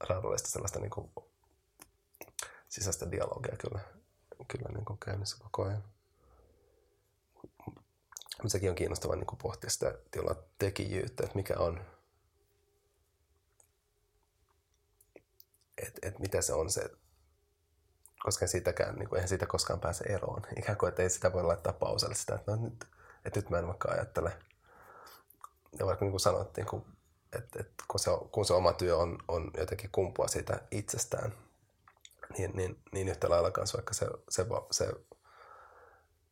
raadollista 0.00 0.48
sellaista 0.48 0.80
niin 0.80 0.90
kuin 0.90 1.10
sisäistä 2.68 3.10
dialogia 3.10 3.56
kyllä, 3.56 3.80
kyllä 4.48 4.68
niin 4.74 4.84
kuin 4.84 4.98
käynnissä 4.98 5.36
koko 5.42 5.64
ajan. 5.64 5.84
Sekin 8.46 8.70
on 8.70 8.76
kiinnostavaa 8.76 9.16
niin 9.16 9.26
kuin 9.26 9.38
pohtia 9.38 9.70
sitä 9.70 9.98
tilaa 10.10 10.34
tekijyyttä, 10.58 11.24
että 11.24 11.36
mikä 11.36 11.54
on, 11.58 11.80
että 15.78 16.08
et 16.08 16.18
mitä 16.18 16.42
se 16.42 16.52
on 16.52 16.70
se, 16.70 16.90
koska 18.26 18.46
siitäkään, 18.46 18.94
niin 18.94 19.08
kuin, 19.08 19.16
eihän 19.16 19.28
siitä 19.28 19.46
koskaan 19.46 19.80
pääse 19.80 20.04
eroon. 20.04 20.42
Ikään 20.58 20.78
kuin, 20.78 20.88
että 20.88 21.02
ei 21.02 21.10
sitä 21.10 21.32
voi 21.32 21.42
laittaa 21.42 21.72
pauselle 21.72 22.14
sitä, 22.14 22.34
että 22.34 22.52
no 22.52 22.62
nyt, 22.62 22.84
että 23.24 23.40
nyt 23.40 23.50
mä 23.50 23.58
en 23.58 23.66
vaikka 23.66 23.88
ajattele. 23.90 24.32
Ja 25.78 25.86
vaikka 25.86 26.04
niin 26.04 26.10
kuin 26.10 26.20
sanottiin, 26.20 26.66
kun 26.66 26.86
että 27.32 27.60
et 27.60 27.70
kun, 27.88 28.00
se, 28.00 28.10
kun 28.32 28.44
se 28.44 28.54
oma 28.54 28.72
työ 28.72 28.96
on, 28.96 29.18
on 29.28 29.50
jotenkin 29.58 29.90
kumpua 29.92 30.28
siitä 30.28 30.60
itsestään, 30.70 31.32
niin, 32.38 32.50
niin, 32.54 32.78
niin 32.92 33.08
yhtä 33.08 33.30
lailla 33.30 33.50
kanssa 33.50 33.78
vaikka 33.78 33.94
se, 33.94 34.06
se, 34.28 34.46
se, 34.70 34.90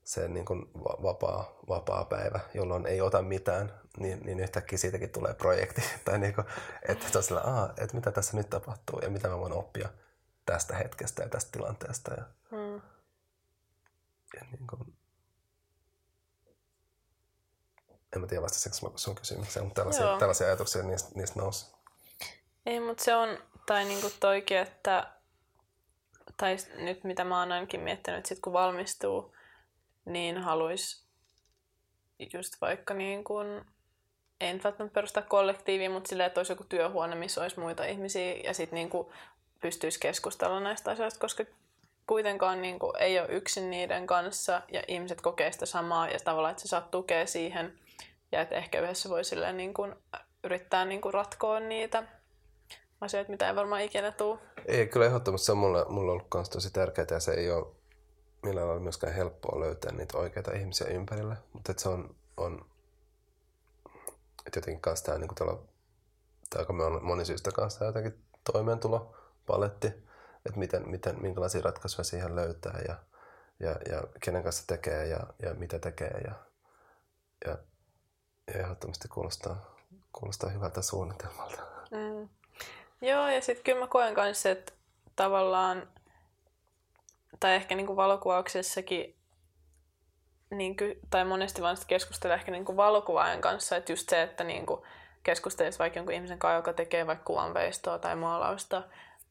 se 0.04 0.28
niin 0.28 0.44
kuin 0.44 0.70
vapaa, 1.02 1.58
vapaa 1.68 2.04
päivä, 2.04 2.40
jolloin 2.54 2.86
ei 2.86 3.00
ota 3.00 3.22
mitään, 3.22 3.80
niin, 3.98 4.20
niin 4.26 4.40
yhtäkkiä 4.40 4.78
siitäkin 4.78 5.10
tulee 5.10 5.34
projekti. 5.34 5.82
tai 6.04 6.18
niin 6.18 6.34
kuin, 6.34 6.46
että 6.88 7.06
tosiaan, 7.12 7.70
että 7.78 7.96
mitä 7.96 8.12
tässä 8.12 8.36
nyt 8.36 8.50
tapahtuu 8.50 8.98
ja 8.98 9.10
mitä 9.10 9.28
mä 9.28 9.38
voin 9.38 9.52
oppia 9.52 9.88
tästä 10.46 10.76
hetkestä 10.76 11.22
ja 11.22 11.28
tästä 11.28 11.52
tilanteesta. 11.52 12.14
Ja, 12.14 12.24
hmm. 12.50 12.74
ja 14.36 14.46
niin 14.50 14.66
kuin, 14.66 14.96
en 18.14 18.20
mä 18.20 18.26
tiedä 18.26 18.42
vastasinko 18.42 18.98
sun 18.98 19.14
kysymykseen, 19.14 19.64
mutta 19.64 19.80
tällaisia, 19.80 20.18
tällaisia 20.18 20.46
ajatuksia 20.46 20.82
niistä, 20.82 21.10
niistä 21.14 21.40
nousi. 21.40 21.74
Ei, 22.66 22.80
mutta 22.80 23.04
se 23.04 23.14
on, 23.14 23.38
tai 23.66 23.84
niinku 23.84 24.10
toikin, 24.20 24.58
että 24.58 25.14
tai 26.36 26.56
nyt 26.76 27.04
mitä 27.04 27.24
mä 27.24 27.40
oon 27.40 27.52
ainakin 27.52 27.80
miettinyt, 27.80 28.18
että 28.18 28.28
sit 28.28 28.40
kun 28.40 28.52
valmistuu, 28.52 29.34
niin 30.04 30.38
haluais 30.38 31.04
just 32.32 32.54
vaikka 32.60 32.94
niin 32.94 33.24
kuin, 33.24 33.64
en 34.40 34.60
välttämättä 34.64 34.94
perustaa 34.94 35.22
kollektiivia, 35.22 35.90
mutta 35.90 36.08
silleen, 36.08 36.26
että 36.26 36.40
olisi 36.40 36.52
joku 36.52 36.64
työhuone, 36.64 37.16
missä 37.16 37.42
olisi 37.42 37.60
muita 37.60 37.84
ihmisiä 37.84 38.34
ja 38.34 38.54
sitten 38.54 38.76
niin 38.76 38.90
pystyisi 39.64 40.00
keskustella 40.00 40.60
näistä 40.60 40.90
asioista, 40.90 41.20
koska 41.20 41.44
kuitenkaan 42.06 42.62
niin 42.62 42.78
kuin, 42.78 42.92
ei 42.98 43.20
ole 43.20 43.28
yksin 43.28 43.70
niiden 43.70 44.06
kanssa 44.06 44.62
ja 44.72 44.82
ihmiset 44.88 45.20
kokee 45.20 45.52
sitä 45.52 45.66
samaa 45.66 46.08
ja 46.08 46.18
tavallaan, 46.24 46.50
että 46.50 46.62
se 46.62 46.68
saa 46.68 46.80
tukea 46.80 47.26
siihen. 47.26 47.78
Ja 48.32 48.40
että 48.40 48.54
ehkä 48.54 48.80
yhdessä 48.80 49.08
voi 49.08 49.24
silleen 49.24 49.56
niin 49.56 49.74
kuin 49.74 49.94
yrittää 50.44 50.84
niin 50.84 51.00
kuin 51.00 51.14
ratkoa 51.14 51.60
niitä 51.60 52.02
asioita, 53.00 53.30
mitä 53.30 53.48
ei 53.48 53.56
varmaan 53.56 53.82
ikinä 53.82 54.12
tule. 54.12 54.38
Ei, 54.66 54.86
kyllä 54.86 55.06
ehdottomasti 55.06 55.44
se 55.44 55.52
on 55.52 55.58
mulle, 55.58 55.84
mulle 55.88 56.12
ollut 56.12 56.26
myös 56.34 56.48
tosi 56.48 56.72
tärkeää 56.72 57.06
ja 57.10 57.20
se 57.20 57.32
ei 57.32 57.50
ole 57.50 57.66
millään 58.42 58.66
lailla 58.66 58.82
myöskään 58.82 59.14
helppoa 59.14 59.60
löytää 59.60 59.92
niitä 59.92 60.18
oikeita 60.18 60.52
ihmisiä 60.52 60.86
ympärille, 60.86 61.36
mutta 61.52 61.72
että 61.72 61.82
se 61.82 61.88
on, 61.88 62.14
on 62.36 62.66
että 64.46 64.58
jotenkin 64.58 64.80
kanssa 64.80 65.06
tämä, 65.06 65.18
niin 65.18 65.28
kuin 65.28 65.36
tällä, 65.36 65.56
tämä 66.50 66.60
aika 66.60 67.00
monisyystä 67.00 67.50
kanssa 67.52 67.84
jotenkin 67.84 68.24
toimeentulo 68.52 69.14
paletti, 69.46 69.86
että 70.46 70.58
miten, 70.58 70.88
miten, 70.88 71.22
minkälaisia 71.22 71.62
ratkaisuja 71.62 72.04
siihen 72.04 72.36
löytää 72.36 72.80
ja, 72.88 72.96
ja, 73.60 73.76
ja 73.90 74.02
kenen 74.20 74.42
kanssa 74.42 74.66
tekee 74.66 75.06
ja, 75.06 75.20
ja 75.42 75.54
mitä 75.54 75.78
tekee 75.78 76.20
ja, 76.24 76.34
ja 77.46 77.58
ja 78.46 78.60
ehdottomasti 78.60 79.08
kuulostaa, 79.08 79.76
kuulostaa 80.12 80.50
hyvältä 80.50 80.82
suunnitelmalta. 80.82 81.62
Mm. 81.90 82.28
Joo, 83.00 83.28
ja 83.28 83.40
sitten 83.40 83.64
kyllä 83.64 83.80
mä 83.80 83.86
koen 83.86 84.14
kanssa, 84.14 84.50
että 84.50 84.72
tavallaan, 85.16 85.88
tai 87.40 87.54
ehkä 87.54 87.74
niinku 87.74 87.96
valokuvauksessakin, 87.96 89.16
niin 90.50 90.76
ky- 90.76 91.00
tai 91.10 91.24
monesti 91.24 91.62
vaan 91.62 91.76
keskustella 91.86 92.34
ehkä 92.34 92.52
niinku 92.52 92.76
valokuvaajan 92.76 93.40
kanssa, 93.40 93.76
että 93.76 93.92
just 93.92 94.08
se, 94.08 94.22
että 94.22 94.44
niinku 94.44 94.86
keskustelisi 95.22 95.78
vaikka 95.78 95.98
jonkun 95.98 96.14
ihmisen 96.14 96.38
kanssa, 96.38 96.56
joka 96.56 96.72
tekee 96.72 97.06
vaikka 97.06 97.24
kuvanveistoa 97.24 97.98
tai 97.98 98.16
maalausta, 98.16 98.82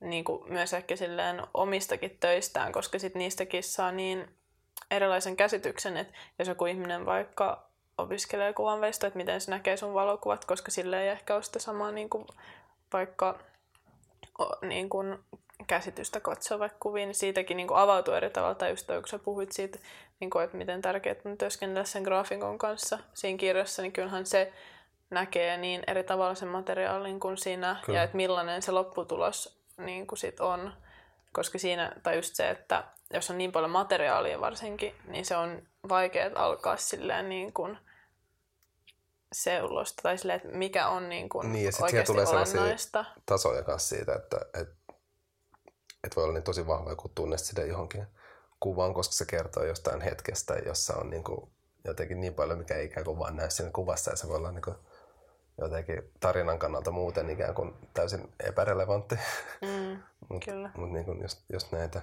niinku 0.03 0.45
myös 0.49 0.73
ehkä 0.73 0.95
silleen 0.95 1.41
omistakin 1.53 2.17
töistään, 2.19 2.71
koska 2.71 2.99
sit 2.99 3.15
niistäkin 3.15 3.63
saa 3.63 3.91
niin 3.91 4.27
erilaisen 4.91 5.35
käsityksen, 5.35 5.97
että 5.97 6.13
jos 6.39 6.47
joku 6.47 6.65
ihminen 6.65 7.05
vaikka 7.05 7.69
opiskelee 7.97 8.53
kuvanveistoa, 8.53 9.07
että 9.07 9.17
miten 9.17 9.41
se 9.41 9.51
näkee 9.51 9.77
sun 9.77 9.93
valokuvat, 9.93 10.45
koska 10.45 10.71
sille 10.71 11.03
ei 11.03 11.09
ehkä 11.09 11.35
ole 11.35 11.43
sitä 11.43 11.59
samaa 11.59 11.91
niin 11.91 12.09
kuin 12.09 12.25
vaikka 12.93 13.39
niin 14.61 14.89
kuin 14.89 15.17
käsitystä 15.67 16.19
katsoa 16.19 16.59
vaikka 16.59 16.77
kuviin, 16.79 17.07
niin 17.07 17.15
siitäkin 17.15 17.57
niin 17.57 17.67
kuin 17.67 17.77
avautuu 17.77 18.13
eri 18.13 18.29
tavalla. 18.29 18.55
Tai 18.55 18.69
just 18.69 18.87
kun 18.87 19.07
sä 19.07 19.19
puhuit 19.19 19.51
siitä, 19.51 19.79
niin 20.19 20.29
kuin, 20.29 20.45
että 20.45 20.57
miten 20.57 20.81
tärkeää 20.81 21.15
on 21.25 21.37
työskennellä 21.37 21.85
sen 21.85 22.03
graafikon 22.03 22.57
kanssa 22.57 22.99
siinä 23.13 23.37
kirjassa, 23.37 23.81
niin 23.81 23.91
kyllähän 23.91 24.25
se 24.25 24.53
näkee 25.09 25.57
niin 25.57 25.83
eri 25.87 26.03
tavalla 26.03 26.35
sen 26.35 26.47
materiaalin 26.47 27.19
kuin 27.19 27.37
siinä, 27.37 27.75
Kyllä. 27.85 27.99
ja 27.99 28.03
että 28.03 28.17
millainen 28.17 28.61
se 28.61 28.71
lopputulos 28.71 29.62
niin 29.77 30.07
kuin 30.07 30.19
sit 30.19 30.39
on. 30.39 30.73
Koska 31.33 31.59
siinä, 31.59 31.95
tai 32.03 32.15
just 32.15 32.35
se, 32.35 32.49
että 32.49 32.83
jos 33.13 33.29
on 33.29 33.37
niin 33.37 33.51
paljon 33.51 33.71
materiaalia 33.71 34.39
varsinkin, 34.41 34.95
niin 35.07 35.25
se 35.25 35.37
on 35.37 35.67
vaikea 35.89 36.29
alkaa 36.35 36.77
silleen 36.77 37.29
niin 37.29 37.53
kuin 37.53 37.77
seulosta, 39.33 40.01
tai 40.03 40.17
silleen, 40.17 40.37
että 40.43 40.57
mikä 40.57 40.87
on 40.87 41.09
niin 41.09 41.29
kuin 41.29 41.51
Niin, 41.51 41.65
ja 41.65 41.71
sit 41.71 41.81
oikeasti 41.81 42.11
tulee 42.11 42.25
sellaisia- 42.25 42.59
olennaista. 42.59 43.05
tasoja 43.25 43.63
kanssa 43.63 43.95
siitä, 43.95 44.15
että 44.15 44.37
et, 44.61 44.69
et 46.03 46.15
voi 46.15 46.23
olla 46.23 46.33
niin 46.33 46.43
tosi 46.43 46.67
vahva 46.67 46.89
joku 46.89 47.09
tunne 47.09 47.37
sille 47.37 47.67
johonkin 47.67 48.07
kuvaan, 48.59 48.93
koska 48.93 49.13
se 49.13 49.25
kertoo 49.25 49.63
jostain 49.63 50.01
hetkestä, 50.01 50.53
jossa 50.53 50.95
on 50.95 51.09
niin 51.09 51.23
kuin 51.23 51.51
jotenkin 51.85 52.21
niin 52.21 52.33
paljon, 52.33 52.57
mikä 52.57 52.75
ei 52.75 52.85
ikään 52.85 53.05
kuin 53.05 53.19
vaan 53.19 53.35
näy 53.35 53.49
siinä 53.49 53.71
kuvassa, 53.71 54.11
ja 54.11 54.17
se 54.17 54.27
voi 54.27 54.35
olla 54.37 54.51
niin 54.51 54.61
kuin 54.61 54.75
jotenkin 55.57 56.11
tarinan 56.19 56.59
kannalta 56.59 56.91
muuten 56.91 57.29
ikään 57.29 57.55
kuin 57.55 57.73
täysin 57.93 58.33
epärelevantti. 58.39 59.15
Mm, 59.61 60.03
Mutta 60.29 60.51
Kyllä. 60.51 60.71
mut 60.77 60.91
niin 60.91 61.05
kuin 61.05 61.21
just, 61.21 61.39
just 61.53 61.71
näitä, 61.71 62.01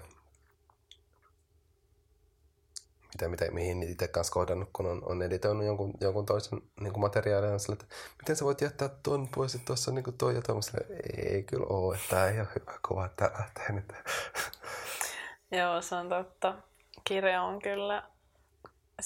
mitä, 3.14 3.28
mitä, 3.28 3.50
mihin 3.50 3.82
itse 3.82 4.08
kanssa 4.08 4.32
kohdannut, 4.32 4.68
kun 4.72 4.86
on, 4.86 5.02
on 5.06 5.22
editoinut 5.22 5.66
jonkun, 5.66 5.94
jonkun 6.00 6.26
toisen 6.26 6.62
niin 6.80 6.92
kuin 6.92 7.00
materiaalia, 7.00 7.52
on 7.52 7.60
sille, 7.60 7.78
että 7.80 7.94
miten 8.18 8.36
sä 8.36 8.44
voit 8.44 8.60
jättää 8.60 8.88
ton 9.02 9.28
pois, 9.28 9.54
että 9.54 9.66
tuossa 9.66 9.90
on 9.90 9.94
niin 9.94 10.04
kuin 10.04 10.18
toi 10.18 10.34
ja 10.34 10.42
tuommoista. 10.42 10.78
Ei 11.16 11.42
kyllä 11.42 11.66
ole, 11.68 11.94
että 11.94 12.08
tämä 12.10 12.26
ei 12.26 12.40
ole 12.40 12.48
hyvä 12.54 12.78
kuva, 12.88 13.06
että 13.06 13.30
lähtee 13.38 13.72
nyt. 13.72 13.92
Joo, 15.58 15.82
se 15.82 15.94
on 15.94 16.08
totta. 16.08 16.54
Kirja 17.04 17.42
on 17.42 17.62
kyllä... 17.62 18.02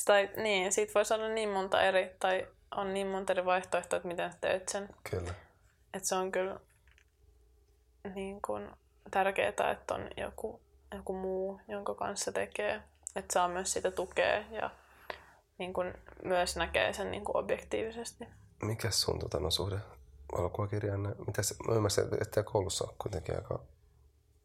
Tai, 0.05 0.31
niin, 0.37 0.73
siitä 0.73 0.93
voi 0.95 1.05
saada 1.05 1.29
niin 1.29 1.49
monta 1.49 1.83
eri, 1.83 2.17
tai 2.21 2.47
on 2.77 2.95
niin 2.95 3.07
monta 3.07 3.33
eri 3.33 3.45
vaihtoehtoa, 3.45 3.97
että 3.97 4.09
miten 4.09 4.35
teet 4.41 4.69
sen. 4.69 4.89
Kyllä. 5.11 5.35
Että 5.95 6.09
se 6.09 6.15
on 6.15 6.33
kyllä 6.33 6.61
niin 8.15 8.43
kuin 8.43 8.71
tärkeää, 9.11 9.49
että 9.49 9.95
on 9.95 10.11
joku, 10.17 10.61
joku 10.95 11.13
muu, 11.13 11.61
jonka 11.69 11.95
kanssa 11.95 12.33
tekee. 12.33 12.83
Että 13.17 13.33
saa 13.33 13.49
myös 13.49 13.73
sitä 13.73 13.91
tukea 13.91 14.39
ja 14.51 14.71
niin 15.59 15.73
kuin 15.73 15.95
myös 16.25 16.57
näkee 16.57 16.93
sen 16.93 17.11
niin 17.11 17.25
kuin 17.25 17.37
objektiivisesti. 17.37 18.25
Mikä 18.63 18.91
sun 18.91 19.19
tota, 19.19 19.41
no, 19.41 19.51
suhde 19.51 19.79
valokuvakirjaan? 20.39 21.15
Mitä 21.27 21.43
se, 21.43 21.55
mä 21.69 21.75
ymmärsin, 21.75 22.05
että 22.21 22.43
koulussa 22.43 22.85
on 22.85 22.95
kuitenkin 22.99 23.37
aika, 23.37 23.55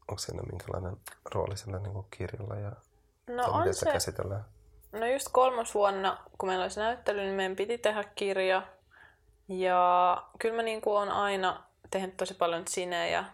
onko 0.08 0.18
siinä 0.18 0.44
minkälainen 0.44 0.98
rooli 1.34 1.58
sillä 1.58 1.80
niin 1.80 2.06
kirjalla 2.12 2.56
ja 2.56 2.72
No 3.28 3.44
tai 3.44 3.52
on 3.52 3.60
miten 3.60 3.74
se, 3.74 3.80
sitä 3.80 3.92
käsitellään? 3.92 4.46
No 4.92 5.06
just 5.06 5.28
kolmosvuonna, 5.32 6.18
kun 6.38 6.50
meillä 6.50 6.64
olisi 6.64 6.80
näyttely, 6.80 7.22
niin 7.22 7.34
meidän 7.34 7.56
piti 7.56 7.78
tehdä 7.78 8.04
kirja. 8.16 8.62
Ja 9.48 10.24
kyllä 10.40 10.56
mä 10.56 10.62
niin 10.62 10.82
kuin 10.82 11.02
on 11.02 11.10
aina 11.10 11.64
tehnyt 11.92 12.18
tosi 12.18 12.34
paljon 12.34 12.68
sinejä 12.68 13.26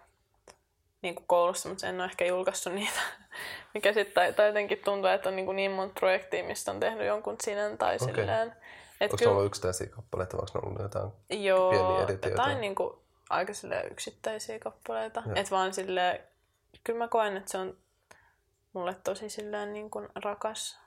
niin 1.01 1.16
kuin 1.16 1.28
koulussa, 1.28 1.70
mutta 1.70 1.88
en 1.88 1.95
ole 1.95 2.06
ehkä 2.06 2.26
julkaissut 2.26 2.74
niitä. 2.74 2.99
Mikä 3.74 3.93
sitten 3.93 4.34
tai 4.34 4.47
jotenkin 4.47 4.82
tuntuu, 4.86 5.10
että 5.10 5.30
on 5.30 5.36
niin, 5.36 5.45
kuin 5.45 5.56
niin 5.56 5.72
monta 5.72 5.99
projektia, 5.99 6.43
mistä 6.43 6.72
on 6.72 6.80
tehnyt 6.80 7.08
jonkun 7.08 7.36
sinen 7.43 7.78
tai 7.78 7.95
Okei. 7.95 8.16
silleen. 8.16 8.56
Et 9.01 9.12
Onko 9.12 9.26
ne 9.26 9.32
ollut 9.32 9.45
yksittäisiä 9.45 9.88
kappaleita, 9.88 10.38
vai 10.38 10.41
onko 10.41 10.60
ne 10.60 10.68
ollut 10.68 10.82
jotain? 10.82 11.12
Joo, 11.43 11.70
pieniä 11.70 11.97
editioita? 11.97 12.30
jotain 12.30 12.62
niin 12.62 12.76
kuin, 12.76 12.93
aika 13.30 13.53
yksittäisiä 13.91 14.60
kappaleita. 14.60 15.24
Joo. 15.26 15.36
Et 15.36 15.51
vaan 15.51 15.74
silleen, 15.74 16.20
kyllä 16.84 16.99
mä 16.99 17.08
koen, 17.08 17.38
että 17.38 17.51
se 17.51 17.58
on 17.58 17.78
mulle 18.74 18.95
tosi 19.03 19.30
silleen 19.30 19.74
niin 19.74 19.89
kuin 19.89 20.08
rakas 20.24 20.80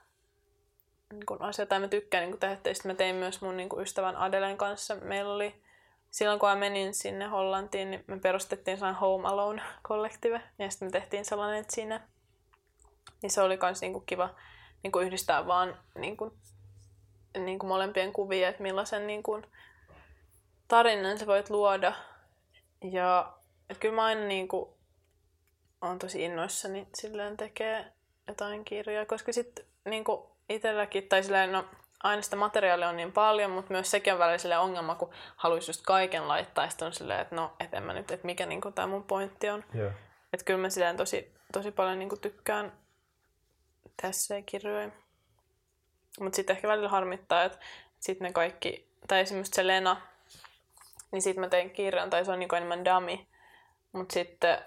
niin 1.13 1.41
asia, 1.41 1.65
tai 1.65 1.79
mä 1.79 1.87
tykkään 1.87 2.23
niin 2.23 2.39
tehdä. 2.39 2.55
Ja 2.65 2.73
mä 2.83 2.93
tein 2.93 3.15
myös 3.15 3.41
mun 3.41 3.57
niin 3.57 3.69
kuin 3.69 3.81
ystävän 3.81 4.15
Adelen 4.15 4.57
kanssa. 4.57 4.95
Meillä 4.95 5.33
oli, 5.33 5.63
silloin 6.11 6.39
kun 6.39 6.49
mä 6.49 6.55
menin 6.55 6.93
sinne 6.93 7.25
Hollantiin, 7.25 7.91
niin 7.91 8.03
me 8.07 8.19
perustettiin 8.19 8.77
sellainen 8.77 9.01
Home 9.01 9.27
Alone 9.27 9.61
kollektive, 9.81 10.41
ja 10.59 10.69
sitten 10.69 10.87
me 10.87 10.91
tehtiin 10.91 11.25
sellainen 11.25 11.65
sinne. 11.69 12.01
Niin 13.21 13.29
se 13.29 13.41
oli 13.41 13.59
myös 13.61 13.81
niin 13.81 14.05
kiva 14.05 14.35
niin 14.83 14.91
yhdistää 15.01 15.47
vaan 15.47 15.77
niin 15.95 16.17
kuin, 16.17 16.31
niin 17.37 17.65
molempien 17.65 18.13
kuvia, 18.13 18.49
että 18.49 18.63
millaisen 18.63 19.07
niin 19.07 19.23
kuin, 19.23 19.45
tarinan 20.67 21.17
sä 21.17 21.27
voit 21.27 21.49
luoda. 21.49 21.93
Ja 22.91 23.33
et 23.69 23.77
kyllä 23.77 23.95
mä 23.95 24.03
aina 24.03 24.21
niin 24.21 24.47
kuin, 24.47 24.69
on 25.81 25.99
tosi 25.99 26.23
innoissani 26.23 26.87
silleen 26.95 27.37
tekee 27.37 27.85
jotain 28.27 28.65
kirjaa, 28.65 29.05
koska 29.05 29.33
sitten 29.33 29.65
niin 29.85 30.03
itselläkin, 30.49 31.09
tai 31.09 31.23
silleen, 31.23 31.51
no 31.51 31.65
aina 32.03 32.21
sitä 32.21 32.35
materiaalia 32.35 32.89
on 32.89 32.97
niin 32.97 33.11
paljon, 33.11 33.51
mutta 33.51 33.73
myös 33.73 33.91
sekin 33.91 34.13
on 34.13 34.19
välillä 34.19 34.37
silleen 34.37 34.59
ongelma, 34.59 34.95
kun 34.95 35.09
haluaisi 35.35 35.69
just 35.69 35.81
kaiken 35.85 36.27
laittaa, 36.27 36.63
ja 36.63 36.69
sitten 36.69 36.85
on 36.85 36.93
silleen, 36.93 37.19
että 37.19 37.35
no, 37.35 37.53
et 37.59 37.73
en 37.73 37.83
mä 37.83 37.93
nyt, 37.93 38.11
että 38.11 38.25
mikä 38.25 38.45
niin 38.45 38.61
tämä 38.75 38.87
mun 38.87 39.03
pointti 39.03 39.49
on. 39.49 39.63
Joo. 39.73 39.91
Että 40.33 40.45
kyllä 40.45 40.59
mä 40.59 40.69
silleen 40.69 40.97
tosi, 40.97 41.33
tosi 41.53 41.71
paljon 41.71 41.99
niin 41.99 42.21
tykkään 42.21 42.73
tässä 44.01 44.41
kirjoja. 44.41 44.89
Mutta 46.19 46.35
sitten 46.35 46.55
ehkä 46.55 46.67
välillä 46.67 46.89
harmittaa, 46.89 47.43
että 47.43 47.57
sitten 47.99 48.25
ne 48.25 48.33
kaikki, 48.33 48.89
tai 49.07 49.19
esimerkiksi 49.19 49.55
se 49.55 49.67
Lena, 49.67 50.01
niin 51.11 51.21
sitten 51.21 51.41
mä 51.41 51.49
tein 51.49 51.71
kirjan, 51.71 52.09
tai 52.09 52.25
se 52.25 52.31
on 52.31 52.39
niinku 52.39 52.55
enemmän 52.55 52.85
dummy. 52.85 53.17
Mutta 53.91 54.13
sitten, 54.13 54.57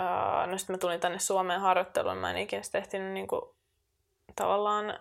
uh, 0.00 0.50
no 0.50 0.58
sitten 0.58 0.74
mä 0.74 0.78
tulin 0.78 1.00
tänne 1.00 1.18
Suomeen 1.18 1.60
harjoitteluun, 1.60 2.16
mä 2.16 2.30
en 2.30 2.36
ikinä 2.36 2.62
sitä 2.62 2.78
ehtinyt 2.78 3.12
niinku, 3.12 3.53
tavallaan 4.36 5.00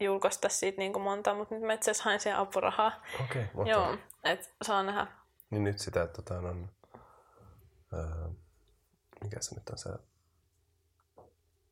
julkaista 0.00 0.48
siitä 0.48 0.78
niinku 0.78 0.98
monta, 0.98 1.34
mutta 1.34 1.54
nyt 1.54 1.64
mä 1.64 1.72
itse 1.72 1.90
asiassa 1.90 2.04
hain 2.04 2.20
siihen 2.20 2.38
apurahaa. 2.38 3.02
Okei, 3.24 3.46
okay, 3.54 3.70
Joo, 3.70 3.96
että 4.24 4.46
saa 4.62 4.82
nähdä. 4.82 5.06
Niin 5.50 5.64
nyt 5.64 5.78
sitä, 5.78 6.02
että 6.02 6.22
tota, 6.22 6.38
on, 6.38 6.70
ää, 7.92 8.28
mikä 9.22 9.40
se 9.40 9.54
nyt 9.54 9.68
on 9.68 9.78
se, 9.78 9.90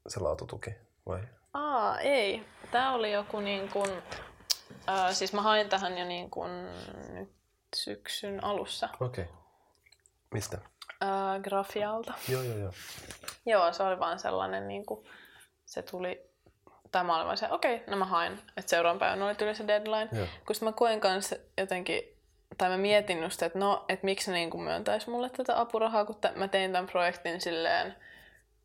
se 0.09 0.21
laatutuki, 0.21 0.71
vai? 1.07 1.21
Aa, 1.53 2.01
ei. 2.01 2.47
Tää 2.71 2.93
oli 2.93 3.13
joku 3.13 3.41
niin 3.41 3.69
kuin, 3.69 4.03
äh, 4.89 5.15
siis 5.15 5.33
mä 5.33 5.43
hain 5.43 5.69
tähän 5.69 5.99
jo 5.99 6.05
niin 6.05 6.31
kuin 6.31 6.51
nyt 7.15 7.33
syksyn 7.77 8.45
alussa 8.45 8.89
Okei. 9.01 9.25
Okay. 9.25 9.37
Mistä? 10.35 10.59
äh, 11.03 11.41
Grafialta. 11.43 12.15
Joo, 12.29 12.43
joo, 12.43 12.59
joo. 12.59 12.73
Joo, 13.47 13.73
se 13.73 13.83
oli 13.83 13.99
vaan 13.99 14.19
sellainen 14.19 14.69
niin 14.69 14.87
kuin, 14.87 15.07
se 15.65 15.83
tuli, 15.83 16.32
tai 16.93 17.05
mä 17.05 17.17
olin 17.17 17.27
vaan 17.27 17.37
se, 17.37 17.49
okei, 17.51 17.75
okay, 17.75 17.87
no 17.91 17.97
mä 17.97 18.05
hain. 18.05 18.33
Että 18.33 18.71
seuraavan 18.71 18.99
päivänä 18.99 19.27
oli 19.27 19.35
tuli 19.35 19.55
se 19.55 19.67
deadline. 19.67 20.09
Joo. 20.13 20.27
Kun 20.47 20.57
mä 20.61 20.73
koen 20.73 21.01
kanssa 21.01 21.37
jotenkin, 21.59 22.19
tai 22.59 22.69
mä 22.69 22.77
mietin 22.77 23.23
just, 23.23 23.43
että 23.43 23.59
no, 23.59 23.85
että 23.89 24.05
miksi 24.05 24.31
ne 24.31 24.37
niin 24.37 24.63
myöntäisi 24.63 25.11
mulle 25.11 25.31
tätä 25.31 25.61
apurahaa, 25.61 26.05
kun 26.05 26.17
t- 26.17 26.37
mä 26.37 26.49
tein 26.49 26.73
tämän 26.73 26.87
projektin 26.87 27.41
silleen, 27.41 27.97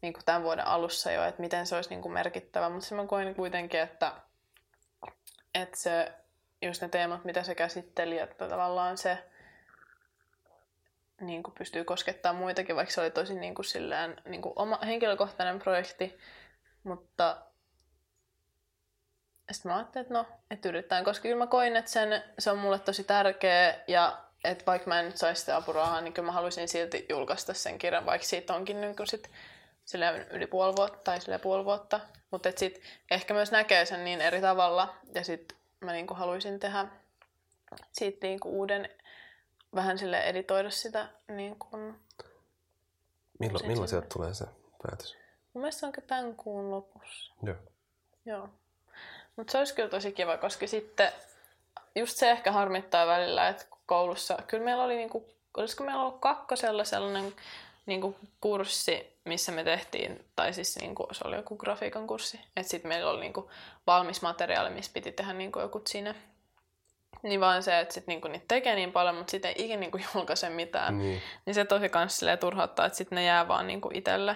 niin 0.01 0.13
kuin 0.13 0.25
tämän 0.25 0.43
vuoden 0.43 0.67
alussa 0.67 1.11
jo, 1.11 1.23
että 1.23 1.41
miten 1.41 1.67
se 1.67 1.75
olisi 1.75 1.89
niin 1.89 2.01
kuin 2.01 2.11
merkittävä. 2.11 2.69
Mutta 2.69 2.95
mä 2.95 3.05
koin 3.05 3.35
kuitenkin, 3.35 3.79
että, 3.79 4.11
että 5.55 5.77
se, 5.77 6.11
just 6.61 6.81
ne 6.81 6.89
teemat, 6.89 7.25
mitä 7.25 7.43
se 7.43 7.55
käsitteli, 7.55 8.19
että 8.19 8.47
tavallaan 8.47 8.97
se 8.97 9.17
niin 11.21 11.43
kuin 11.43 11.55
pystyy 11.57 11.83
koskettaa 11.83 12.33
muitakin, 12.33 12.75
vaikka 12.75 12.93
se 12.93 13.01
oli 13.01 13.11
tosi 13.11 13.33
niin 13.33 13.55
kuin 13.55 13.65
silleen, 13.65 14.21
niin 14.25 14.41
kuin 14.41 14.53
oma 14.55 14.79
henkilökohtainen 14.85 15.59
projekti. 15.59 16.17
Mutta 16.83 17.37
sitten 19.51 19.71
mä 19.71 19.77
ajattelin, 19.77 20.03
että 20.03 20.13
no, 20.13 20.25
että 20.51 20.69
yritetään, 20.69 21.03
koska 21.03 21.21
kyllä 21.21 21.35
mä 21.35 21.47
koin, 21.47 21.75
että 21.75 21.91
sen, 21.91 22.23
se 22.39 22.51
on 22.51 22.57
mulle 22.57 22.79
tosi 22.79 23.03
tärkeä 23.03 23.79
ja 23.87 24.17
että 24.43 24.65
vaikka 24.65 24.87
mä 24.87 24.99
en 24.99 25.05
nyt 25.05 25.17
saisi 25.17 25.39
sitä 25.39 25.55
apurahaa, 25.55 26.01
niin 26.01 26.13
kyllä 26.13 26.25
mä 26.25 26.31
haluaisin 26.31 26.67
silti 26.67 27.05
julkaista 27.09 27.53
sen 27.53 27.77
kirjan, 27.77 28.05
vaikka 28.05 28.27
siitä 28.27 28.55
onkin 28.55 28.81
niin 28.81 28.95
kuin 28.95 29.07
sit 29.07 29.29
yli 30.29 30.47
puoli 30.47 30.75
vuotta 30.75 30.99
tai 31.03 31.21
silleen 31.21 31.41
puoli 31.41 31.65
vuotta. 31.65 31.99
Mutta 32.31 32.49
sitten 32.55 32.83
ehkä 33.11 33.33
myös 33.33 33.51
näkee 33.51 33.85
sen 33.85 34.05
niin 34.05 34.21
eri 34.21 34.41
tavalla 34.41 34.95
ja 35.15 35.23
sitten 35.23 35.57
mä 35.79 35.91
niin 35.91 36.07
kuin 36.07 36.17
haluaisin 36.17 36.59
tehdä 36.59 36.87
siitä 37.91 38.27
niin 38.27 38.39
kuin 38.39 38.55
uuden, 38.55 38.89
vähän 39.75 39.97
sille 39.97 40.19
editoida 40.19 40.69
sitä 40.69 41.09
niin 41.27 41.59
kuin, 41.59 41.99
Milloin, 43.39 43.67
milloin 43.67 43.89
sieltä 43.89 44.07
tulee 44.13 44.33
se 44.33 44.45
päätös? 44.83 45.17
mun 45.53 45.61
mielestä 45.61 45.79
se 45.79 45.85
onko 45.85 46.01
tämän 46.01 46.35
kuun 46.35 46.71
lopussa. 46.71 47.33
Joo. 47.43 47.55
Joo. 48.25 48.49
Mutta 49.37 49.51
se 49.51 49.57
olisi 49.57 49.75
kyllä 49.75 49.89
tosi 49.89 50.11
kiva, 50.11 50.37
koska 50.37 50.67
sitten 50.67 51.11
just 51.95 52.17
se 52.17 52.31
ehkä 52.31 52.51
harmittaa 52.51 53.07
välillä, 53.07 53.47
että 53.47 53.65
koulussa, 53.85 54.37
kyllä 54.47 54.63
meillä 54.63 54.83
oli 54.83 54.95
niinku, 54.95 55.29
olisiko 55.57 55.83
meillä 55.83 56.01
ollut 56.01 56.19
kakkosella 56.19 56.83
sellainen 56.83 57.33
niinku 57.85 58.15
kurssi, 58.41 59.17
missä 59.25 59.51
me 59.51 59.63
tehtiin, 59.63 60.25
tai 60.35 60.53
siis 60.53 60.79
niinku, 60.79 61.07
se 61.11 61.27
oli 61.27 61.35
joku 61.35 61.57
grafiikan 61.57 62.07
kurssi, 62.07 62.39
että 62.57 62.69
sitten 62.69 62.89
meillä 62.89 63.11
oli 63.11 63.19
niinku 63.19 63.51
valmis 63.87 64.21
materiaali, 64.21 64.69
missä 64.69 64.91
piti 64.93 65.11
tehdä 65.11 65.33
niinku 65.33 65.59
joku 65.59 65.81
sinne. 65.87 66.15
Niin 67.23 67.39
vaan 67.39 67.63
se, 67.63 67.79
että 67.79 67.93
sit 67.93 68.07
niinku 68.07 68.27
niitä 68.27 68.45
tekee 68.47 68.75
niin 68.75 68.91
paljon, 68.91 69.15
mutta 69.15 69.31
sitten 69.31 69.49
ei 69.49 69.65
ikinä 69.65 69.79
niinku 69.79 69.99
julkaise 70.13 70.49
mitään. 70.49 70.97
Niin. 70.97 71.21
Niin 71.45 71.53
se 71.53 71.65
tosi 71.65 71.89
kans 71.89 72.21
turhauttaa, 72.39 72.85
että 72.85 72.97
sitten 72.97 73.15
ne 73.15 73.23
jää 73.23 73.47
vaan 73.47 73.67
niinku 73.67 73.89
itselle. 73.93 74.35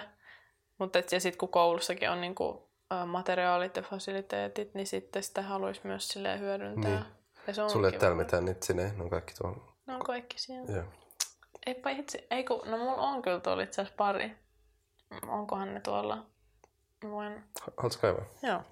Mutta 0.78 0.98
sitten 1.08 1.38
kun 1.38 1.48
koulussakin 1.48 2.10
on 2.10 2.20
niinku, 2.20 2.71
materiaalit 3.06 3.76
ja 3.76 3.82
fasiliteetit, 3.82 4.74
niin 4.74 4.86
sitten 4.86 5.22
sitä 5.22 5.42
haluaisi 5.42 5.80
myös 5.84 6.08
silleen 6.08 6.40
hyödyntää. 6.40 6.90
Niin. 6.90 7.04
Ja 7.46 7.54
se 7.54 7.62
on 7.62 7.70
Sulle 7.70 7.88
ei 7.88 7.98
täällä 7.98 8.16
mitään 8.16 8.44
nyt 8.44 8.62
sinne, 8.62 8.92
ne 8.96 9.02
on 9.02 9.10
kaikki 9.10 9.34
tuolla. 9.34 9.72
Ne 9.86 9.94
on 9.94 10.02
kaikki 10.02 10.38
siellä. 10.38 10.72
Joo. 10.76 10.84
Eipä 11.66 11.90
itse, 11.90 12.26
ei 12.30 12.44
kun, 12.44 12.60
no 12.64 12.78
mulla 12.78 13.02
on 13.02 13.22
kyllä 13.22 13.40
tuolla 13.40 13.62
itse 13.62 13.80
asiassa 13.82 13.96
pari. 13.96 14.36
Onkohan 15.28 15.74
ne 15.74 15.80
tuolla? 15.80 16.26
Voin, 17.10 17.44
Haluatko 17.76 18.00
kaivaa? 18.00 18.24
joo. 18.42 18.62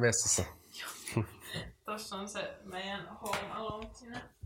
Vessassa. 0.00 0.44
Tossa 1.84 2.16
on 2.16 2.28
se 2.28 2.58
meidän 2.64 3.06
home 3.06 3.52
alone 3.52 3.94
sinne. 3.94 4.41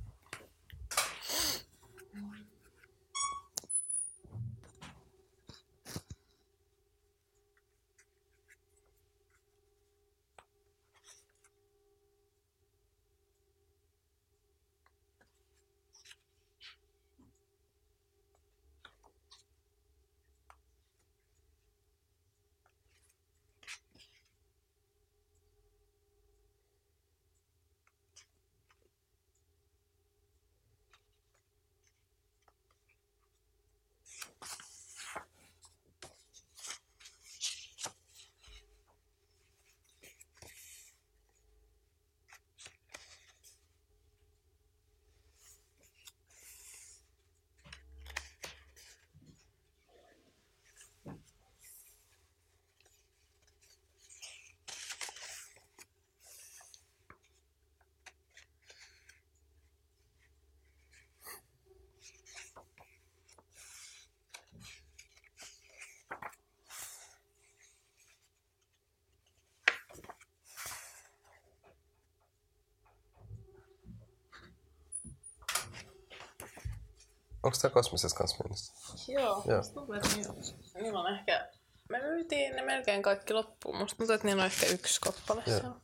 Onko 77.47 77.59
tää 77.63 77.71
kosmisessa 77.71 78.17
kanssa 78.17 78.37
mennessä? 78.45 78.73
Joo, 79.13 79.43
Joo. 79.47 79.63
tuntuu, 79.75 79.95
että 79.95 80.09
niillä, 80.17 80.35
niillä 80.75 81.01
on 81.01 81.15
ehkä... 81.15 81.49
Me 81.89 81.99
myytiin 81.99 82.57
ne 82.57 82.63
melkein 82.63 83.03
kaikki 83.03 83.33
loppuun. 83.33 83.77
Musta 83.77 83.97
tuntuu, 83.97 84.15
että 84.15 84.27
niillä 84.27 84.41
on 84.41 84.47
ehkä 84.47 84.67
yksi 84.67 85.01
kappale 85.01 85.43
Joo. 85.47 85.59
siellä. 85.59 85.77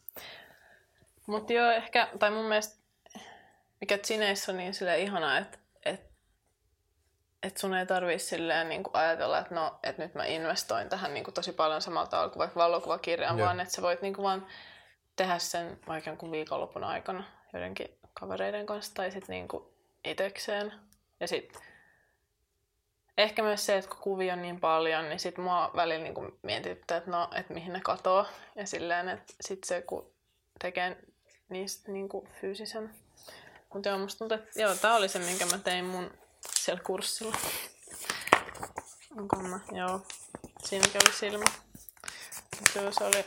Mut 1.27 1.51
joo, 1.51 1.71
ehkä, 1.71 2.09
tai 2.19 2.31
mun 2.31 2.45
mielestä, 2.45 2.77
mikä 3.81 3.99
Chineissä 3.99 4.53
on 4.53 4.59
niin 4.59 4.75
silleen 4.75 5.01
ihanaa, 5.01 5.39
että 5.39 5.59
et, 5.85 6.01
et 7.43 7.57
sun 7.57 7.75
ei 7.75 7.87
tarvii 7.87 8.19
silleen 8.19 8.69
niin 8.69 8.83
ajatella, 8.93 9.39
että 9.39 9.55
no, 9.55 9.79
et 9.83 9.99
nyt 9.99 10.15
mä 10.15 10.25
investoin 10.25 10.89
tähän 10.89 11.15
niin 11.15 11.25
tosi 11.35 11.53
paljon 11.53 11.83
samalta 11.83 12.11
tavalla 12.11 12.31
kuin 12.31 12.39
vaikka 12.39 12.61
valokuvakirjaan, 12.61 13.39
Joo. 13.39 13.47
vaan 13.47 13.61
että 13.61 13.75
sä 13.75 13.83
voit 13.83 14.03
niin 14.03 14.17
vaan 14.17 14.47
tehdä 15.17 15.39
sen 15.39 15.81
vaikka 15.89 16.31
viikonlopun 16.31 16.85
aikana 16.85 17.25
joidenkin 17.53 17.99
kavereiden 18.15 18.67
kanssa 18.67 18.95
tai 18.95 19.11
sitten 19.11 19.33
niin 19.35 19.49
itekseen. 20.05 20.73
Ja 21.23 21.29
sitten 21.29 21.63
ehkä 23.19 23.43
myös 23.43 23.67
se, 23.67 23.77
että 23.77 23.91
kun 23.91 23.99
kuvia 24.01 24.33
on 24.33 24.43
niin 24.43 24.61
paljon, 24.61 25.09
niin 25.09 25.21
sit 25.21 25.39
mua 25.39 25.71
välillä 25.77 26.05
niin 26.05 26.39
mietityttää, 26.43 26.97
että 26.97 27.11
no, 27.11 27.29
että 27.37 27.55
mihin 27.55 27.73
ne 27.73 27.81
katoo. 27.81 28.27
Ja 28.57 28.67
silleen, 28.67 29.09
että 29.09 29.35
sit 29.41 29.65
se, 29.65 29.83
kun 29.83 30.13
tekee 30.59 30.97
niistä 31.49 31.93
niin 31.93 32.09
fyysisen. 32.41 32.91
Mutta 33.75 33.89
joo, 33.89 33.99
musta 33.99 34.19
tuntuu, 34.19 34.39
että 34.39 34.61
joo, 34.61 34.75
tää 34.75 34.95
oli 34.95 35.09
se, 35.09 35.19
minkä 35.19 35.47
mä 35.47 35.59
tein 35.59 35.85
mun 35.85 36.11
siellä 36.55 36.83
kurssilla. 36.83 37.37
Onko 39.17 39.37
mä? 39.37 39.61
Joo. 39.73 40.07
Siinäkin 40.65 41.01
oli 41.07 41.13
silmä. 41.13 41.45
Mut 42.61 42.75
Joo, 42.75 42.93
se 42.93 43.05
oli 43.05 43.25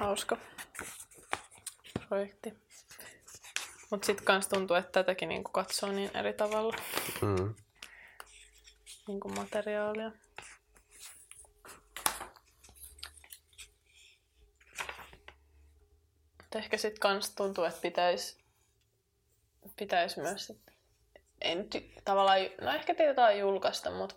hauska 0.00 0.36
projekti. 2.08 2.62
Mutta 3.92 4.06
sitten 4.06 4.24
kans 4.24 4.48
tuntuu, 4.48 4.76
että 4.76 4.92
tätäkin 4.92 5.28
niinku 5.28 5.50
katsoo 5.50 5.92
niin 5.92 6.16
eri 6.16 6.32
tavalla 6.32 6.76
Mm. 7.22 7.54
niinku 9.06 9.28
materiaalia. 9.28 10.12
Mut 16.42 16.54
ehkä 16.54 16.76
sitten 16.76 17.00
kans 17.00 17.30
tuntuu, 17.34 17.64
että 17.64 17.80
pitäisi 17.82 18.42
pitäis 19.76 20.16
myös 20.16 20.46
sit, 20.46 20.60
en 21.40 21.68
ty- 21.74 22.02
tavallaan, 22.04 22.38
no 22.60 22.70
ehkä 22.70 22.94
tietää 22.94 23.32
julkaista, 23.32 23.90
mutta 23.90 24.14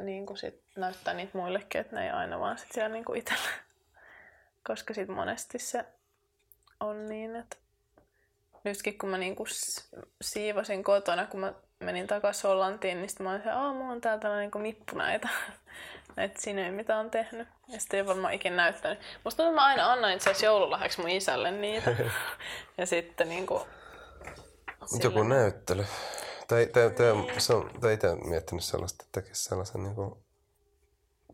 niin 0.00 0.26
sit 0.40 0.62
näyttää 0.76 1.14
niitä 1.14 1.38
muillekin, 1.38 1.80
että 1.80 1.96
ne 1.96 2.04
ei 2.04 2.10
aina 2.10 2.40
vaan 2.40 2.58
sit 2.58 2.72
siellä 2.72 2.88
niinku 2.88 3.14
itsellä. 3.14 3.50
Koska 4.68 4.94
sit 4.94 5.08
monesti 5.08 5.58
se 5.58 5.84
on 6.80 7.06
niin, 7.06 7.36
että 7.36 7.56
nytkin 8.64 8.98
kun 8.98 9.08
mä 9.08 9.18
niinku 9.18 9.44
siivosin 10.22 10.84
kotona, 10.84 11.26
kun 11.26 11.40
mä 11.40 11.52
menin 11.80 12.06
takaisin 12.06 12.50
Hollantiin, 12.50 12.98
niin 12.98 13.08
sitten 13.08 13.24
mä 13.24 13.30
olin 13.30 13.42
se, 13.42 13.48
että 13.48 13.60
mulla 13.60 13.92
on 13.92 14.00
täällä 14.00 14.20
tällainen 14.20 14.44
niinku 14.44 14.58
nippu 14.58 14.96
näitä, 14.96 15.28
näitä 16.16 16.40
sinne, 16.42 16.70
mitä 16.70 16.96
on 16.96 17.10
tehnyt. 17.10 17.48
Ja 17.68 17.80
sitten 17.80 17.98
ei 17.98 18.06
varmaan 18.06 18.34
ikinä 18.34 18.56
näyttänyt. 18.56 18.98
Musta 19.24 19.42
tuntuu, 19.42 19.52
että 19.52 19.60
mä 19.60 19.66
aina 19.66 19.92
annan 19.92 20.12
itse 20.12 20.30
asiassa 20.30 20.46
joululahjaksi 20.46 21.00
mun 21.00 21.10
isälle 21.10 21.50
niitä. 21.50 21.96
ja 22.78 22.86
sitten 22.86 23.28
niinku... 23.28 23.66
Mut 24.92 25.04
Joku 25.04 25.22
näyttely. 25.22 25.86
Tai, 26.48 26.66
tai, 26.66 26.90
tai, 26.90 27.40
se 27.40 27.54
on, 27.54 27.70
tai 27.80 27.94
itse 27.94 28.14
miettinyt 28.14 28.64
sellaista, 28.64 29.04
että 29.04 29.20
tekisi 29.20 29.44
sellaisen 29.44 29.82
niinku, 29.82 30.23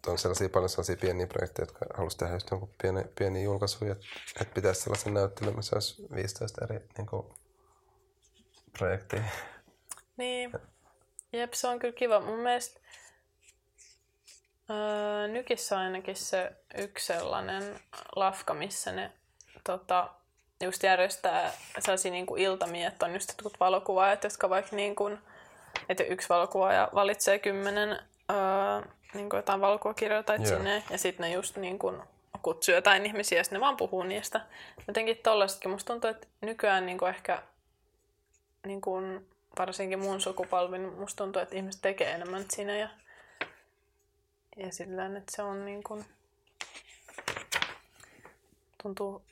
on 0.07 0.19
sellaisia 0.19 0.49
paljon 0.49 0.69
sellaisia 0.69 0.97
pieniä 0.97 1.27
projekteja, 1.27 1.63
jotka 1.63 1.87
haluaisi 1.95 2.19
tehdä 2.19 2.35
just 2.35 2.51
jonkun 2.51 2.75
pieni, 2.83 3.05
pieni 3.19 3.43
julkaisu, 3.45 3.85
että, 3.85 4.05
että 4.41 4.55
pitäisi 4.55 4.81
sellaisen 4.81 5.15
näyttelyn, 5.15 5.57
missä 5.57 5.77
olisi 5.77 6.07
15 6.15 6.65
eri 6.65 6.81
niinku, 6.99 7.35
projektia. 8.79 9.23
Niin. 10.17 10.53
Jep, 11.33 11.53
se 11.53 11.69
on 11.69 11.79
kyllä 11.79 11.93
kiva. 11.93 12.21
Mun 12.21 12.39
mielestä 12.39 12.81
öö, 14.71 15.29
Nykissä 15.29 15.77
on 15.77 15.83
ainakin 15.83 16.17
se 16.17 16.53
yksi 16.79 17.07
sellainen 17.07 17.81
lafka, 18.17 18.55
missä 18.55 18.93
ne 18.93 19.13
tota, 19.65 20.11
just 20.61 20.83
järjestää 20.83 21.53
sellaisia 21.79 22.13
niin 22.13 22.27
kuin 22.27 22.43
iltamia, 22.43 22.89
että 22.89 23.07
on 23.07 23.15
just 23.15 23.29
jotkut 23.29 23.61
valokuvaajat, 23.61 24.25
jotka 24.25 24.51
vaikka 24.51 24.77
niin 24.77 24.97
kuin, 24.97 25.19
että 25.89 26.05
yksi 26.05 26.29
valokuvaaja 26.29 26.89
valitsee 26.95 27.39
kymmenen 27.39 27.91
öö, 28.31 28.91
niin 29.15 29.31
kuin 29.31 29.39
jotain 29.39 29.61
valokuvakirjoittajia 29.61 30.49
Joo. 30.49 30.57
sinne, 30.57 30.85
ja 30.91 30.99
sitten 30.99 31.25
ne 31.25 31.33
just 31.33 31.57
niin 31.57 31.79
kuin 31.79 32.03
kutsuu 32.43 32.75
jotain 32.75 33.07
ihmisiä, 33.07 33.39
ja 33.39 33.45
sitten 33.45 33.57
ne 33.57 33.65
vaan 33.65 33.77
puhuu 33.77 34.03
niistä. 34.03 34.41
Jotenkin 34.89 35.17
tollaisetkin 35.17 35.71
musta 35.71 35.93
tuntuu, 35.93 36.11
että 36.11 36.27
nykyään 36.41 36.87
niin 36.87 36.99
kuin 36.99 37.09
ehkä 37.09 37.43
niin 38.67 38.81
kuin 38.81 39.29
varsinkin 39.59 39.99
mun 39.99 40.21
sukupolvi, 40.21 40.79
niin 40.79 40.99
musta 40.99 41.25
tuntuu, 41.25 41.43
että 41.43 41.57
ihmiset 41.57 41.83
tekee 41.83 42.11
enemmän 42.11 42.45
siinä 42.51 42.77
ja, 42.77 42.89
ja 44.57 44.73
sillä 44.73 45.07
että 45.07 45.37
se 45.37 45.43
on 45.43 45.65
niin 45.65 45.83
kuin, 45.83 46.05
tuntuu 48.83 49.23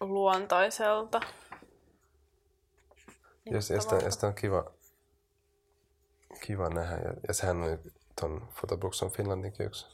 luontaiselta. 0.00 1.20
Ja, 3.46 3.52
ja, 3.52 3.60
sitä, 3.60 3.96
ja 3.96 4.10
sitä 4.10 4.26
on 4.26 4.34
kiva, 4.34 4.70
kiva 6.46 6.68
nähdä. 6.68 6.96
Ja, 6.96 7.14
ja 7.28 7.34
sehän 7.34 7.62
on 7.62 7.78
tuon 8.22 8.48
Photobooks 8.54 9.02
on 9.02 9.10
Finlandinkin 9.10 9.66
yksi 9.66 9.86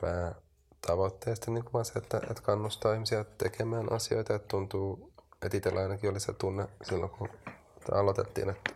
päätavoitteesta 0.00 1.50
niin 1.50 1.64
vaan 1.72 1.84
se, 1.84 1.98
että, 1.98 2.20
että 2.30 2.42
kannustaa 2.42 2.94
ihmisiä 2.94 3.24
tekemään 3.24 3.92
asioita. 3.92 4.34
Että 4.34 4.48
tuntuu, 4.48 5.12
että 5.42 5.56
itsellä 5.56 5.80
ainakin 5.80 6.10
oli 6.10 6.20
se 6.20 6.32
tunne 6.32 6.68
silloin, 6.82 7.10
kun 7.10 7.28
aloitettiin, 7.92 8.50
että, 8.50 8.70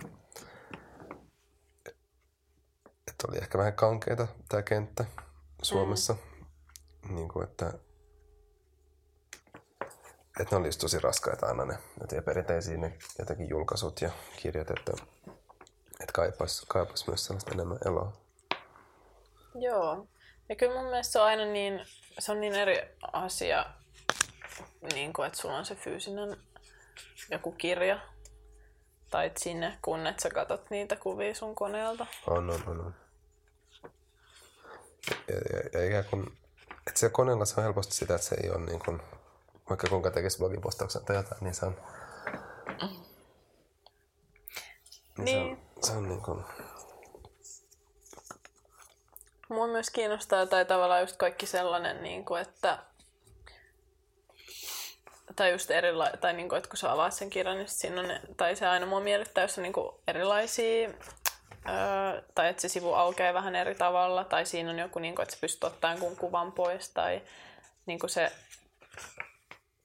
että 3.08 3.26
oli 3.28 3.38
ehkä 3.38 3.58
vähän 3.58 3.72
kankeita 3.72 4.28
tämä 4.48 4.62
kenttä 4.62 5.04
Suomessa. 5.62 6.16
Mm. 7.08 7.14
Niin 7.14 7.28
kuin, 7.28 7.44
että, 7.44 7.72
että 10.40 10.50
ne 10.50 10.56
oli 10.56 10.68
just 10.68 10.80
tosi 10.80 10.98
raskaita 10.98 11.46
aina 11.46 11.64
ne, 11.64 11.78
ne 12.12 12.22
perinteisiä 12.22 12.76
ne 12.76 12.98
jotenkin 13.18 13.48
julkaisut 13.48 14.00
ja 14.00 14.10
kirjat, 14.36 14.70
että, 14.70 14.92
että 16.02 16.12
kaipaisi 16.12 16.66
kaipas 16.68 17.06
myös 17.06 17.24
sellaista 17.24 17.50
enemmän 17.50 17.78
eloa. 17.86 18.12
Joo. 19.54 20.06
Ja 20.48 20.56
kyllä 20.56 20.74
mun 20.74 20.90
mielestä 20.90 21.12
se 21.12 21.20
on 21.20 21.26
aina 21.26 21.44
niin, 21.44 21.80
se 22.18 22.32
on 22.32 22.40
niin 22.40 22.54
eri 22.54 22.96
asia, 23.12 23.66
niin 24.94 25.12
kuin, 25.12 25.26
että 25.26 25.38
sulla 25.38 25.56
on 25.56 25.66
se 25.66 25.74
fyysinen 25.74 26.36
joku 27.30 27.52
kirja 27.52 28.00
tai 29.10 29.30
sinne, 29.36 29.78
kun 29.82 30.06
et 30.06 30.20
sä 30.20 30.30
katot 30.30 30.70
niitä 30.70 30.96
kuvia 30.96 31.34
sun 31.34 31.54
koneelta. 31.54 32.06
On, 32.26 32.50
on, 32.50 32.62
on. 32.66 32.80
on. 32.80 32.94
Ja, 35.28 35.36
ja, 35.52 35.80
ja 35.80 35.86
ikään 35.86 36.04
kuin, 36.04 36.38
että 36.86 37.00
se 37.00 37.08
koneella 37.08 37.44
se 37.44 37.54
on 37.56 37.64
helposti 37.64 37.94
sitä, 37.94 38.14
että 38.14 38.26
se 38.26 38.36
ei 38.42 38.50
ole 38.50 38.60
niin 38.60 38.80
kuin, 38.84 39.02
vaikka 39.68 39.86
kuinka 39.88 40.10
tekisi 40.10 40.38
blogipostauksen 40.38 41.04
tai 41.04 41.16
jotain, 41.16 41.44
niin 41.44 41.54
se 41.54 41.66
on... 41.66 41.76
Niin. 45.18 45.52
On, 45.52 45.58
se 45.82 45.92
on 45.92 46.08
niin 46.08 46.22
kuin... 46.22 46.44
Mua 49.48 49.66
myös 49.66 49.90
kiinnostaa 49.90 50.46
tai 50.46 50.64
tavallaan 50.64 51.00
just 51.00 51.16
kaikki 51.16 51.46
sellainen, 51.46 52.02
niin 52.02 52.24
kuin, 52.24 52.42
että 52.42 52.78
tai 55.36 55.52
just 55.52 55.70
erila- 55.70 56.16
tai 56.20 56.32
niin 56.32 56.48
kuin, 56.48 56.56
että 56.56 56.70
kun 56.70 56.76
sä 56.76 56.92
avaat 56.92 57.14
sen 57.14 57.30
kirjan, 57.30 57.56
niin 57.56 57.68
siinä 57.68 58.00
on, 58.00 58.08
ne, 58.08 58.20
tai 58.36 58.56
se 58.56 58.66
aina 58.66 58.86
mua 58.86 59.00
miellyttää, 59.00 59.44
jos 59.44 59.58
on 59.58 59.62
niin 59.62 59.72
kuin 59.72 59.96
erilaisia, 60.08 60.88
öö, 60.88 62.22
tai 62.34 62.48
että 62.48 62.62
se 62.62 62.68
sivu 62.68 62.92
aukeaa 62.92 63.34
vähän 63.34 63.56
eri 63.56 63.74
tavalla, 63.74 64.24
tai 64.24 64.46
siinä 64.46 64.70
on 64.70 64.78
joku, 64.78 64.98
niin 64.98 65.14
kuin, 65.14 65.22
että 65.22 65.34
sä 65.34 65.40
pystyt 65.40 65.64
ottamaan 65.64 65.98
kun 65.98 66.16
kuvan 66.16 66.52
pois, 66.52 66.90
tai 66.90 67.22
niin 67.86 67.98
kuin 67.98 68.10
se 68.10 68.32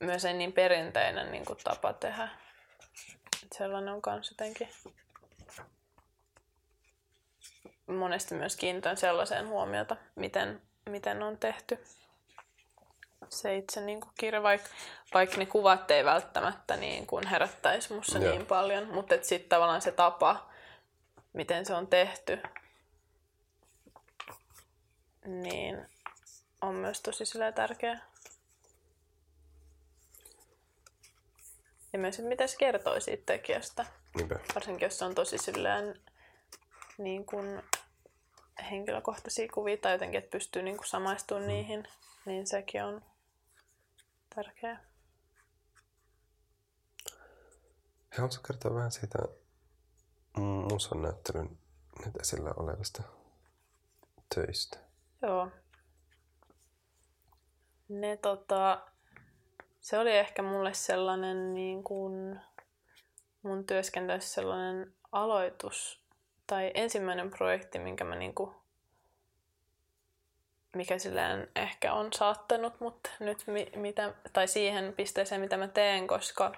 myös 0.00 0.24
ei 0.24 0.34
niin 0.34 0.52
perinteinen 0.52 1.32
niin 1.32 1.44
kuin 1.44 1.58
tapa 1.64 1.92
tehdä. 1.92 2.28
Et 3.42 3.52
sellainen 3.52 3.94
on 3.94 4.00
myös 4.06 4.30
jotenkin 4.30 4.68
monesti 7.88 8.34
myös 8.34 8.56
kiinnitän 8.56 8.96
sellaiseen 8.96 9.48
huomiota, 9.48 9.96
miten, 10.14 10.62
miten 10.86 11.22
on 11.22 11.38
tehty 11.38 11.84
se 13.28 13.56
itse 13.56 13.80
niin 13.80 14.00
kuin 14.00 14.12
kirja, 14.18 14.42
vaikka, 14.42 14.68
vaikka 15.14 15.36
ne 15.36 15.46
kuvat 15.46 15.90
ei 15.90 16.04
välttämättä 16.04 16.76
niin 16.76 17.06
kuin 17.06 17.26
herättäisi 17.26 17.92
musta 17.92 18.18
Joo. 18.18 18.30
niin 18.30 18.46
paljon, 18.46 18.88
mutta 18.88 19.14
sitten 19.22 19.48
tavallaan 19.48 19.82
se 19.82 19.92
tapa, 19.92 20.50
miten 21.32 21.66
se 21.66 21.74
on 21.74 21.86
tehty, 21.86 22.42
niin 25.24 25.86
on 26.60 26.74
myös 26.74 27.00
tosi 27.00 27.24
tärkeä. 27.54 28.00
Ja 31.92 31.98
myös, 31.98 32.18
että 32.18 32.28
mitä 32.28 32.46
se 32.46 32.56
kertoo 32.56 33.00
siitä 33.00 33.22
tekijästä. 33.26 33.86
Niinpä. 34.14 34.38
Varsinkin, 34.54 34.86
jos 34.86 34.98
se 34.98 35.04
on 35.04 35.14
tosi 35.14 35.38
silleen 35.38 36.00
niin 36.98 37.26
kuin 37.26 37.62
henkilökohtaisia 38.70 39.48
kuvia 39.54 39.76
tai 39.76 39.92
jotenkin, 39.92 40.18
että 40.18 40.30
pystyy 40.30 40.62
niin 40.62 40.76
kuin 40.76 40.86
samaistumaan 40.86 41.42
mm. 41.42 41.48
niihin, 41.48 41.88
niin 42.26 42.46
sekin 42.46 42.84
on 42.84 43.02
tärkeää. 44.34 44.84
Haluatko 48.16 48.42
kertoa 48.46 48.74
vähän 48.74 48.92
siitä 48.92 49.18
musan 50.72 51.02
näyttelyn 51.02 51.58
nyt 52.04 52.16
esillä 52.20 52.54
olevista 52.56 53.02
töistä? 54.34 54.78
Joo. 55.22 55.50
Ne 57.88 58.16
tota, 58.16 58.86
se 59.80 59.98
oli 59.98 60.16
ehkä 60.16 60.42
mulle 60.42 60.74
sellainen 60.74 61.54
niin 61.54 61.84
kuin 61.84 62.40
mun 63.42 63.66
työskentelyssä 63.66 64.34
sellainen 64.34 64.94
aloitus 65.12 66.07
tai 66.48 66.70
ensimmäinen 66.74 67.30
projekti, 67.30 67.78
minkä 67.78 68.04
mä 68.04 68.14
niin 68.14 68.34
kuin 68.34 68.50
mikä 70.76 70.98
silleen 70.98 71.48
ehkä 71.56 71.92
on 71.92 72.12
saattanut 72.12 72.80
mut 72.80 73.08
nyt 73.20 73.44
mi- 73.46 73.72
mitä, 73.76 74.14
tai 74.32 74.48
siihen 74.48 74.94
pisteeseen, 74.96 75.40
mitä 75.40 75.56
mä 75.56 75.68
teen, 75.68 76.06
koska 76.06 76.52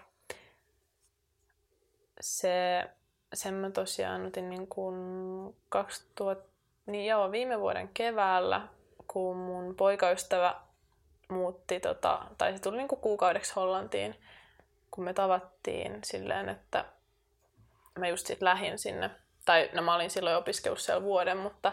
se, 2.20 2.84
sen 3.34 3.54
mä 3.54 3.70
tosiaan 3.70 4.26
otin 4.26 4.50
niin 4.50 4.66
kuin 4.66 4.96
2000, 5.68 6.48
niin 6.86 7.06
joo, 7.06 7.32
viime 7.32 7.60
vuoden 7.60 7.88
keväällä, 7.94 8.68
kun 9.06 9.36
mun 9.36 9.74
poikaystävä 9.76 10.60
muutti, 11.28 11.80
tota, 11.80 12.26
tai 12.38 12.52
se 12.52 12.58
tuli 12.58 12.76
niin 12.76 12.88
kuin 12.88 13.00
kuukaudeksi 13.00 13.52
Hollantiin, 13.56 14.16
kun 14.90 15.04
me 15.04 15.12
tavattiin 15.12 15.98
silleen, 16.04 16.48
että 16.48 16.84
mä 17.98 18.08
just 18.08 18.26
sit 18.26 18.42
lähin 18.42 18.78
sinne, 18.78 19.10
tai 19.44 19.70
no 19.72 19.82
mä 19.82 19.94
olin 19.94 20.10
silloin 20.10 20.36
opiskellut 20.36 20.80
siellä 20.80 21.02
vuoden, 21.02 21.36
mutta 21.36 21.72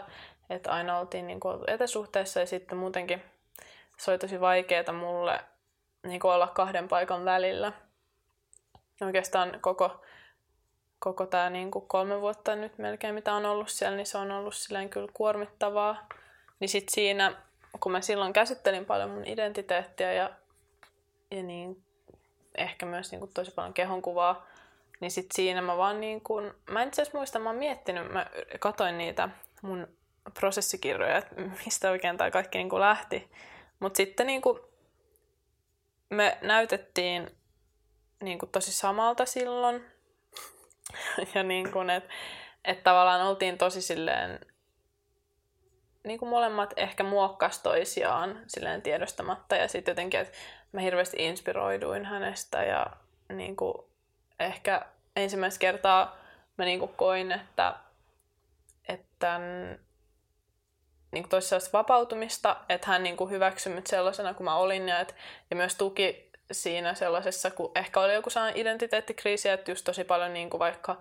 että 0.50 0.70
aina 0.72 0.98
oltiin 0.98 1.26
niin 1.26 1.40
kuin 1.40 1.58
etäsuhteessa 1.66 2.40
ja 2.40 2.46
sitten 2.46 2.78
muutenkin 2.78 3.22
se 3.98 4.10
oli 4.10 4.18
tosi 4.18 4.40
vaikeaa 4.40 4.92
mulle 4.92 5.40
niin 6.02 6.20
kuin 6.20 6.32
olla 6.32 6.46
kahden 6.46 6.88
paikan 6.88 7.24
välillä. 7.24 7.72
Oikeastaan 9.00 9.58
koko, 9.60 10.02
koko 10.98 11.26
tämä 11.26 11.50
niin 11.50 11.70
kuin 11.70 11.88
kolme 11.88 12.20
vuotta 12.20 12.56
nyt 12.56 12.78
melkein, 12.78 13.14
mitä 13.14 13.32
on 13.32 13.46
ollut 13.46 13.68
siellä, 13.68 13.96
niin 13.96 14.06
se 14.06 14.18
on 14.18 14.30
ollut 14.30 14.54
silleen 14.54 14.90
kyllä 14.90 15.08
kuormittavaa. 15.14 16.08
Niin 16.60 16.68
sitten 16.68 16.94
siinä, 16.94 17.42
kun 17.80 17.92
mä 17.92 18.00
silloin 18.00 18.32
käsittelin 18.32 18.84
paljon 18.84 19.10
mun 19.10 19.26
identiteettiä 19.26 20.12
ja, 20.12 20.30
ja 21.30 21.42
niin 21.42 21.84
ehkä 22.54 22.86
myös 22.86 23.10
niin 23.10 23.20
kuin 23.20 23.32
tosi 23.34 23.50
paljon 23.50 23.74
kehonkuvaa, 23.74 24.46
niin 25.00 25.10
sitten 25.10 25.36
siinä 25.36 25.62
mä 25.62 25.76
vaan 25.76 26.00
niin 26.00 26.20
kuin, 26.20 26.52
mä 26.70 26.82
en 26.82 26.88
itse 26.88 27.06
muista, 27.12 27.38
mä 27.38 27.48
oon 27.48 27.58
miettinyt, 27.58 28.12
mä 28.12 28.26
katoin 28.60 28.98
niitä 28.98 29.28
mun 29.62 29.88
prosessikirjoja, 30.34 31.18
että 31.18 31.34
mistä 31.64 31.90
oikein 31.90 32.16
tämä 32.16 32.30
kaikki 32.30 32.58
niin 32.58 32.80
lähti. 32.80 33.30
Mutta 33.80 33.96
sitten 33.96 34.26
niin 34.26 34.42
kuin 34.42 34.60
me 36.10 36.38
näytettiin 36.42 37.30
niin 38.22 38.38
kuin 38.38 38.50
tosi 38.50 38.72
samalta 38.72 39.26
silloin. 39.26 39.84
ja 41.34 41.42
niin 41.42 41.72
kuin, 41.72 41.90
että 41.90 42.10
et 42.64 42.82
tavallaan 42.82 43.26
oltiin 43.26 43.58
tosi 43.58 43.82
silleen, 43.82 44.40
niin 46.04 46.18
kuin 46.18 46.28
molemmat 46.28 46.74
ehkä 46.76 47.02
muokkas 47.02 47.58
toisiaan 47.58 48.40
silleen 48.46 48.82
tiedostamatta. 48.82 49.56
Ja 49.56 49.68
sitten 49.68 49.92
jotenkin, 49.92 50.20
että 50.20 50.38
mä 50.72 50.80
hirveästi 50.80 51.16
inspiroiduin 51.26 52.04
hänestä 52.04 52.64
ja 52.64 52.86
niin 53.32 53.56
kuin 53.56 53.87
ehkä 54.40 54.86
ensimmäistä 55.16 55.60
kertaa 55.60 56.16
mä 56.56 56.64
niin 56.64 56.78
kuin 56.78 56.94
koin, 56.96 57.32
että, 57.32 57.74
että 58.88 59.40
niin 61.12 61.22
kuin 61.22 61.28
tosi 61.28 61.72
vapautumista, 61.72 62.56
että 62.68 62.86
hän 62.86 63.02
niin 63.02 63.16
kuin 63.16 63.30
hyväksyi 63.30 63.74
mut 63.74 63.86
sellaisena 63.86 64.34
kuin 64.34 64.44
mä 64.44 64.56
olin 64.56 64.88
ja, 64.88 65.00
et, 65.00 65.14
ja 65.50 65.56
myös 65.56 65.74
tuki 65.74 66.30
siinä 66.52 66.94
sellaisessa, 66.94 67.50
kun 67.50 67.72
ehkä 67.74 68.00
oli 68.00 68.14
joku 68.14 68.30
sellainen 68.30 68.60
identiteettikriisi, 68.60 69.48
että 69.48 69.70
just 69.70 69.84
tosi 69.84 70.04
paljon 70.04 70.34
niin 70.34 70.50
kuin 70.50 70.58
vaikka 70.58 70.96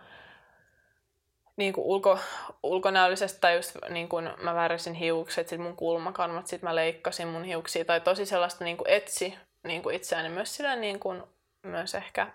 niin 1.56 1.74
kuin 1.74 1.86
ulko, 1.86 2.20
ulkonäöllisestä 2.64 3.40
tai 3.40 3.56
just 3.56 3.78
niin 3.90 4.10
kuin 4.10 4.30
mä 4.42 4.56
värisin 4.56 4.94
hiukset, 4.94 5.48
sit 5.48 5.60
mun 5.60 5.76
kulmakarmat, 5.76 6.48
sit 6.48 6.62
mä 6.62 6.76
leikkasin 6.76 7.28
mun 7.28 7.44
hiuksia 7.44 7.86
tai 7.86 8.02
tosi 8.02 8.26
sellaista 8.26 8.64
niin 8.64 8.78
kuin 8.78 8.90
etsi 8.90 9.38
niin 9.64 9.84
kuin 9.84 9.96
itseäni 9.96 10.30
myös 10.30 10.56
sillä 10.56 10.76
niin 10.76 11.00
kuin, 11.00 11.24
myös 11.64 11.96
ehkä 11.96 12.28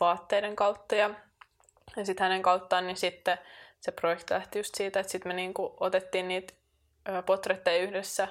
vaatteiden 0.00 0.56
kautta 0.56 0.94
ja, 0.94 1.10
ja 1.96 2.04
sitten 2.04 2.24
hänen 2.24 2.42
kauttaan, 2.42 2.86
niin 2.86 2.96
sitten 2.96 3.38
se 3.80 3.92
projekti 3.92 4.34
lähti 4.34 4.58
just 4.58 4.74
siitä, 4.74 5.00
että 5.00 5.12
sitten 5.12 5.30
me 5.30 5.34
niinku 5.34 5.76
otettiin 5.80 6.28
niitä 6.28 6.54
potretteja 7.26 7.82
yhdessä 7.82 8.28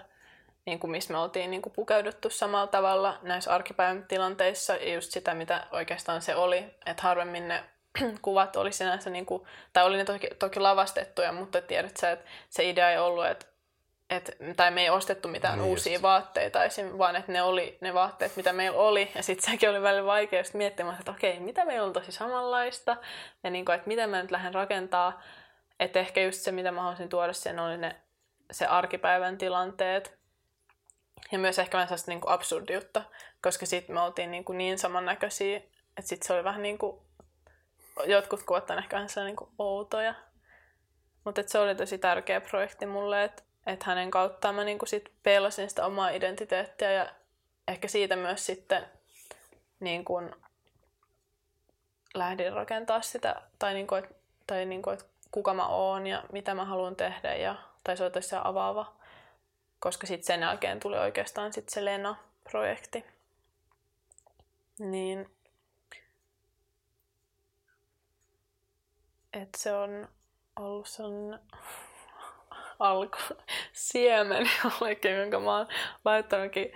niin 0.65 0.79
kuin 0.79 0.91
missä 0.91 1.13
me 1.13 1.19
oltiin 1.19 1.51
niin 1.51 1.61
kuin 1.61 1.73
pukeuduttu 1.73 2.29
samalla 2.29 2.67
tavalla 2.67 3.19
näissä 3.21 3.53
arkipäivän 3.53 4.05
tilanteissa 4.07 4.75
ja 4.75 4.93
just 4.93 5.11
sitä, 5.11 5.33
mitä 5.33 5.67
oikeastaan 5.71 6.21
se 6.21 6.35
oli, 6.35 6.65
että 6.85 7.03
harvemmin 7.03 7.47
ne 7.47 7.63
kuvat 8.21 8.55
oli 8.55 8.71
sinänsä, 8.71 9.09
niin 9.09 9.25
kuin, 9.25 9.43
tai 9.73 9.85
oli 9.85 9.97
ne 9.97 10.05
toki, 10.05 10.27
toki 10.39 10.59
lavastettuja, 10.59 11.31
mutta 11.31 11.61
tiedät 11.61 11.97
sä, 11.97 12.11
että 12.11 12.25
se 12.49 12.69
idea 12.69 12.91
ei 12.91 12.97
ollut, 12.97 13.25
että 13.25 13.45
et, 14.11 14.37
tai 14.55 14.71
me 14.71 14.81
ei 14.81 14.89
ostettu 14.89 15.27
mitään 15.27 15.59
Niin 15.59 15.67
uusia 15.67 15.93
just. 15.93 16.03
vaatteita 16.03 16.63
esim, 16.63 16.97
vaan 16.97 17.15
että 17.15 17.31
ne 17.31 17.41
oli 17.41 17.77
ne 17.81 17.93
vaatteet, 17.93 18.35
mitä 18.35 18.53
meillä 18.53 18.77
oli. 18.77 19.11
Ja 19.15 19.23
sitten 19.23 19.51
sekin 19.51 19.69
oli 19.69 19.81
välillä 19.81 20.05
vaikea 20.05 20.39
just 20.39 20.53
miettimään, 20.53 20.99
että 20.99 21.11
okei, 21.11 21.39
mitä 21.39 21.65
meillä 21.65 21.85
on 21.85 21.93
tosi 21.93 22.11
samanlaista. 22.11 22.97
Ja 23.43 23.49
niin 23.49 23.65
kuin, 23.65 23.75
että 23.75 23.87
miten 23.87 24.09
mä 24.09 24.21
nyt 24.21 24.31
lähden 24.31 24.53
rakentaa. 24.53 25.21
Että 25.79 25.99
ehkä 25.99 26.21
just 26.21 26.41
se, 26.41 26.51
mitä 26.51 26.71
mä 26.71 26.81
haluaisin 26.81 27.09
tuoda 27.09 27.33
sen, 27.33 27.59
oli 27.59 27.77
ne, 27.77 27.95
se 28.51 28.65
arkipäivän 28.65 29.37
tilanteet. 29.37 30.19
Ja 31.31 31.39
myös 31.39 31.59
ehkä 31.59 31.77
vähän 31.77 31.87
sellaista 31.87 32.11
niin 32.11 32.21
kuin 32.21 32.31
absurdiutta, 32.31 33.03
koska 33.41 33.65
sitten 33.65 33.95
me 33.95 34.01
oltiin 34.01 34.31
niin, 34.31 34.43
kuin 34.43 34.57
niin 34.57 34.79
samannäköisiä, 34.79 35.57
että 35.57 36.01
sitten 36.09 36.27
se 36.27 36.33
oli 36.33 36.43
vähän 36.43 36.61
niin 36.61 36.77
kuin, 36.77 37.01
jotkut 38.05 38.43
kuvat 38.43 38.69
on 38.69 38.77
ehkä 38.77 38.95
vähän 38.95 39.09
niin 39.25 39.35
kuin 39.35 39.49
outoja. 39.59 40.13
Mutta 41.25 41.43
se 41.45 41.59
oli 41.59 41.75
tosi 41.75 41.97
tärkeä 41.97 42.41
projekti 42.41 42.85
mulle, 42.85 43.23
että 43.23 43.43
et 43.65 43.83
hänen 43.83 44.11
kauttaan 44.11 44.55
mä 44.55 44.63
niinku 44.63 44.85
sit 44.85 45.11
peilasin 45.23 45.69
sitä 45.69 45.85
omaa 45.85 46.09
identiteettiä 46.09 46.91
ja 46.91 47.09
ehkä 47.67 47.87
siitä 47.87 48.15
myös 48.15 48.45
sitten 48.45 48.85
niin 49.79 50.05
kun 50.05 50.35
lähdin 52.13 52.53
rakentaa 52.53 53.01
sitä, 53.01 53.41
tai, 53.59 53.73
niinku, 53.73 53.95
et, 53.95 54.15
tai 54.47 54.65
niinku, 54.65 54.89
et 54.89 55.05
kuka 55.31 55.53
mä 55.53 55.67
oon 55.67 56.07
ja 56.07 56.23
mitä 56.31 56.55
mä 56.55 56.65
haluan 56.65 56.95
tehdä, 56.95 57.35
ja, 57.35 57.55
tai 57.83 57.97
se 57.97 58.03
oli 58.03 58.11
tosi 58.11 58.35
avaava, 58.43 58.93
koska 59.79 60.07
sitten 60.07 60.25
sen 60.25 60.41
jälkeen 60.41 60.79
tuli 60.79 60.97
oikeastaan 60.97 61.53
sit 61.53 61.69
se 61.69 61.85
Lena-projekti. 61.85 63.05
Niin, 64.79 65.29
että 69.33 69.57
se 69.57 69.73
on 69.73 70.09
ollut 70.55 70.87
sellainen 70.87 71.39
alku 72.81 73.17
siemen 73.73 74.49
jollekin, 74.63 75.15
jonka 75.15 75.39
mä 75.39 75.57
oon 75.57 75.67
laittanutkin, 76.05 76.71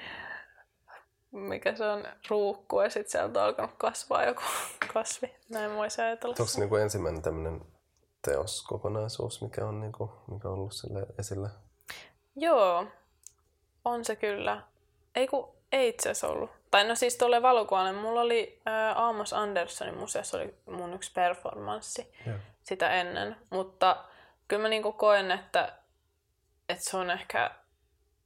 mikä 1.31 1.75
se 1.75 1.85
on, 1.85 2.03
ruukku, 2.29 2.81
ja 2.81 2.89
sitten 2.89 3.11
sieltä 3.11 3.39
on 3.39 3.45
alkanut 3.45 3.71
kasvaa 3.77 4.25
joku 4.25 4.41
kasvi. 4.93 5.35
Näin 5.49 5.75
voisi 5.75 6.01
ajatella. 6.01 6.35
Onko 6.39 6.51
se 6.51 6.59
niinku 6.59 6.75
ensimmäinen 6.75 7.21
tämmöinen 7.21 7.61
teoskokonaisuus, 8.21 9.41
mikä 9.41 9.65
on, 9.65 9.79
niinku, 9.81 10.11
mikä 10.27 10.47
on 10.47 10.53
ollut 10.53 10.73
sille 10.73 11.05
esillä? 11.19 11.49
Joo, 12.35 12.85
on 13.85 14.05
se 14.05 14.15
kyllä. 14.15 14.61
Ei 15.15 15.27
kun 15.27 15.55
ei 15.71 15.89
itse 15.89 16.09
asiassa 16.09 16.27
ollut. 16.27 16.49
Tai 16.71 16.87
no 16.87 16.95
siis 16.95 17.17
tuolle 17.17 17.41
valokuvalle. 17.41 17.91
Mulla 17.91 18.21
oli 18.21 18.61
ää, 18.65 19.07
Amos 19.07 19.33
Andersonin 19.33 19.97
museossa 19.97 20.37
oli 20.37 20.55
mun 20.65 20.93
yksi 20.93 21.11
performanssi 21.13 22.13
Joo. 22.27 22.37
sitä 22.63 22.89
ennen. 22.89 23.35
Mutta 23.49 24.05
kyllä 24.47 24.61
mä 24.61 24.69
niinku 24.69 24.91
koen, 24.91 25.31
että, 25.31 25.73
että 26.69 26.83
se 26.83 26.97
on 26.97 27.11
ehkä 27.11 27.51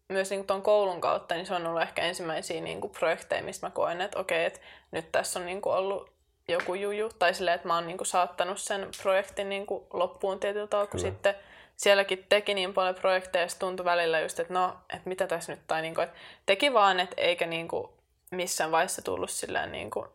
myös 0.09 0.29
niinku 0.29 0.47
tuon 0.47 0.61
koulun 0.61 1.01
kautta, 1.01 1.35
niin 1.35 1.45
se 1.45 1.53
on 1.53 1.67
ollut 1.67 1.81
ehkä 1.81 2.01
ensimmäisiä 2.01 2.61
niinku 2.61 2.89
projekteja, 2.89 3.43
mistä 3.43 3.67
mä 3.67 3.71
koen, 3.71 4.01
että 4.01 4.19
okei, 4.19 4.45
että 4.45 4.59
nyt 4.91 5.11
tässä 5.11 5.39
on 5.39 5.45
niinku 5.45 5.69
ollut 5.69 6.11
joku 6.47 6.73
juju. 6.73 7.09
Tai 7.19 7.33
silleen, 7.33 7.55
että 7.55 7.67
mä 7.67 7.75
oon 7.75 7.87
niinku 7.87 8.05
saattanut 8.05 8.59
sen 8.59 8.89
projektin 9.01 9.49
niinku 9.49 9.87
loppuun 9.93 10.39
tietyllä 10.39 10.67
tavalla, 10.67 10.91
kun 10.91 10.99
Kyllä. 10.99 11.11
sitten 11.11 11.35
sielläkin 11.75 12.25
teki 12.29 12.53
niin 12.53 12.73
paljon 12.73 12.95
projekteja, 12.95 13.43
ja 13.43 13.49
tuntui 13.59 13.85
välillä 13.85 14.19
just, 14.19 14.39
että 14.39 14.53
no, 14.53 14.77
että 14.89 15.09
mitä 15.09 15.27
tässä 15.27 15.51
nyt, 15.53 15.61
tai 15.67 15.81
niinku, 15.81 16.01
että 16.01 16.17
teki 16.45 16.73
vaan, 16.73 16.99
että 16.99 17.15
eikä 17.17 17.45
niinku 17.45 17.93
missään 18.31 18.71
vaiheessa 18.71 19.01
tullut 19.01 19.29
silleen, 19.29 19.71
niinku, 19.71 20.07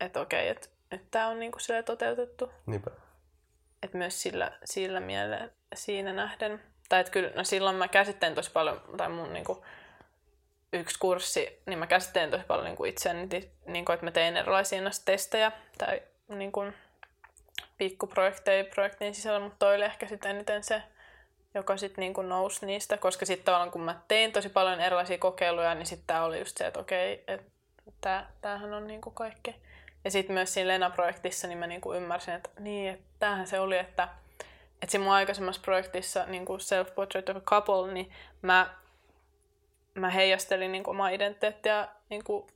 että 0.00 0.20
okei, 0.20 0.48
että 0.48 0.68
nyt 0.90 1.10
tämä 1.10 1.28
on 1.28 1.40
niinku 1.40 1.58
silleen 1.58 1.84
toteutettu. 1.84 2.50
Niinpä. 2.66 2.90
Että 3.82 3.98
myös 3.98 4.22
sillä, 4.22 4.52
sillä 4.64 5.00
mielellä 5.00 5.48
siinä 5.74 6.12
nähden. 6.12 6.62
Tai 6.92 7.00
että 7.00 7.12
kyllä, 7.12 7.30
no 7.34 7.44
silloin 7.44 7.76
mä 7.76 7.88
käsittelen 7.88 8.34
tosi 8.34 8.50
paljon, 8.50 8.82
tai 8.96 9.08
mun 9.08 9.32
niinku, 9.32 9.64
yksi 10.72 10.98
kurssi, 10.98 11.62
niin 11.66 11.78
mä 11.78 11.86
käsittelen 11.86 12.30
tosi 12.30 12.44
paljon 12.44 12.64
niinku 12.64 12.84
itseäni, 12.84 13.50
niinku, 13.66 13.92
että 13.92 14.06
mä 14.06 14.10
tein 14.10 14.36
erilaisia 14.36 14.82
testejä 15.04 15.52
tai 15.78 16.02
niinku, 16.28 16.64
pikkuprojekteja 17.78 18.64
projektin 18.64 19.14
sisällä, 19.14 19.40
mutta 19.40 19.56
toi 19.58 19.76
oli 19.76 19.84
ehkä 19.84 20.06
sitten 20.06 20.30
eniten 20.30 20.64
se, 20.64 20.82
joka 21.54 21.76
sitten 21.76 22.02
niinku 22.02 22.22
nousi 22.22 22.66
niistä, 22.66 22.96
koska 22.96 23.26
sitten 23.26 23.44
tavallaan 23.44 23.70
kun 23.70 23.82
mä 23.82 24.00
tein 24.08 24.32
tosi 24.32 24.48
paljon 24.48 24.80
erilaisia 24.80 25.18
kokeiluja, 25.18 25.74
niin 25.74 25.86
sitten 25.86 26.06
tää 26.06 26.24
oli 26.24 26.38
just 26.38 26.56
se, 26.56 26.66
että 26.66 26.80
okei, 26.80 27.24
että 27.86 28.26
tämähän 28.40 28.74
on 28.74 28.86
niinku 28.86 29.10
kaikki. 29.10 29.56
Ja 30.04 30.10
sitten 30.10 30.34
myös 30.34 30.54
siinä 30.54 30.68
Lena-projektissa 30.68 31.48
niin 31.48 31.58
mä 31.58 31.66
niinku 31.66 31.92
ymmärsin, 31.92 32.34
että 32.34 32.50
niin, 32.58 32.92
että 32.92 33.04
tämähän 33.18 33.46
se 33.46 33.60
oli, 33.60 33.78
että, 33.78 34.08
että 34.82 34.90
siinä 34.90 35.04
mun 35.04 35.14
aikaisemmassa 35.14 35.62
projektissa 35.64 36.26
niinku 36.26 36.56
Self-Portrait 36.56 37.30
of 37.30 37.36
a 37.36 37.40
Couple, 37.40 37.92
niin 37.92 38.12
mä, 38.42 38.74
mä 39.94 40.10
heijastelin 40.10 40.72
niinku 40.72 40.90
omaa 40.90 41.08
identiteettiä 41.08 41.88
niinku 42.10 42.46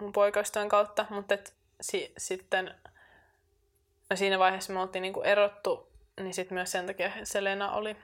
mun 0.00 0.12
poikaystävän 0.12 0.68
kautta, 0.68 1.06
mutta 1.10 1.34
et 1.34 1.54
si, 1.80 2.12
sitten 2.18 2.74
no 4.10 4.16
siinä 4.16 4.38
vaiheessa 4.38 4.72
me 4.72 4.80
oltiin 4.80 5.02
niinku 5.02 5.22
erottu, 5.22 5.88
niin 6.20 6.34
sitten 6.34 6.54
myös 6.54 6.72
sen 6.72 6.86
takia 6.86 7.10
se 7.22 7.44
Lena 7.44 7.72
oli 7.72 7.96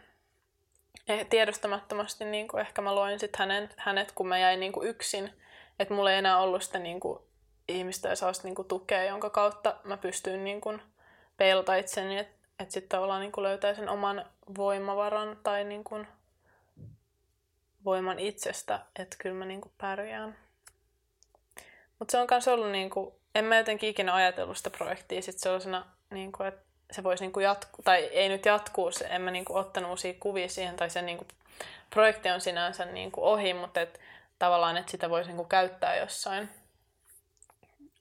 eh- 1.10 1.26
tiedostamattomasti 1.30 2.24
niinku 2.24 2.56
ehkä 2.56 2.82
mä 2.82 2.94
loin 2.94 3.20
sit 3.20 3.36
hänen, 3.36 3.70
hänet, 3.76 4.12
kun 4.12 4.28
mä 4.28 4.38
jäin 4.38 4.60
niinku 4.60 4.82
yksin, 4.82 5.32
että 5.78 5.94
mulla 5.94 6.12
ei 6.12 6.18
enää 6.18 6.38
ollut 6.38 6.62
sitä 6.62 6.78
niinku 6.78 7.28
ihmistä 7.68 8.08
ja 8.08 8.16
sellaista 8.16 8.48
niinku 8.48 8.64
tukea, 8.64 9.04
jonka 9.04 9.30
kautta 9.30 9.76
mä 9.84 9.96
pystyin 9.96 10.44
niinku 10.44 10.78
peilata 11.36 11.76
itseni, 11.76 12.18
että 12.18 12.39
et 12.60 12.70
sitten 12.70 12.88
tavallaan 12.88 13.20
niinku 13.20 13.42
löytää 13.42 13.74
sen 13.74 13.88
oman 13.88 14.24
voimavaran 14.56 15.38
tai 15.42 15.64
niinku 15.64 16.06
voiman 17.84 18.18
itsestä, 18.18 18.80
että 18.98 19.16
kyllä 19.18 19.34
mä 19.34 19.44
niinku 19.44 19.72
pärjään. 19.78 20.36
Mutta 21.98 22.12
se 22.12 22.18
on 22.18 22.26
myös 22.30 22.48
ollut, 22.48 22.70
niinku, 22.70 23.20
en 23.34 23.44
mä 23.44 23.56
jotenkin 23.56 23.88
ikinä 23.88 24.14
ajatellut 24.14 24.56
sitä 24.56 24.70
projektia 24.70 25.22
sit 25.22 25.38
sellaisena, 25.38 25.86
niinku, 26.10 26.42
että 26.42 26.62
se 26.92 27.02
voisi 27.02 27.24
niinku 27.24 27.40
jatkuu, 27.40 27.82
tai 27.84 28.04
ei 28.04 28.28
nyt 28.28 28.46
jatkuu, 28.46 28.90
se, 28.90 29.04
en 29.04 29.22
mä 29.22 29.30
niinku 29.30 29.56
ottanut 29.56 29.90
uusia 29.90 30.14
kuvia 30.20 30.48
siihen, 30.48 30.76
tai 30.76 30.90
se 30.90 31.02
niinku, 31.02 31.26
projekti 31.90 32.30
on 32.30 32.40
sinänsä 32.40 32.84
niinku 32.84 33.24
ohi, 33.24 33.54
mutta 33.54 33.80
et, 33.80 34.00
tavallaan, 34.38 34.76
että 34.76 34.90
sitä 34.90 35.10
voisi 35.10 35.28
niinku 35.28 35.44
käyttää 35.44 35.96
jossain. 35.96 36.48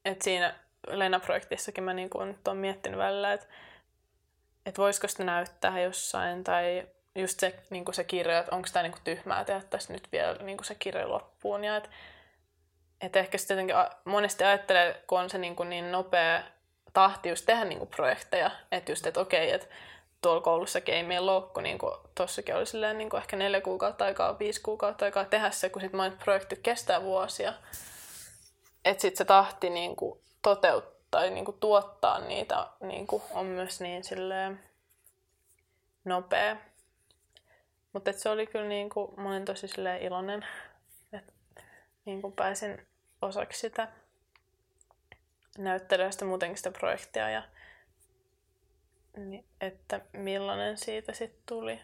Et 0.05 0.21
siinä 0.21 0.55
Lena-projektissakin 0.87 1.83
mä 1.83 1.93
niinku 1.93 2.23
nyt 2.23 2.47
oon 2.47 2.57
miettinyt 2.57 2.99
välillä, 2.99 3.33
että 3.33 3.47
et 4.65 4.77
voisiko 4.77 5.07
sitä 5.07 5.23
näyttää 5.23 5.79
jossain, 5.79 6.43
tai 6.43 6.87
just 7.15 7.39
se, 7.39 7.59
niinku 7.69 7.91
se 7.91 8.03
kirja, 8.03 8.39
että 8.39 8.55
onko 8.55 8.67
tämä 8.73 8.83
niinku 8.83 8.99
tyhmää 9.03 9.45
tehdä 9.45 9.61
tässä 9.69 9.93
nyt 9.93 10.07
vielä 10.11 10.33
niinku 10.33 10.63
se 10.63 10.75
kirja 10.75 11.09
loppuun, 11.09 11.63
ja 11.63 11.77
että 11.77 11.89
et 13.01 13.15
ehkä 13.15 13.37
sitten 13.37 13.55
jotenkin 13.55 13.75
monesti 14.05 14.43
ajattelee, 14.43 15.03
kun 15.07 15.19
on 15.19 15.29
se 15.29 15.37
niin, 15.37 15.55
kuin 15.55 15.69
niin 15.69 15.91
nopea 15.91 16.43
tahti 16.93 17.29
just 17.29 17.45
tehdä 17.45 17.65
niin 17.65 17.79
kuin 17.79 17.89
projekteja, 17.89 18.51
että 18.71 18.91
just, 18.91 19.07
että 19.07 19.19
okei, 19.19 19.51
että 19.51 19.67
tuolla 20.21 20.41
koulussakin 20.41 20.95
ei 20.95 21.03
meillä 21.03 21.31
ole, 21.31 21.49
kun 21.53 21.63
niin 21.63 21.77
kuin 21.77 21.93
tossakin 22.15 22.55
oli 22.55 22.65
silleen 22.65 22.97
niin 22.97 23.09
kuin 23.09 23.21
ehkä 23.21 23.37
neljä 23.37 23.61
kuukautta 23.61 24.05
aikaa, 24.05 24.39
viisi 24.39 24.61
kuukautta 24.61 25.05
aikaa 25.05 25.25
tehdä 25.25 25.51
se, 25.51 25.69
kun 25.69 25.81
sitten 25.81 25.97
monet 25.97 26.19
projektit 26.19 26.59
kestää 26.63 27.03
vuosia. 27.03 27.53
Että 28.85 29.01
sitten 29.01 29.17
se 29.17 29.25
tahti 29.25 29.69
niin 29.69 29.95
kuin 29.95 30.19
toteuttaa 30.41 30.98
ja 31.13 31.29
niin 31.29 31.45
kuin 31.45 31.59
tuottaa 31.59 32.19
niitä 32.19 32.67
niin 32.79 33.07
kuin 33.07 33.23
on 33.31 33.45
myös 33.45 33.81
niin 33.81 34.03
silleen 34.03 34.59
nopea. 36.05 36.57
Mutta 37.93 38.13
se 38.13 38.29
oli 38.29 38.47
kyllä 38.47 38.67
niin 38.67 38.89
kuin, 38.89 39.21
mä 39.21 39.29
olin 39.29 39.45
tosi 39.45 39.67
silleen 39.67 40.01
iloinen, 40.01 40.45
että 41.13 41.33
niin 42.05 42.21
kuin 42.21 42.33
pääsin 42.33 42.87
osaksi 43.21 43.59
sitä 43.59 43.87
näyttelyä 45.57 46.11
sitä 46.11 46.25
muutenkin 46.25 46.57
sitä 46.57 46.71
projektia 46.71 47.29
ja 47.29 47.43
että 49.61 50.01
millainen 50.13 50.77
siitä 50.77 51.13
sitten 51.13 51.41
tuli 51.45 51.81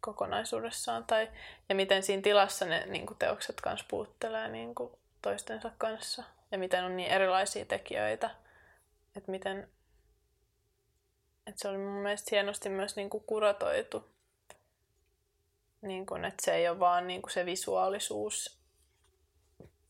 kokonaisuudessaan 0.00 1.04
tai, 1.04 1.28
ja 1.68 1.74
miten 1.74 2.02
siinä 2.02 2.22
tilassa 2.22 2.64
ne 2.64 2.86
niin 2.86 3.06
kuin 3.06 3.18
teokset 3.18 3.60
kanssa 3.60 3.86
puuttelee 3.90 4.48
niin 4.48 4.74
kuin 4.74 4.92
toistensa 5.22 5.70
kanssa 5.78 6.22
ja 6.50 6.58
miten 6.58 6.84
on 6.84 6.96
niin 6.96 7.10
erilaisia 7.10 7.64
tekijöitä, 7.64 8.30
että 9.16 9.30
miten 9.30 9.68
että 11.46 11.62
se 11.62 11.68
oli 11.68 11.78
mun 11.78 12.02
mielestä 12.02 12.28
hienosti 12.30 12.68
myös 12.68 12.96
niin 12.96 13.10
kuin 13.10 13.24
kuratoitu, 13.24 14.04
niin 15.82 16.06
kuin, 16.06 16.24
että 16.24 16.44
se 16.44 16.54
ei 16.54 16.68
ole 16.68 16.78
vaan 16.78 17.06
niin 17.06 17.22
kuin 17.22 17.32
se 17.32 17.46
visuaalisuus 17.46 18.58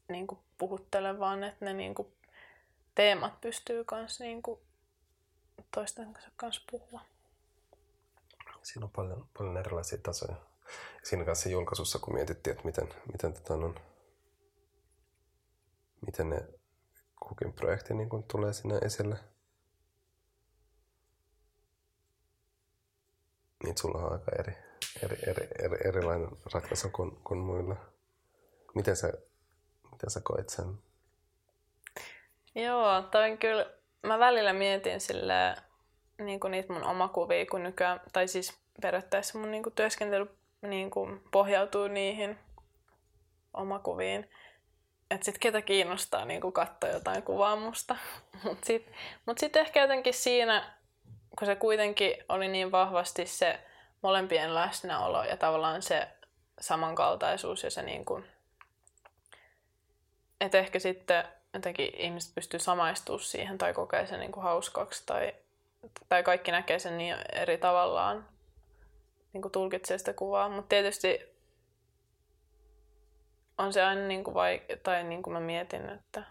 niin 0.09 0.27
kuin 0.27 0.41
puhuttele, 0.59 1.19
vaan 1.19 1.45
että 1.45 1.65
ne 1.65 1.73
niin 1.73 1.95
kuin 1.95 2.09
teemat 2.95 3.41
pystyy 3.41 3.85
kans 3.85 4.21
niin 4.21 4.43
kuin 4.43 4.61
toisten 5.75 6.19
kanssa 6.37 6.63
puhua. 6.71 7.01
Siinä 8.63 8.85
on 8.85 8.91
paljon, 8.91 9.29
paljon 9.39 9.57
erilaisia 9.57 9.99
tasoja. 10.03 10.37
siinä 11.03 11.25
kanssa 11.25 11.49
julkaisussa, 11.49 11.99
kun 11.99 12.15
mietittiin, 12.15 12.53
että 12.53 12.67
miten, 12.67 12.89
miten, 13.13 13.33
tota, 13.33 13.55
on, 13.55 13.81
miten 16.07 16.31
ne 16.31 16.49
kukin 17.21 17.53
projekti 17.53 17.95
niin 17.95 18.09
kun 18.09 18.25
tulee 18.25 18.53
sinne 18.53 18.79
esille. 18.79 19.17
Niin 23.65 23.79
sulla 23.79 23.99
on 23.99 24.13
aika 24.13 24.33
eri, 24.39 24.57
eri, 25.03 25.17
eri, 25.27 25.49
eri, 25.59 25.89
erilainen 25.89 26.29
ratkaisu 26.53 26.89
kuin, 26.91 27.17
kuin 27.25 27.41
muilla. 27.41 27.77
Miten 28.75 28.97
sä, 28.97 29.13
miten 29.93 30.11
sä 30.11 30.21
koet 30.25 30.49
sen? 30.49 30.79
Joo, 32.55 33.03
toi 33.03 33.37
kyllä, 33.37 33.71
mä 34.03 34.19
välillä 34.19 34.53
mietin 34.53 35.01
sillä 35.01 35.57
niin 36.19 36.41
kuin 36.41 36.51
niitä 36.51 36.73
mun 36.73 36.85
omakuvia, 36.85 37.47
kun 37.47 37.63
nykyään, 37.63 38.01
tai 38.13 38.29
siis 38.29 38.59
periaatteessa 38.83 39.39
mun 39.39 39.51
niin 39.51 39.63
kuin 39.63 39.75
työskentely 39.75 40.27
niin 40.63 40.91
kuin 40.91 41.21
pohjautuu 41.31 41.89
niihin 41.89 42.39
omakuviin. 43.55 44.31
Että 45.11 45.25
sit 45.25 45.39
ketä 45.39 45.63
kiinnostaa 45.63 46.25
niin 46.25 46.53
katsoa 46.53 46.91
jotain 46.91 47.23
kuvaa 47.23 47.57
musta. 47.57 47.97
Mutta 48.45 48.67
sitten 48.67 48.95
mut 49.27 49.39
sit 49.39 49.57
ehkä 49.57 49.83
jotenkin 49.83 50.15
siinä, 50.15 50.75
kun 51.39 51.47
se 51.47 51.57
kuitenkin 51.57 52.25
oli 52.29 52.49
niin 52.49 52.73
vahvasti 52.73 53.27
se 53.27 53.61
molempien 54.03 54.55
läsnäolo 54.55 55.25
ja 55.25 55.37
tavallaan 55.37 55.83
se 55.83 56.09
samankaltaisuus 56.61 57.63
ja 57.63 57.71
se 57.71 57.83
niin 57.83 58.05
kuin, 58.05 58.25
että 60.41 60.59
ehkä 60.59 60.79
sitten 60.79 61.25
jotenkin 61.55 61.91
ihmiset 61.97 62.35
pystyy 62.35 62.61
samaistumaan 62.61 63.25
siihen 63.25 63.59
tai 63.59 63.73
kokee 63.73 64.07
sen 64.07 64.21
niin 64.21 64.33
kuin 64.33 64.45
hauskaksi 64.45 65.03
tai, 65.07 65.35
tai 66.09 66.23
kaikki 66.23 66.51
näkee 66.51 66.79
sen 66.79 66.99
niin 66.99 67.17
eri 67.33 67.59
tavallaan, 67.59 68.29
niin 69.33 69.43
kuin 69.43 69.53
tulkitsee 69.53 69.99
sitä 69.99 70.13
kuvaa. 70.13 70.49
Mutta 70.49 70.69
tietysti 70.69 71.36
on 73.59 73.73
se 73.73 73.83
aina 73.83 74.01
niin 74.01 74.25
kuin 74.25 74.35
vaik- 74.35 74.81
tai 74.83 75.05
niin 75.05 75.23
kuin 75.23 75.35
mä 75.35 75.41
mietin, 75.41 75.89
että 75.89 76.23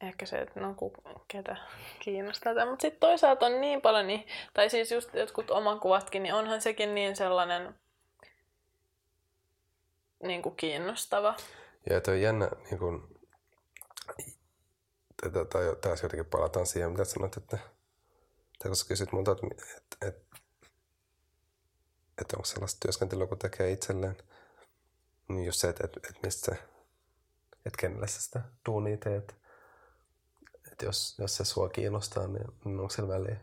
ehkä 0.00 0.26
se, 0.26 0.38
että 0.38 0.60
no 0.60 0.74
ku, 0.74 0.92
ketä 1.28 1.56
kiinnostaa 2.00 2.54
tämä. 2.54 2.70
Mutta 2.70 2.82
sitten 2.82 3.00
toisaalta 3.00 3.46
on 3.46 3.60
niin 3.60 3.80
paljon, 3.80 4.06
niin, 4.06 4.26
tai 4.54 4.70
siis 4.70 4.92
just 4.92 5.14
jotkut 5.14 5.50
omakuvatkin, 5.50 6.22
niin 6.22 6.34
onhan 6.34 6.60
sekin 6.60 6.94
niin 6.94 7.16
sellainen 7.16 7.74
niin 10.22 10.42
kuin 10.42 10.56
kiinnostava. 10.56 11.34
Ja 11.90 12.00
toi 12.00 12.22
jännä, 12.22 12.50
niin 12.70 12.78
kun, 12.78 13.20
tai, 15.22 15.30
tai 15.30 15.76
taas 15.80 16.02
jotenkin 16.02 16.30
palataan 16.30 16.66
siihen, 16.66 16.90
mitä 16.90 17.04
sanoit, 17.04 17.36
että, 17.36 17.58
tai 18.58 18.68
kun 18.68 18.76
sä 18.76 18.88
kysyt 18.88 19.12
multa, 19.12 19.32
että, 19.32 19.46
että, 19.76 20.06
että, 20.08 20.36
että 22.20 22.36
onko 22.36 22.44
sellaista 22.44 22.78
työskentelyä, 22.80 23.26
kun 23.26 23.38
tekee 23.38 23.70
itselleen, 23.70 24.16
just 25.38 25.60
se, 25.60 25.68
että, 25.68 25.84
että, 25.84 26.00
että 26.08 26.20
mistä 26.22 26.44
se, 26.44 26.62
että 27.66 27.78
kenelle 27.78 28.06
sä 28.06 28.22
sitä 28.22 28.40
duunia 28.66 28.96
teet. 28.96 29.34
Että 30.72 30.84
jos, 30.84 31.18
jos 31.18 31.36
se 31.36 31.44
sua 31.44 31.68
kiinnostaa, 31.68 32.26
niin 32.26 32.46
onko 32.64 32.90
sillä 32.90 33.08
väliä, 33.08 33.36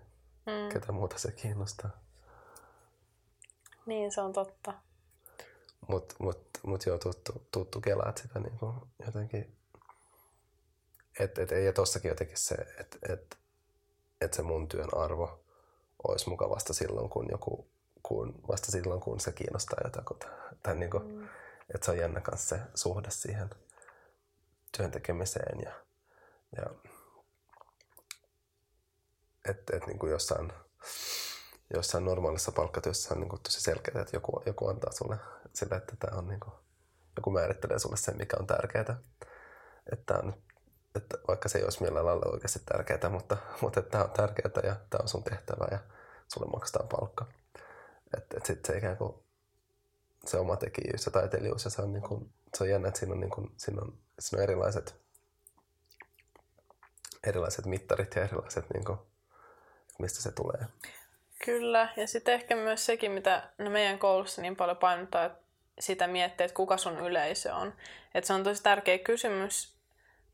mm. 0.46 0.74
ketä 0.74 0.92
muuta 0.92 1.20
se 1.20 1.32
kiinnostaa. 1.32 1.90
Niin, 3.86 4.12
se 4.12 4.22
on 4.22 4.34
totta. 4.34 4.74
Mutta 5.88 6.16
mut, 6.20 6.42
mut 6.64 6.86
joo, 6.86 6.98
tuttu, 6.98 7.48
tuttu 7.52 7.82
kelaat 7.82 8.18
sitä 8.18 8.40
niin 8.40 8.58
kuin 8.58 8.76
jotenkin. 9.06 9.58
Että 11.20 11.42
et, 11.42 11.52
ja 11.66 11.74
tossakin 11.74 12.10
jotenkin 12.10 12.38
se, 12.38 12.56
että 12.56 12.98
et, 13.14 13.38
et 14.22 14.34
se 14.34 14.42
mun 14.42 14.68
työn 14.68 14.90
arvo 14.98 15.44
olisi 16.08 16.30
muka 16.30 16.50
vasta 16.50 16.74
silloin, 16.74 17.10
kun 17.10 17.28
joku, 17.32 17.68
kun, 18.04 18.42
vasta 18.48 18.72
silloin, 18.72 19.02
kun 19.02 19.20
se 19.20 19.32
kiinnostaa 19.32 19.80
jotakuta. 19.84 20.28
Tai 20.64 20.76
niin 20.76 20.92
kuin, 20.92 21.04
mm. 21.04 21.17
Että 21.76 21.86
se 21.86 21.92
on 21.92 21.98
jännä 21.98 22.22
kanssa 22.22 22.58
se 22.58 22.62
suhde 22.76 23.12
siihen 23.12 23.50
työn 24.78 24.92
tekemiseen 24.92 25.60
ja, 25.60 25.72
ja 26.58 26.66
että 29.50 29.78
et, 29.78 29.88
niin 29.88 30.10
jossain, 30.10 30.54
jossain 31.74 32.06
normaalissa 32.06 32.52
palkkatyössä 32.52 33.14
on 33.14 33.20
niin 33.20 33.30
kuin 33.30 33.42
tosi 33.42 33.62
selkeää, 33.62 34.02
että 34.02 34.16
joku, 34.16 34.44
joku 34.46 34.68
antaa 34.68 34.92
sulle 34.92 35.18
sille, 35.54 35.76
että 35.76 35.96
tämä 36.00 36.18
on 36.18 36.28
niin 36.28 36.40
kuin, 36.40 36.54
joku 37.16 37.32
määrittelee 37.32 37.80
sulle 37.80 37.98
sen, 37.98 38.18
mikä 38.18 38.38
on 38.40 38.48
tärkeää. 38.48 39.00
Että, 39.92 40.14
on, 40.18 40.44
että 40.96 41.18
vaikka 41.28 41.50
se 41.50 41.58
ei 41.58 41.64
olisi 41.64 41.84
millään 41.84 42.06
lailla 42.06 42.32
oikeasti 42.32 42.60
tärkeää, 42.66 43.10
mutta, 43.10 43.38
mutta 43.62 43.80
että 43.80 43.92
tämä 43.92 44.04
on 44.04 44.12
tärkeää 44.12 44.62
ja 44.64 44.76
tämä 44.90 45.02
on 45.02 45.08
sun 45.08 45.24
tehtävä 45.24 45.68
ja 45.72 45.80
sulle 46.28 46.52
maksetaan 46.52 46.88
palkka. 46.88 47.26
Että 48.18 48.38
et 48.38 48.46
sitten 48.46 48.74
se 48.74 48.78
ikään 48.78 48.98
kuin 48.98 49.27
se 50.28 50.38
oma 50.38 50.56
tekijyys 50.56 51.06
ja 51.06 51.12
taiteilijuus 51.12 51.66
ja 51.66 51.72
se 51.72 51.82
on, 51.82 51.94
niin 51.94 52.04
kuin, 52.04 52.34
se 52.58 52.64
on 52.64 52.70
jännä, 52.70 52.88
että 52.88 53.00
siinä 53.00 53.14
on, 53.14 53.20
niin 53.20 53.30
kuin, 53.30 53.52
siinä 53.58 53.82
on, 53.82 53.98
siinä 54.20 54.42
on 54.42 54.44
erilaiset, 54.44 54.96
erilaiset 57.28 57.66
mittarit 57.66 58.16
ja 58.16 58.24
erilaiset, 58.24 58.66
niin 58.74 58.86
kuin, 58.86 58.98
mistä 60.00 60.22
se 60.22 60.32
tulee. 60.32 60.66
Kyllä, 61.46 61.90
ja 61.98 62.08
sitten 62.08 62.34
ehkä 62.34 62.56
myös 62.56 62.86
sekin, 62.86 63.12
mitä 63.12 63.50
no 63.58 63.70
meidän 63.70 64.00
koulussa 64.00 64.42
niin 64.42 64.56
paljon 64.56 64.78
painottaa, 64.78 65.26
että 65.26 65.40
sitä 65.80 66.08
miettiä, 66.08 66.46
että 66.46 66.56
kuka 66.56 66.78
sun 66.78 67.00
yleisö 67.00 67.56
on. 67.56 67.74
Että 68.14 68.28
se 68.28 68.34
on 68.34 68.44
tosi 68.44 68.64
tärkeä 68.64 68.98
kysymys, 68.98 69.78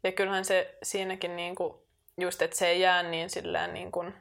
ja 0.04 0.12
kyllähän 0.12 0.46
se 0.46 0.78
siinäkin 0.84 1.36
niinku, 1.36 1.86
just, 2.18 2.42
että 2.42 2.58
se 2.58 2.68
ei 2.68 2.82
jää 2.82 3.04
niin 3.04 3.30
silleen 3.30 3.74
niin 3.74 3.92
kuin, 3.92 4.14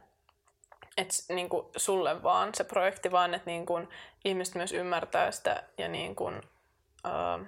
että 0.96 1.14
niin 1.28 1.48
kuin 1.48 1.66
sulle 1.76 2.22
vaan 2.22 2.54
se 2.54 2.64
projekti, 2.64 3.10
vaan 3.10 3.34
että 3.34 3.50
niin 3.50 3.66
kuin 3.66 3.88
ihmiset 4.24 4.54
myös 4.54 4.72
ymmärtää 4.72 5.30
sitä 5.30 5.62
ja 5.78 5.88
niin 5.88 6.16
kuin, 6.16 6.36
uh, 7.06 7.46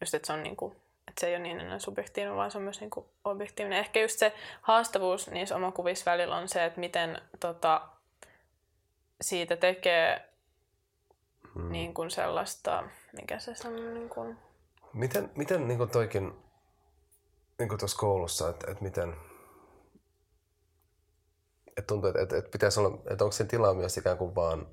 just, 0.00 0.14
että 0.14 0.26
se 0.26 0.32
on 0.32 0.42
niin 0.42 0.56
kuin, 0.56 0.72
että 1.08 1.20
se 1.20 1.26
ei 1.26 1.34
ole 1.34 1.42
niin 1.42 1.60
enää 1.60 1.78
subjektiivinen, 1.78 2.36
vaan 2.36 2.50
se 2.50 2.58
on 2.58 2.64
myös 2.64 2.80
niin 2.80 2.90
kuin 2.90 3.06
objektiivinen. 3.24 3.78
Ehkä 3.78 4.00
just 4.00 4.18
se 4.18 4.34
haastavuus 4.62 5.30
niissä 5.30 5.56
omakuvissa 5.56 6.10
välillä 6.10 6.36
on 6.36 6.48
se, 6.48 6.64
että 6.64 6.80
miten 6.80 7.22
tota, 7.40 7.88
siitä 9.20 9.56
tekee 9.56 10.28
hmm. 11.54 11.72
niin 11.72 11.94
kuin 11.94 12.10
sellaista, 12.10 12.84
mikä 13.12 13.38
se 13.38 13.68
on 13.68 13.94
niin 13.94 14.08
kuin... 14.08 14.38
Miten, 14.92 15.30
miten 15.36 15.68
niin 15.68 15.78
kuin 15.78 15.90
toikin, 15.90 16.32
niin 17.58 17.68
kuin 17.68 17.78
tuossa 17.78 17.98
koulussa, 17.98 18.48
että, 18.48 18.70
että 18.70 18.84
miten, 18.84 19.16
että 21.76 21.86
tuntuu, 21.86 22.10
että, 22.10 22.36
että, 22.36 22.50
pitäisi 22.50 22.80
olla, 22.80 22.98
että 23.10 23.24
onko 23.24 23.32
sen 23.32 23.48
tilaa 23.48 23.74
myös 23.74 23.96
ikään 23.96 24.18
kuin 24.18 24.34
vaan, 24.34 24.66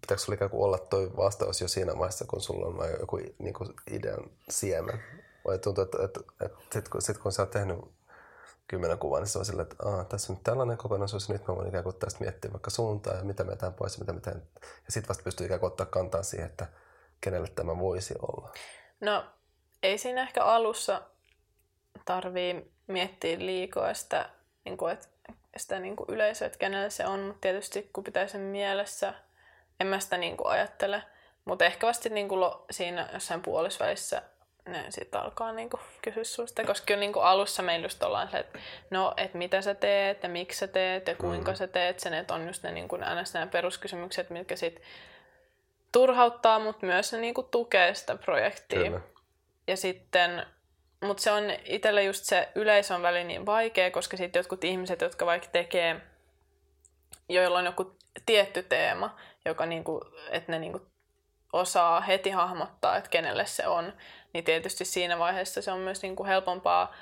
pitääkö 0.00 0.22
sulla 0.22 0.34
ikään 0.34 0.50
kuin 0.50 0.64
olla 0.64 0.78
toi 0.78 1.10
vastaus 1.16 1.60
jo 1.60 1.68
siinä 1.68 1.98
vaiheessa, 1.98 2.24
kun 2.28 2.40
sulla 2.40 2.66
on 2.66 2.90
joku 3.00 3.16
niin 3.38 3.54
kuin 3.54 3.74
idean 3.90 4.30
siemen? 4.50 5.02
Vai 5.46 5.58
tuntuu, 5.58 5.84
että, 5.84 5.98
että, 6.04 6.20
että 6.40 6.58
sitten 6.62 6.90
kun, 6.90 7.02
sit 7.02 7.18
kun 7.18 7.32
sä 7.32 7.42
oot 7.42 7.50
tehnyt 7.50 7.78
kymmenen 8.68 8.98
kuvaa, 8.98 9.20
niin 9.20 9.28
se 9.28 9.38
on 9.38 9.44
sillä, 9.44 9.62
että 9.62 9.76
tässä 10.08 10.32
on 10.32 10.36
nyt 10.36 10.44
tällainen 10.44 10.76
kokonaisuus, 10.76 11.28
ja 11.28 11.32
nyt 11.32 11.48
mä 11.48 11.56
voin 11.56 11.68
ikään 11.68 11.84
kuin 11.84 11.96
tästä 11.96 12.20
miettiä 12.20 12.52
vaikka 12.52 12.70
suuntaa 12.70 13.14
ja 13.14 13.24
mitä 13.24 13.44
me 13.44 13.56
pois 13.78 13.94
ja 13.94 14.00
mitä 14.00 14.12
me 14.12 14.20
teen. 14.20 14.42
Ja 14.62 14.92
sitten 14.92 15.08
vasta 15.08 15.24
pystyy 15.24 15.46
ikään 15.46 15.60
kuin 15.60 15.68
ottaa 15.68 15.86
kantaa 15.86 16.22
siihen, 16.22 16.46
että 16.46 16.66
kenelle 17.20 17.48
tämä 17.48 17.78
voisi 17.78 18.14
olla. 18.22 18.52
No, 19.00 19.24
ei 19.82 19.98
siinä 19.98 20.22
ehkä 20.22 20.44
alussa 20.44 21.02
tarvii 22.04 22.72
miettiä 22.86 23.38
liikaa 23.38 23.94
sitä, 23.94 24.30
niin 24.64 24.76
kuin, 24.76 24.92
että 24.92 25.08
sitä 25.58 25.78
niin 25.78 25.96
kuin 25.96 26.10
yleisöä, 26.10 26.46
että 26.46 26.58
kenelle 26.58 26.90
se 26.90 27.06
on, 27.06 27.20
mutta 27.20 27.40
tietysti 27.40 27.90
kun 27.92 28.04
pitää 28.04 28.26
sen 28.26 28.40
mielessä, 28.40 29.14
en 29.80 29.86
mä 29.86 30.00
sitä 30.00 30.16
niin 30.16 30.36
kuin 30.36 30.50
ajattele. 30.50 31.02
Mutta 31.44 31.64
ehkä 31.64 31.86
vasta 31.86 32.08
niin 32.08 32.28
kuin 32.28 32.50
siinä 32.70 33.08
jossain 33.12 33.42
puolisvälissä 33.42 34.22
ne 34.68 34.84
sitten 34.88 35.20
alkaa 35.20 35.52
niinku 35.52 35.80
kysyä 36.02 36.24
susta, 36.24 36.64
koska 36.64 36.86
kyllä 36.86 37.00
niinku 37.00 37.20
alussa 37.20 37.62
meillä 37.62 37.84
just 37.84 38.02
ollaan 38.02 38.30
se, 38.30 38.38
että 38.38 38.58
no, 38.90 39.14
että 39.16 39.38
mitä 39.38 39.62
sä 39.62 39.74
teet 39.74 40.22
ja 40.22 40.28
miksi 40.28 40.58
sä 40.58 40.66
teet 40.66 41.08
ja 41.08 41.14
kuinka 41.14 41.50
mm. 41.50 41.56
sä 41.56 41.66
teet 41.66 42.00
sen, 42.00 42.14
että 42.14 42.34
on 42.34 42.46
just 42.46 42.62
ne, 42.62 42.70
aina 42.92 43.22
nämä 43.34 43.46
peruskysymykset, 43.46 44.30
mitkä 44.30 44.56
sitten 44.56 44.84
turhauttaa, 45.92 46.58
mutta 46.58 46.86
myös 46.86 47.12
ne 47.12 47.18
niinku 47.18 47.42
tukee 47.42 47.94
sitä 47.94 48.16
projektia. 48.16 48.82
Kyllä. 48.82 49.00
Ja 49.66 49.76
sitten, 49.76 50.46
mutta 51.06 51.22
se 51.22 51.32
on 51.32 51.44
itselle 51.64 52.02
just 52.02 52.24
se 52.24 52.48
yleisön 52.54 53.02
väli 53.02 53.24
niin 53.24 53.46
vaikea, 53.46 53.90
koska 53.90 54.16
sitten 54.16 54.40
jotkut 54.40 54.64
ihmiset, 54.64 55.00
jotka 55.00 55.26
vaikka 55.26 55.48
tekee, 55.52 56.00
joilla 57.28 57.58
on 57.58 57.64
joku 57.64 57.96
tietty 58.26 58.62
teema, 58.62 59.16
joka 59.44 59.66
niinku, 59.66 60.00
että 60.30 60.52
ne 60.52 60.58
niinku 60.58 60.80
osaa 61.52 62.00
heti 62.00 62.30
hahmottaa, 62.30 62.96
että 62.96 63.10
kenelle 63.10 63.46
se 63.46 63.66
on, 63.66 63.92
niin 64.32 64.44
tietysti 64.44 64.84
siinä 64.84 65.18
vaiheessa 65.18 65.62
se 65.62 65.72
on 65.72 65.78
myös 65.78 66.02
niin 66.02 66.16
kuin 66.16 66.26
helpompaa 66.26 66.94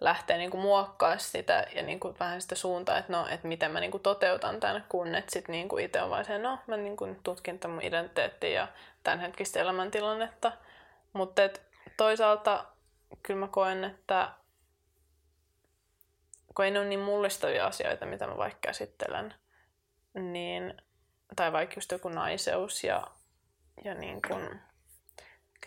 lähteä 0.00 0.36
niin 0.36 0.50
kuin 0.50 0.60
muokkaa 0.60 1.18
sitä 1.18 1.66
ja 1.74 1.82
niin 1.82 2.00
kuin 2.00 2.16
vähän 2.20 2.40
sitä 2.40 2.54
suuntaa, 2.54 2.98
että 2.98 3.12
no, 3.12 3.26
että 3.30 3.48
miten 3.48 3.70
mä 3.70 3.80
niin 3.80 3.90
kuin 3.90 4.02
toteutan 4.02 4.60
tämän, 4.60 4.84
kun 4.88 5.14
et 5.14 5.28
sit 5.30 5.48
niin 5.48 5.68
kuin 5.68 5.84
itse 5.84 6.02
on 6.02 6.10
vaan 6.10 6.24
se, 6.24 6.38
no, 6.38 6.58
mä 6.66 6.76
niin 6.76 6.96
kuin 6.96 7.20
tutkin 7.22 7.58
tämän 7.58 7.74
mun 7.74 7.84
identiteettiä 7.84 8.50
ja 8.50 8.68
tämän 9.02 9.20
hetkistä 9.20 9.60
elämäntilannetta. 9.60 10.52
Mutta 11.12 11.42
toisaalta 11.96 12.64
kyllä 13.22 13.40
mä 13.40 13.48
koen, 13.48 13.84
että 13.84 14.32
kun 16.54 16.64
ei 16.64 16.70
ne 16.70 16.78
ole 16.78 16.88
niin 16.88 17.00
mullistavia 17.00 17.66
asioita, 17.66 18.06
mitä 18.06 18.26
mä 18.26 18.36
vaikka 18.36 18.58
käsittelen, 18.60 19.34
niin 20.14 20.74
tai 21.36 21.52
vaikka 21.52 21.74
just 21.76 21.92
joku 21.92 22.08
naiseus 22.08 22.84
ja, 22.84 23.06
ja 23.84 23.94
niin 23.94 24.22
kuin, 24.28 24.60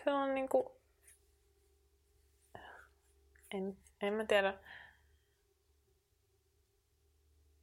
se 0.03 0.11
on 0.11 0.35
niin 0.35 0.49
kuin, 0.49 0.67
en, 3.51 3.77
en 4.01 4.13
mä 4.13 4.25
tiedä. 4.25 4.53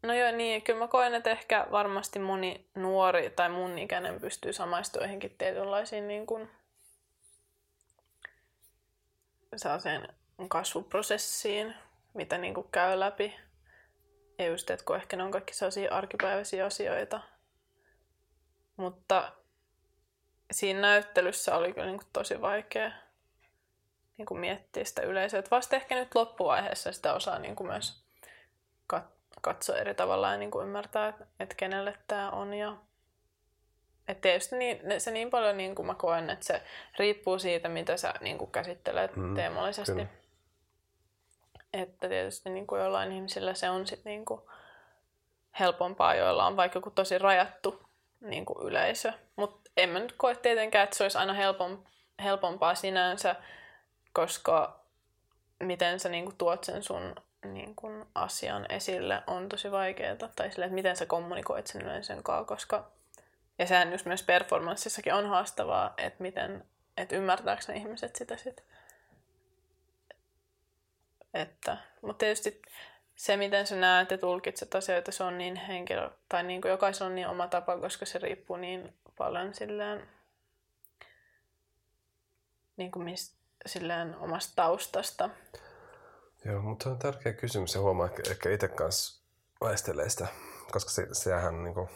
No 0.02 0.14
joo, 0.14 0.32
niin, 0.32 0.62
kyllä 0.62 0.78
mä 0.78 0.88
koen, 0.88 1.14
että 1.14 1.30
ehkä 1.30 1.66
varmasti 1.70 2.18
moni 2.18 2.70
nuori 2.74 3.30
tai 3.30 3.48
mun 3.48 3.78
ikäinen 3.78 4.20
pystyy 4.20 4.52
samaistumaan 4.52 5.08
johonkin 5.08 5.34
tietynlaisiin 5.38 6.08
niin 6.08 6.26
kuin, 6.26 6.50
sellaiseen 9.56 10.08
kasvuprosessiin, 10.48 11.74
mitä 12.14 12.38
niin 12.38 12.54
kuin 12.54 12.68
käy 12.70 13.00
läpi. 13.00 13.36
Ja 14.38 14.46
just, 14.46 14.70
että 14.70 14.84
kun 14.84 14.96
ehkä 14.96 15.16
ne 15.16 15.22
on 15.22 15.30
kaikki 15.30 15.54
sellaisia 15.54 15.94
arkipäiväisiä 15.94 16.66
asioita. 16.66 17.20
Mutta 18.76 19.32
siinä 20.52 20.80
näyttelyssä 20.80 21.56
oli 21.56 21.72
kyllä 21.72 21.86
niin 21.86 21.98
kuin 21.98 22.10
tosi 22.12 22.40
vaikea 22.40 22.92
niin 24.18 24.26
kuin 24.26 24.40
miettiä 24.40 24.84
sitä 24.84 25.02
yleisöä. 25.02 25.40
Et 25.40 25.50
vasta 25.50 25.76
ehkä 25.76 25.94
nyt 25.94 26.14
loppuvaiheessa 26.14 26.92
sitä 26.92 27.14
osaa 27.14 27.38
niin 27.38 27.56
kuin 27.56 27.66
myös 27.66 28.04
kat- 28.94 29.38
katsoa 29.42 29.76
eri 29.76 29.94
tavalla 29.94 30.30
ja 30.30 30.36
niin 30.36 30.50
kuin 30.50 30.66
ymmärtää, 30.66 31.08
että 31.08 31.26
et 31.40 31.54
kenelle 31.54 31.98
tämä 32.06 32.30
on. 32.30 32.54
Ja 32.54 32.76
et 34.12 34.20
tietysti 34.20 34.56
niin, 34.56 34.80
se 34.98 35.10
niin 35.10 35.30
paljon 35.30 35.56
niin 35.56 35.74
kuin 35.74 35.86
mä 35.86 35.94
koen, 35.94 36.30
että 36.30 36.46
se 36.46 36.62
riippuu 36.98 37.38
siitä, 37.38 37.68
mitä 37.68 37.96
sä 37.96 38.14
niin 38.20 38.38
kuin 38.38 38.50
käsittelet 38.50 39.16
mm, 39.16 39.34
teemallisesti. 39.34 39.92
Kyllä. 39.92 40.06
Että 41.72 42.08
tietysti 42.08 42.50
niin 42.50 42.66
kuin 42.66 42.82
jollain 42.82 43.12
ihmisillä 43.12 43.54
se 43.54 43.70
on 43.70 43.86
sit 43.86 44.04
niin 44.04 44.24
kuin 44.24 44.40
helpompaa, 45.60 46.14
joilla 46.14 46.46
on 46.46 46.56
vaikka 46.56 46.76
joku 46.76 46.90
tosi 46.90 47.18
rajattu 47.18 47.82
niin 48.20 48.44
kuin 48.44 48.66
yleisö. 48.66 49.12
Mutta 49.36 49.70
en 49.76 49.88
mä 49.88 49.98
nyt 49.98 50.14
koe 50.16 50.34
tietenkään, 50.34 50.84
että 50.84 50.96
se 50.96 51.04
olisi 51.04 51.18
aina 51.18 51.32
helpom, 51.32 51.78
helpompaa 52.22 52.74
sinänsä, 52.74 53.36
koska 54.12 54.80
miten 55.60 56.00
sä 56.00 56.08
niin 56.08 56.24
kuin 56.24 56.36
tuot 56.36 56.64
sen 56.64 56.82
sun 56.82 57.14
niin 57.44 57.74
kuin 57.76 58.04
asian 58.14 58.66
esille 58.68 59.22
on 59.26 59.48
tosi 59.48 59.70
vaikeaa. 59.70 60.16
Tai 60.16 60.50
sille, 60.50 60.64
että 60.64 60.74
miten 60.74 60.96
sä 60.96 61.06
kommunikoit 61.06 61.66
sen 61.66 61.82
yleisön 61.82 62.22
kanssa, 62.22 62.44
koska 62.44 62.90
ja 63.62 63.66
sehän 63.66 63.92
just 63.92 64.06
myös 64.06 64.22
performanssissakin 64.22 65.14
on 65.14 65.26
haastavaa, 65.28 65.94
että 65.96 66.22
miten, 66.22 66.64
että 66.96 67.16
ymmärtääkö 67.16 67.62
ne 67.68 67.74
ihmiset 67.74 68.16
sitä 68.16 68.36
sitten. 68.36 68.64
Että, 71.34 71.76
mutta 72.00 72.18
tietysti 72.18 72.62
se, 73.16 73.36
miten 73.36 73.66
sä 73.66 73.76
näet 73.76 74.10
ja 74.10 74.18
tulkitset 74.18 74.74
asioita, 74.74 75.12
se 75.12 75.24
on 75.24 75.38
niin 75.38 75.56
henkilö, 75.56 76.10
tai 76.28 76.42
niin 76.42 76.60
kuin 76.60 76.70
jokaisella 76.70 77.06
on 77.06 77.14
niin 77.14 77.28
oma 77.28 77.48
tapa, 77.48 77.78
koska 77.78 78.06
se 78.06 78.18
riippuu 78.18 78.56
niin 78.56 78.94
paljon 79.18 79.54
silleen, 79.54 80.08
niin 82.76 82.92
kuin 82.92 83.04
mist, 83.04 83.36
silleen 83.66 84.16
omasta 84.16 84.52
taustasta. 84.56 85.30
Joo, 86.44 86.62
mutta 86.62 86.90
on 86.90 86.98
tärkeä 86.98 87.32
kysymys 87.32 87.74
ja 87.74 87.80
huomaa 87.80 88.06
ehkä, 88.06 88.22
ehkä 88.30 88.50
itse 88.50 88.68
kanssa 88.68 89.22
väistelee 89.60 90.08
sitä, 90.08 90.26
koska 90.72 90.90
se, 90.90 91.08
sehän 91.12 91.64
niin 91.64 91.74
kuin, 91.74 91.88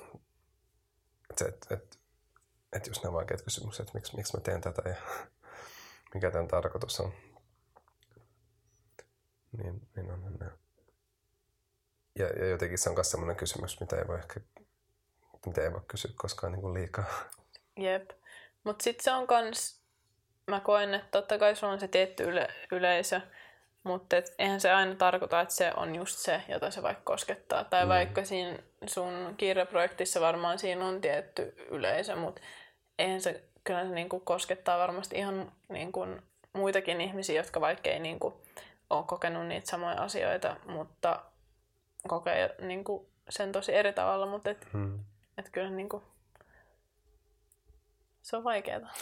että, 1.31 1.45
että, 1.49 1.75
että, 1.75 1.97
että 2.73 2.91
just 2.91 3.03
nämä 3.03 3.13
vaikeat 3.13 3.43
kysymykset, 3.43 3.81
että 3.81 3.99
miksi, 3.99 4.17
miksi 4.17 4.37
mä 4.37 4.41
teen 4.41 4.61
tätä 4.61 4.89
ja 4.89 4.97
mikä 6.15 6.31
tämän 6.31 6.49
tarkoitus 6.49 7.01
on. 7.01 7.13
Niin, 9.57 9.89
niin 9.97 10.11
on 10.11 10.37
ne. 10.41 10.51
Ja, 12.19 12.27
ja 12.27 12.47
jotenkin 12.47 12.79
se 12.79 12.89
on 12.89 12.95
myös 12.95 13.11
sellainen 13.11 13.37
kysymys, 13.37 13.81
mitä 13.81 13.97
ei 13.97 14.07
voi 14.07 14.19
ehkä 14.19 14.41
mitä 15.47 15.63
ei 15.63 15.73
voi 15.73 15.81
kysyä 15.89 16.11
koskaan 16.17 16.53
niin 16.53 16.61
kuin 16.61 16.75
liikaa. 16.75 17.05
Jep. 17.77 18.11
Mutta 18.65 18.83
sitten 18.83 19.05
se 19.05 19.13
on 19.13 19.27
kans, 19.27 19.81
mä 20.47 20.61
koen, 20.61 20.95
että 20.95 21.09
totta 21.11 21.39
kai 21.39 21.57
sulla 21.57 21.73
on 21.73 21.81
se 21.81 21.89
tietty 21.89 22.23
yle, 22.25 22.49
yleisö, 22.73 23.21
mutta 23.87 24.17
eihän 24.39 24.61
se 24.61 24.73
aina 24.73 24.95
tarkoita, 24.95 25.41
että 25.41 25.55
se 25.55 25.73
on 25.77 25.95
just 25.95 26.19
se, 26.19 26.43
jota 26.49 26.71
se 26.71 26.83
vaikka 26.83 27.03
koskettaa. 27.05 27.65
Tai 27.65 27.85
mm. 27.85 27.89
vaikka 27.89 28.25
siinä 28.25 28.59
sun 28.87 29.35
kirjaprojektissa 29.37 30.21
varmaan 30.21 30.59
siinä 30.59 30.87
on 30.87 31.01
tietty 31.01 31.55
yleisö, 31.71 32.17
mutta 32.17 32.41
eihän 32.99 33.21
se, 33.21 33.45
kyllä 33.65 33.85
se 33.85 33.91
niinku 33.91 34.21
koskettaa 34.21 34.79
varmasti 34.79 35.17
ihan 35.17 35.53
niinku 35.69 36.07
muitakin 36.53 37.01
ihmisiä, 37.01 37.37
jotka 37.37 37.61
vaikka 37.61 37.91
ei 37.91 37.99
niinku 37.99 38.43
ole 38.91 39.05
kokenut 39.07 39.47
niitä 39.47 39.71
samoja 39.71 40.03
asioita, 40.03 40.57
mutta 40.67 41.23
kokee 42.09 42.55
niinku 42.61 43.09
sen 43.29 43.53
tosi 43.53 43.75
eri 43.75 43.93
tavalla. 43.93 44.27
Mutta 44.27 44.51
et, 44.51 44.69
mm. 44.73 45.05
et 45.39 45.51
kyllä 45.53 45.71
niinku, 45.71 46.03
se 48.23 48.37
on 48.37 48.45
vaikeaa. 48.45 48.93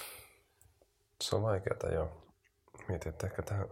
Se 1.21 1.37
on 1.37 1.43
vaikeaa, 1.43 1.93
joo. 1.93 2.25
Mietin, 2.89 3.13
että 3.13 3.27
ehkä 3.27 3.43
tähän 3.43 3.69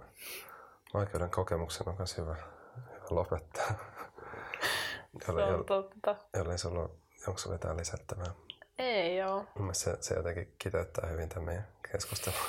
vaikeuden 0.95 1.30
kokemuksen 1.30 1.88
on 1.88 1.95
myös 1.99 2.16
hyvä, 2.18 2.36
hyvä 2.76 3.07
lopettaa. 3.11 3.74
jolle, 5.28 5.47
se 5.47 5.55
on 5.55 5.64
totta. 5.64 6.16
Jollei 6.36 6.59
sulla 6.59 6.90
onko 7.28 7.38
sulla 7.38 7.55
jotain 7.55 7.76
lisättävää? 7.76 8.32
Ei 8.78 9.16
joo. 9.16 9.45
se, 9.72 9.97
se 10.01 10.14
jotenkin 10.14 10.55
kiteyttää 10.59 11.09
hyvin 11.09 11.28
tämän 11.28 11.45
meidän 11.45 11.68
keskustelun. 11.93 12.38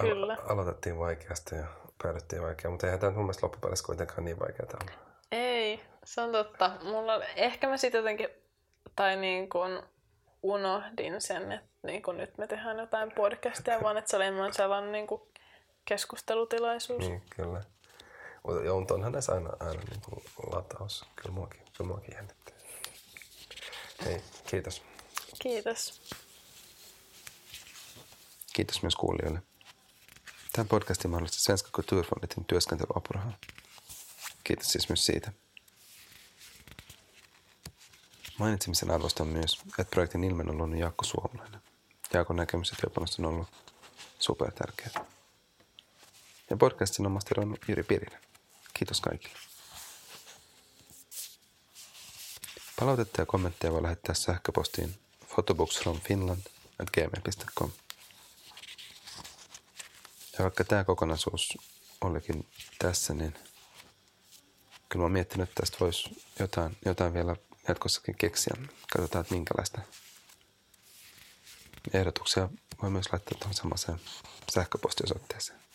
Kyllä. 0.00 0.34
Alo- 0.34 0.52
aloitettiin 0.52 0.98
vaikeasti 0.98 1.54
ja 1.54 1.66
päädyttiin 2.02 2.42
vaikeaa, 2.42 2.70
mutta 2.70 2.86
eihän 2.86 3.00
tämä 3.00 3.12
mun 3.12 3.22
mielestä 3.24 3.46
loppupeleissä 3.46 3.86
kuitenkaan 3.86 4.24
niin 4.24 4.38
vaikeaa 4.40 4.68
olla. 4.82 4.92
Ei, 5.32 5.82
se 6.04 6.20
on 6.20 6.32
totta. 6.32 6.70
Mulla, 6.82 7.24
ehkä 7.24 7.68
mä 7.68 7.76
sitten 7.76 7.98
jotenkin, 7.98 8.28
tai 8.96 9.16
niin 9.16 9.48
kuin 9.48 9.82
unohdin 10.42 11.20
sen, 11.20 11.52
että 11.52 11.68
niin 11.82 12.02
kuin 12.02 12.16
nyt 12.16 12.38
me 12.38 12.46
tehdään 12.46 12.78
jotain 12.78 13.12
podcastia, 13.12 13.82
vaan 13.82 13.96
että 13.96 14.10
se 14.10 14.16
oli 14.16 14.24
enemmän 14.24 14.54
sellainen 14.54 14.92
niin 14.92 15.06
kuin 15.06 15.22
keskustelutilaisuus. 15.86 16.98
Niin, 16.98 17.22
kyllä. 17.36 17.64
Joo, 18.64 18.78
mutta 18.78 18.94
onhan 18.94 19.12
näissä 19.12 19.32
aina, 19.32 19.50
aina 19.60 19.82
niin 19.90 20.00
kuin 20.00 20.22
lataus. 20.52 21.04
Kyllä 21.16 21.34
muakin, 21.34 21.60
kyllä 21.76 21.88
muakin 21.88 22.14
jännittää. 22.14 22.54
Hei, 24.04 24.22
kiitos. 24.46 24.82
Kiitos. 25.38 26.02
Kiitos 28.52 28.82
myös 28.82 28.96
kuulijoille. 28.96 29.42
Tämän 30.52 30.68
podcastin 30.68 31.10
mahdollisti 31.10 31.40
Svenska 31.40 31.70
Kulturfonditin 31.72 32.44
työskentelyapuraha. 32.44 33.32
Kiitos 34.44 34.68
siis 34.68 34.88
myös 34.88 35.06
siitä. 35.06 35.32
Mainitsemisen 38.38 38.90
arvosta 38.90 39.22
on 39.22 39.28
myös, 39.28 39.60
että 39.66 39.90
projektin 39.90 40.24
ilmen 40.24 40.50
on 40.50 40.58
luonut 40.58 40.78
Jaakko 40.78 41.04
Suomalainen. 41.04 41.60
Jaakon 42.12 42.36
näkemys 42.36 42.70
ja 42.70 42.76
työpanos 42.80 43.18
on 43.18 43.24
ollut 43.24 43.48
super 44.18 44.52
tärkeää 44.52 45.15
ja 46.50 46.56
podcastin 46.56 47.06
on 47.06 47.20
Jyri 47.68 47.82
Pirinen. 47.82 48.20
Kiitos 48.74 49.00
kaikille. 49.00 49.38
Palautetta 52.80 53.22
ja 53.22 53.26
kommentteja 53.26 53.72
voi 53.72 53.82
lähettää 53.82 54.14
sähköpostiin 54.14 54.98
photobooksfromfinland.gmail.com. 55.34 57.70
Ja 60.38 60.42
vaikka 60.42 60.64
tämä 60.64 60.84
kokonaisuus 60.84 61.58
olikin 62.00 62.46
tässä, 62.78 63.14
niin 63.14 63.34
kyllä 64.88 65.02
mä 65.02 65.02
oon 65.02 65.12
miettinyt, 65.12 65.48
että 65.48 65.60
tästä 65.60 65.76
voisi 65.80 66.22
jotain, 66.38 66.76
jotain 66.84 67.14
vielä 67.14 67.36
jatkossakin 67.68 68.14
keksiä. 68.18 68.56
Katsotaan, 68.92 69.22
että 69.22 69.34
minkälaista 69.34 69.80
ehdotuksia 71.92 72.48
voi 72.82 72.90
myös 72.90 73.12
laittaa 73.12 73.38
tuohon 73.38 73.54
samaiseen 73.54 74.00
sähköpostiosoitteeseen. 74.52 75.65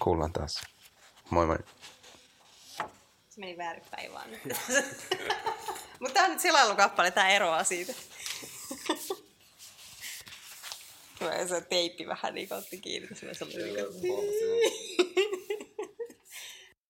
Kuullaan 0.00 0.32
taas. 0.32 0.62
Moi 1.30 1.46
moi. 1.46 1.58
Se 3.28 3.40
meni 3.40 3.56
väärinpäin 3.56 4.12
vaan. 4.12 4.28
Mutta 6.00 6.14
tämä 6.14 6.26
on 6.26 6.30
nyt 6.30 6.40
selailukappale, 6.40 7.10
tämä 7.10 7.28
eroaa 7.28 7.64
siitä. 7.64 7.92
Tulee 11.18 11.48
se 11.48 11.60
teippi 11.60 12.06
vähän 12.06 12.34
niin 12.34 12.52
otti 12.52 12.78
kiinni, 12.78 13.08
se 13.32 13.44
oli 13.44 13.54
niin 13.54 13.74